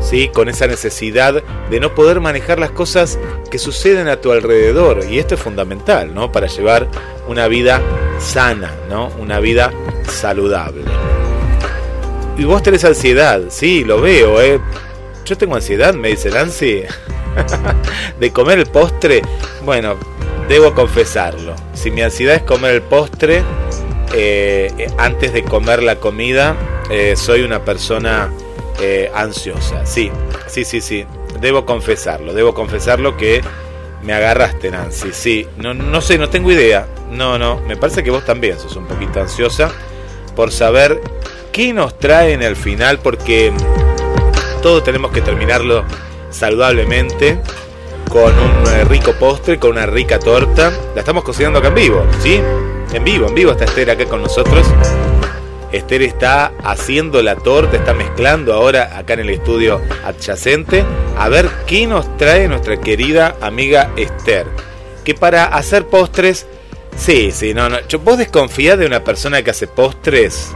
¿sí? 0.00 0.28
con 0.28 0.48
esa 0.48 0.66
necesidad 0.66 1.42
de 1.70 1.80
no 1.80 1.94
poder 1.94 2.20
manejar 2.20 2.58
las 2.58 2.70
cosas 2.70 3.18
que 3.50 3.58
suceden 3.58 4.08
a 4.08 4.20
tu 4.20 4.32
alrededor. 4.32 5.04
Y 5.10 5.18
esto 5.18 5.34
es 5.34 5.40
fundamental 5.40 6.14
¿no? 6.14 6.32
para 6.32 6.46
llevar 6.46 6.88
una 7.28 7.46
vida 7.48 7.82
sana, 8.18 8.72
¿no? 8.88 9.10
una 9.18 9.38
vida 9.38 9.70
saludable 10.06 10.82
y 12.36 12.44
vos 12.44 12.62
tenés 12.62 12.84
ansiedad, 12.84 13.42
sí, 13.50 13.84
lo 13.84 14.00
veo, 14.00 14.40
¿eh? 14.40 14.60
Yo 15.24 15.36
tengo 15.36 15.54
ansiedad, 15.54 15.94
me 15.94 16.08
dice 16.08 16.30
Nancy, 16.30 16.82
de 18.20 18.32
comer 18.32 18.58
el 18.58 18.66
postre. 18.66 19.22
Bueno, 19.64 19.96
debo 20.48 20.74
confesarlo. 20.74 21.54
Si 21.74 21.90
mi 21.90 22.02
ansiedad 22.02 22.36
es 22.36 22.42
comer 22.42 22.74
el 22.74 22.82
postre, 22.82 23.42
eh, 24.14 24.88
antes 24.98 25.32
de 25.32 25.42
comer 25.42 25.82
la 25.82 25.96
comida, 25.96 26.56
eh, 26.90 27.14
soy 27.16 27.42
una 27.42 27.64
persona 27.64 28.30
eh, 28.80 29.10
ansiosa. 29.14 29.86
Sí, 29.86 30.10
sí, 30.46 30.64
sí, 30.64 30.80
sí. 30.80 31.06
Debo 31.40 31.64
confesarlo, 31.64 32.34
debo 32.34 32.54
confesarlo 32.54 33.16
que 33.16 33.42
me 34.02 34.12
agarraste, 34.12 34.70
Nancy. 34.70 35.12
Sí, 35.12 35.46
no, 35.56 35.74
no 35.74 36.00
sé, 36.00 36.18
no 36.18 36.28
tengo 36.28 36.50
idea. 36.50 36.86
No, 37.10 37.38
no, 37.38 37.60
me 37.66 37.76
parece 37.76 38.02
que 38.02 38.10
vos 38.10 38.24
también 38.24 38.58
sos 38.58 38.76
un 38.76 38.86
poquito 38.86 39.20
ansiosa 39.20 39.70
por 40.34 40.50
saber 40.50 41.00
qué 41.52 41.72
nos 41.72 41.98
trae 41.98 42.32
en 42.32 42.42
el 42.42 42.56
final, 42.56 42.98
porque 42.98 43.52
todo 44.62 44.82
tenemos 44.82 45.12
que 45.12 45.20
terminarlo 45.20 45.84
saludablemente, 46.30 47.38
con 48.12 48.38
un 48.38 48.88
rico 48.88 49.14
postre, 49.14 49.58
con 49.58 49.70
una 49.70 49.86
rica 49.86 50.18
torta. 50.18 50.70
La 50.94 51.00
estamos 51.00 51.24
cocinando 51.24 51.60
acá 51.60 51.68
en 51.68 51.74
vivo, 51.74 52.04
¿sí? 52.22 52.42
En 52.92 53.04
vivo, 53.04 53.26
en 53.26 53.34
vivo 53.34 53.52
está 53.52 53.64
Esther 53.64 53.90
acá 53.90 54.04
con 54.04 54.20
nosotros. 54.20 54.66
Esther 55.72 56.02
está 56.02 56.52
haciendo 56.62 57.22
la 57.22 57.36
torta, 57.36 57.78
está 57.78 57.94
mezclando 57.94 58.52
ahora 58.52 58.98
acá 58.98 59.14
en 59.14 59.20
el 59.20 59.30
estudio 59.30 59.80
adyacente. 60.04 60.84
A 61.16 61.30
ver 61.30 61.48
qué 61.66 61.86
nos 61.86 62.18
trae 62.18 62.48
nuestra 62.48 62.78
querida 62.78 63.36
amiga 63.40 63.90
Esther. 63.96 64.46
Que 65.04 65.14
para 65.14 65.46
hacer 65.46 65.86
postres, 65.86 66.46
sí, 66.94 67.30
sí, 67.30 67.54
no, 67.54 67.70
no. 67.70 67.78
¿Vos 68.04 68.18
desconfías 68.18 68.78
de 68.78 68.84
una 68.84 69.02
persona 69.02 69.42
que 69.42 69.52
hace 69.52 69.66
postres? 69.66 70.54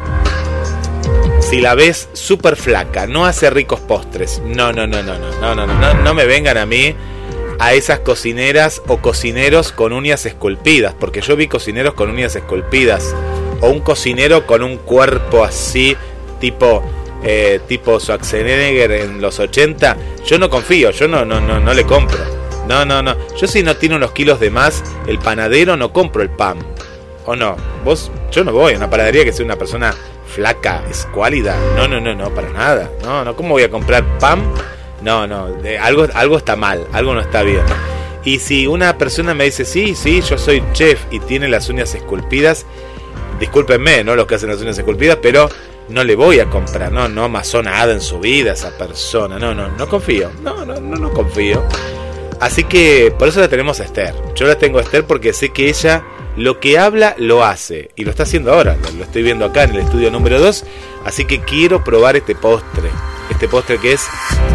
si 1.40 1.60
la 1.60 1.76
ves 1.76 2.08
súper 2.12 2.56
flaca, 2.56 3.06
no 3.06 3.24
hace 3.24 3.48
ricos 3.50 3.78
postres. 3.78 4.42
No, 4.44 4.72
no, 4.72 4.86
no, 4.86 5.00
no, 5.02 5.16
no, 5.16 5.30
no, 5.40 5.54
no, 5.54 5.66
no, 5.66 5.94
no 5.94 6.14
me 6.14 6.26
vengan 6.26 6.58
a 6.58 6.66
mí 6.66 6.92
a 7.58 7.74
esas 7.74 8.00
cocineras 8.00 8.82
o 8.86 8.98
cocineros 8.98 9.72
con 9.72 9.92
uñas 9.92 10.26
esculpidas, 10.26 10.94
porque 10.98 11.20
yo 11.20 11.36
vi 11.36 11.48
cocineros 11.48 11.94
con 11.94 12.10
uñas 12.10 12.36
esculpidas 12.36 13.14
o 13.60 13.68
un 13.68 13.80
cocinero 13.80 14.46
con 14.46 14.62
un 14.62 14.76
cuerpo 14.76 15.44
así 15.44 15.96
tipo 16.40 16.82
eh, 17.24 17.60
tipo 17.66 17.98
Schwarzenegger 17.98 18.92
en 18.92 19.20
los 19.20 19.38
80, 19.38 19.96
yo 20.24 20.38
no 20.38 20.50
confío, 20.50 20.90
yo 20.90 21.08
no 21.08 21.24
no 21.24 21.40
no 21.40 21.58
no 21.58 21.74
le 21.74 21.84
compro. 21.84 22.36
No, 22.68 22.84
no, 22.84 23.00
no. 23.00 23.14
Yo 23.36 23.46
si 23.46 23.62
no 23.62 23.76
tiene 23.76 23.94
unos 23.94 24.10
kilos 24.10 24.40
de 24.40 24.50
más, 24.50 24.82
el 25.06 25.18
panadero 25.18 25.76
no 25.76 25.92
compro 25.92 26.22
el 26.22 26.30
pan. 26.30 26.58
¿O 27.24 27.36
no? 27.36 27.56
Vos, 27.84 28.10
yo 28.30 28.44
no 28.44 28.52
voy 28.52 28.74
a 28.74 28.76
una 28.76 28.90
panadería 28.90 29.24
que 29.24 29.32
sea 29.32 29.44
una 29.44 29.56
persona 29.56 29.94
flaca, 30.26 30.82
escuálida. 30.90 31.56
No, 31.76 31.88
no, 31.88 32.00
no, 32.00 32.14
no, 32.14 32.30
para 32.30 32.50
nada. 32.50 32.90
No, 33.02 33.24
no, 33.24 33.36
¿cómo 33.36 33.50
voy 33.50 33.62
a 33.62 33.70
comprar 33.70 34.04
pan? 34.18 34.42
No, 35.06 35.24
no, 35.28 35.46
algo, 35.80 36.08
algo 36.14 36.36
está 36.36 36.56
mal, 36.56 36.84
algo 36.92 37.14
no 37.14 37.20
está 37.20 37.44
bien. 37.44 37.62
Y 38.24 38.40
si 38.40 38.66
una 38.66 38.98
persona 38.98 39.34
me 39.34 39.44
dice, 39.44 39.64
sí, 39.64 39.94
sí, 39.94 40.20
yo 40.20 40.36
soy 40.36 40.64
chef 40.72 41.00
y 41.12 41.20
tiene 41.20 41.46
las 41.46 41.68
uñas 41.68 41.94
esculpidas, 41.94 42.66
discúlpenme, 43.38 44.02
¿no? 44.02 44.16
Los 44.16 44.26
que 44.26 44.34
hacen 44.34 44.48
las 44.48 44.60
uñas 44.60 44.76
esculpidas, 44.76 45.18
pero 45.22 45.48
no 45.90 46.02
le 46.02 46.16
voy 46.16 46.40
a 46.40 46.46
comprar, 46.46 46.90
no, 46.90 47.08
no 47.08 47.22
amasó 47.22 47.62
nada 47.62 47.92
en 47.92 48.00
su 48.00 48.18
vida 48.18 48.54
esa 48.54 48.76
persona, 48.76 49.38
no, 49.38 49.54
no, 49.54 49.68
no 49.68 49.88
confío, 49.88 50.32
no, 50.42 50.64
no, 50.64 50.80
no, 50.80 50.96
no 50.96 51.12
confío. 51.12 51.62
Así 52.40 52.64
que 52.64 53.14
por 53.16 53.28
eso 53.28 53.38
la 53.38 53.46
tenemos 53.46 53.78
a 53.78 53.84
Esther. 53.84 54.12
Yo 54.34 54.48
la 54.48 54.58
tengo 54.58 54.80
a 54.80 54.82
Esther 54.82 55.04
porque 55.04 55.32
sé 55.32 55.50
que 55.50 55.68
ella 55.68 56.02
lo 56.36 56.58
que 56.58 56.80
habla 56.80 57.14
lo 57.16 57.44
hace. 57.44 57.92
Y 57.94 58.02
lo 58.02 58.10
está 58.10 58.24
haciendo 58.24 58.52
ahora. 58.52 58.76
Lo 58.98 59.04
estoy 59.04 59.22
viendo 59.22 59.44
acá 59.44 59.62
en 59.62 59.70
el 59.70 59.82
estudio 59.82 60.10
número 60.10 60.40
2. 60.40 60.64
Así 61.04 61.26
que 61.26 61.42
quiero 61.42 61.84
probar 61.84 62.16
este 62.16 62.34
postre. 62.34 62.90
Este 63.30 63.48
postre 63.48 63.78
que 63.78 63.92
es 63.92 64.06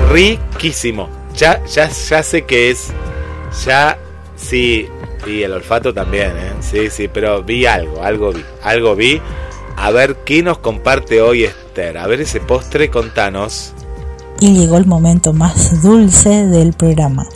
riquísimo. 0.09 1.09
Ya, 1.35 1.63
ya, 1.65 1.89
ya 1.89 2.23
sé 2.23 2.43
que 2.43 2.71
es. 2.71 2.91
Ya, 3.65 3.97
sí. 4.35 4.87
Y 5.27 5.43
el 5.43 5.53
olfato 5.53 5.93
también, 5.93 6.31
¿eh? 6.37 6.53
Sí, 6.61 6.89
sí, 6.89 7.07
pero 7.07 7.43
vi 7.43 7.65
algo, 7.65 8.01
algo 8.01 8.31
vi. 8.31 8.43
Algo 8.63 8.95
vi. 8.95 9.21
A 9.77 9.91
ver 9.91 10.17
qué 10.25 10.43
nos 10.43 10.59
comparte 10.59 11.21
hoy 11.21 11.43
Esther. 11.43 11.97
A 11.97 12.07
ver 12.07 12.21
ese 12.21 12.39
postre, 12.39 12.89
contanos. 12.89 13.73
Y 14.39 14.57
llegó 14.57 14.77
el 14.77 14.87
momento 14.87 15.33
más 15.33 15.83
dulce 15.83 16.47
del 16.47 16.73
programa. 16.73 17.27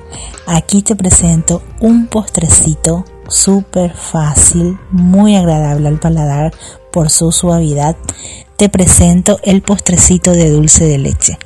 Aquí 0.48 0.82
te 0.82 0.96
presento 0.96 1.62
un 1.80 2.08
postrecito 2.08 3.06
súper 3.28 3.94
fácil, 3.96 4.78
muy 4.92 5.36
agradable 5.36 5.88
al 5.88 6.00
paladar 6.00 6.54
por 6.92 7.10
su 7.10 7.32
suavidad, 7.32 7.96
te 8.58 8.70
presento 8.70 9.40
el 9.44 9.62
postrecito 9.62 10.32
de 10.32 10.50
dulce 10.50 10.86
de 10.86 10.98
leche. 10.98 11.38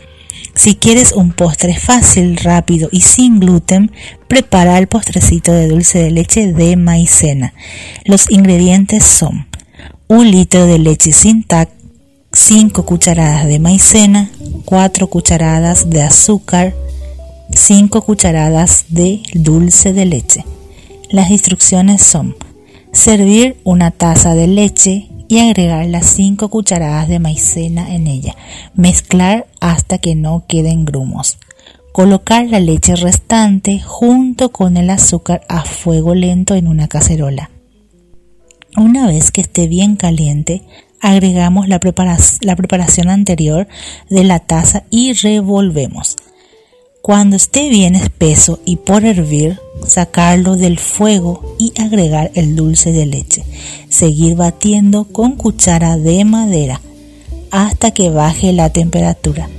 Si 0.55 0.75
quieres 0.75 1.13
un 1.13 1.31
postre 1.31 1.77
fácil, 1.77 2.35
rápido 2.37 2.89
y 2.91 3.01
sin 3.01 3.39
gluten, 3.39 3.91
prepara 4.27 4.77
el 4.77 4.87
postrecito 4.87 5.53
de 5.53 5.67
dulce 5.67 5.99
de 5.99 6.11
leche 6.11 6.51
de 6.51 6.75
maicena. 6.75 7.53
Los 8.03 8.29
ingredientes 8.29 9.05
son 9.05 9.47
un 10.07 10.29
litro 10.29 10.65
de 10.65 10.79
leche 10.79 11.11
sin 11.11 11.43
tac, 11.43 11.69
5 12.31 12.85
cucharadas 12.85 13.47
de 13.47 13.59
maicena, 13.59 14.29
4 14.65 15.07
cucharadas 15.07 15.89
de 15.89 16.01
azúcar, 16.03 16.75
5 17.55 18.01
cucharadas 18.03 18.85
de 18.89 19.21
dulce 19.33 19.93
de 19.93 20.05
leche. 20.05 20.45
Las 21.09 21.31
instrucciones 21.31 22.03
son 22.03 22.35
servir 22.91 23.57
una 23.63 23.91
taza 23.91 24.35
de 24.35 24.47
leche 24.47 25.09
y 25.29 25.39
agregar 25.39 25.85
las 25.85 26.07
5 26.07 26.49
cucharadas 26.49 27.07
de 27.07 27.19
maicena 27.19 27.93
en 27.93 28.07
ella. 28.07 28.35
Mezclar 28.73 29.47
hasta 29.61 29.99
que 29.99 30.15
no 30.15 30.43
queden 30.47 30.83
grumos. 30.83 31.37
Colocar 31.93 32.47
la 32.47 32.59
leche 32.59 32.95
restante 32.95 33.79
junto 33.79 34.51
con 34.51 34.75
el 34.75 34.89
azúcar 34.89 35.41
a 35.47 35.63
fuego 35.63 36.15
lento 36.15 36.55
en 36.55 36.67
una 36.67 36.87
cacerola. 36.87 37.51
Una 38.75 39.07
vez 39.07 39.31
que 39.31 39.41
esté 39.41 39.67
bien 39.67 39.95
caliente, 39.95 40.63
agregamos 40.99 41.67
la, 41.67 41.79
preparación 41.79 43.09
anterior 43.09 43.67
de 44.09 44.23
la 44.23 44.39
taza 44.39 44.83
y 44.89 45.13
revolvemos. 45.13 46.15
Cuando 47.01 47.37
esté 47.37 47.69
bien 47.69 47.95
espeso 47.95 48.59
y 48.65 48.75
por 48.75 49.05
hervir, 49.05 49.59
sacarlo 49.87 50.57
del 50.57 50.79
fuego 50.79 51.55
y 51.57 51.73
agregar 51.81 52.29
el 52.35 52.57
dulce 52.57 52.91
de 52.91 53.05
leche. 53.05 53.45
Seguir 53.89 54.35
batiendo 54.35 55.05
con 55.05 55.35
cuchara 55.35 55.97
de 55.97 56.25
madera 56.25 56.81
hasta 57.51 57.91
que 57.91 58.09
baje 58.09 58.51
la 58.51 58.69
temperatura. 58.71 59.49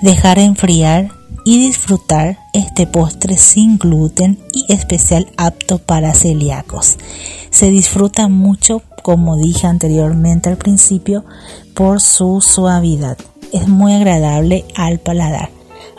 Dejar 0.00 0.38
enfriar 0.38 1.10
y 1.44 1.66
disfrutar 1.66 2.38
este 2.54 2.86
postre 2.86 3.36
sin 3.36 3.76
gluten 3.76 4.38
y 4.54 4.72
especial 4.72 5.28
apto 5.36 5.78
para 5.78 6.14
celíacos. 6.14 6.96
Se 7.50 7.70
disfruta 7.70 8.28
mucho, 8.28 8.82
como 9.02 9.36
dije 9.36 9.66
anteriormente 9.66 10.48
al 10.48 10.56
principio, 10.56 11.24
por 11.74 12.00
su 12.00 12.40
suavidad. 12.40 13.18
Es 13.52 13.68
muy 13.68 13.92
agradable 13.92 14.64
al 14.74 14.98
paladar. 14.98 15.50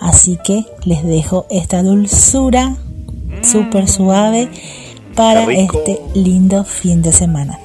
Así 0.04 0.38
que 0.44 0.66
les 0.84 1.02
dejo 1.06 1.48
esta 1.50 1.82
dulzura 1.82 2.76
súper 3.42 3.88
suave 3.88 4.50
para 5.16 5.46
este 5.54 5.98
lindo 6.14 6.66
fin 6.66 7.02
de 7.02 7.14
semana. 7.14 7.58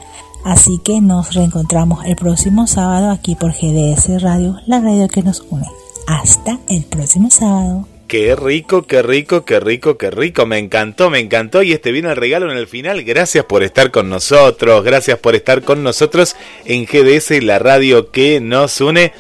Así 0.45 0.79
que 0.85 1.01
nos 1.01 1.35
reencontramos 1.35 2.05
el 2.07 2.15
próximo 2.15 2.69
sábado 2.69 3.11
aquí 3.11 3.35
por 3.35 3.53
GDS 3.53 4.23
Radio, 4.23 4.57
la 4.67 4.81
radio 4.81 5.09
que 5.09 5.23
nos 5.23 5.45
une. 5.51 5.67
Hasta 6.07 6.61
el 6.69 6.85
próximo 6.85 7.29
sábado. 7.29 7.89
Qué 8.07 8.37
rico, 8.37 8.85
qué 8.85 9.03
rico, 9.03 9.45
qué 9.45 9.59
rico, 9.59 9.99
qué 9.99 10.11
rico. 10.11 10.47
Me 10.47 10.59
encantó, 10.59 11.11
me 11.11 11.19
encantó. 11.19 11.63
Y 11.63 11.73
este 11.73 11.91
vino 11.91 12.09
el 12.09 12.17
regalo 12.17 12.51
en 12.51 12.57
el 12.57 12.69
final. 12.69 13.03
Gracias 13.03 13.45
por 13.47 13.65
estar 13.65 13.91
con 13.91 14.09
nosotros. 14.09 14.85
Gracias 14.85 15.19
por 15.19 15.35
estar 15.35 15.63
con 15.63 15.83
nosotros 15.83 16.37
en 16.65 16.87
GDS, 16.87 17.43
la 17.43 17.59
radio 17.59 18.11
que 18.13 18.41
nos 18.41 18.81
une. 18.81 19.13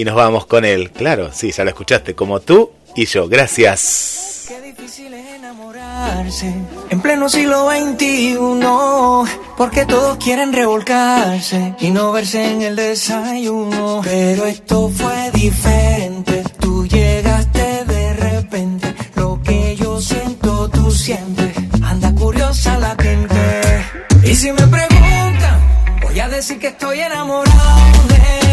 Y 0.00 0.04
nos 0.06 0.14
vamos 0.14 0.46
con 0.46 0.64
él. 0.64 0.90
Claro, 0.92 1.28
sí, 1.30 1.52
ya 1.52 1.62
lo 1.62 1.68
escuchaste. 1.68 2.14
Como 2.14 2.40
tú 2.40 2.70
y 2.96 3.04
yo. 3.04 3.28
Gracias. 3.28 4.46
Qué 4.48 4.58
difícil 4.62 5.12
es 5.12 5.34
enamorarse 5.34 6.54
en 6.88 7.00
pleno 7.02 7.28
siglo 7.28 7.68
XXI. 7.68 8.38
Porque 9.58 9.84
todos 9.84 10.16
quieren 10.16 10.54
revolcarse 10.54 11.74
y 11.80 11.90
no 11.90 12.12
verse 12.12 12.50
en 12.50 12.62
el 12.62 12.76
desayuno. 12.76 14.00
Pero 14.02 14.46
esto 14.46 14.88
fue 14.88 15.32
diferente. 15.32 16.44
Tú 16.58 16.86
llegaste 16.86 17.84
de 17.84 18.14
repente. 18.14 18.94
Lo 19.16 19.38
que 19.42 19.76
yo 19.76 20.00
siento, 20.00 20.70
tú 20.70 20.90
sientes. 20.90 21.54
Anda 21.82 22.14
curiosa 22.14 22.78
la 22.78 22.96
gente. 22.98 23.84
Y 24.24 24.34
si 24.34 24.50
me 24.50 24.66
preguntan, 24.66 25.60
voy 26.00 26.18
a 26.18 26.28
decir 26.30 26.58
que 26.58 26.68
estoy 26.68 27.00
enamorado 27.00 28.08
de 28.08 28.49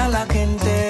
curiosa 0.00 0.08
la 0.08 0.26
gente. 0.26 0.89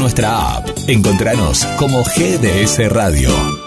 Nuestra 0.00 0.56
app. 0.56 0.66
Encontranos 0.88 1.64
como 1.76 2.02
GDS 2.02 2.88
Radio. 2.90 3.59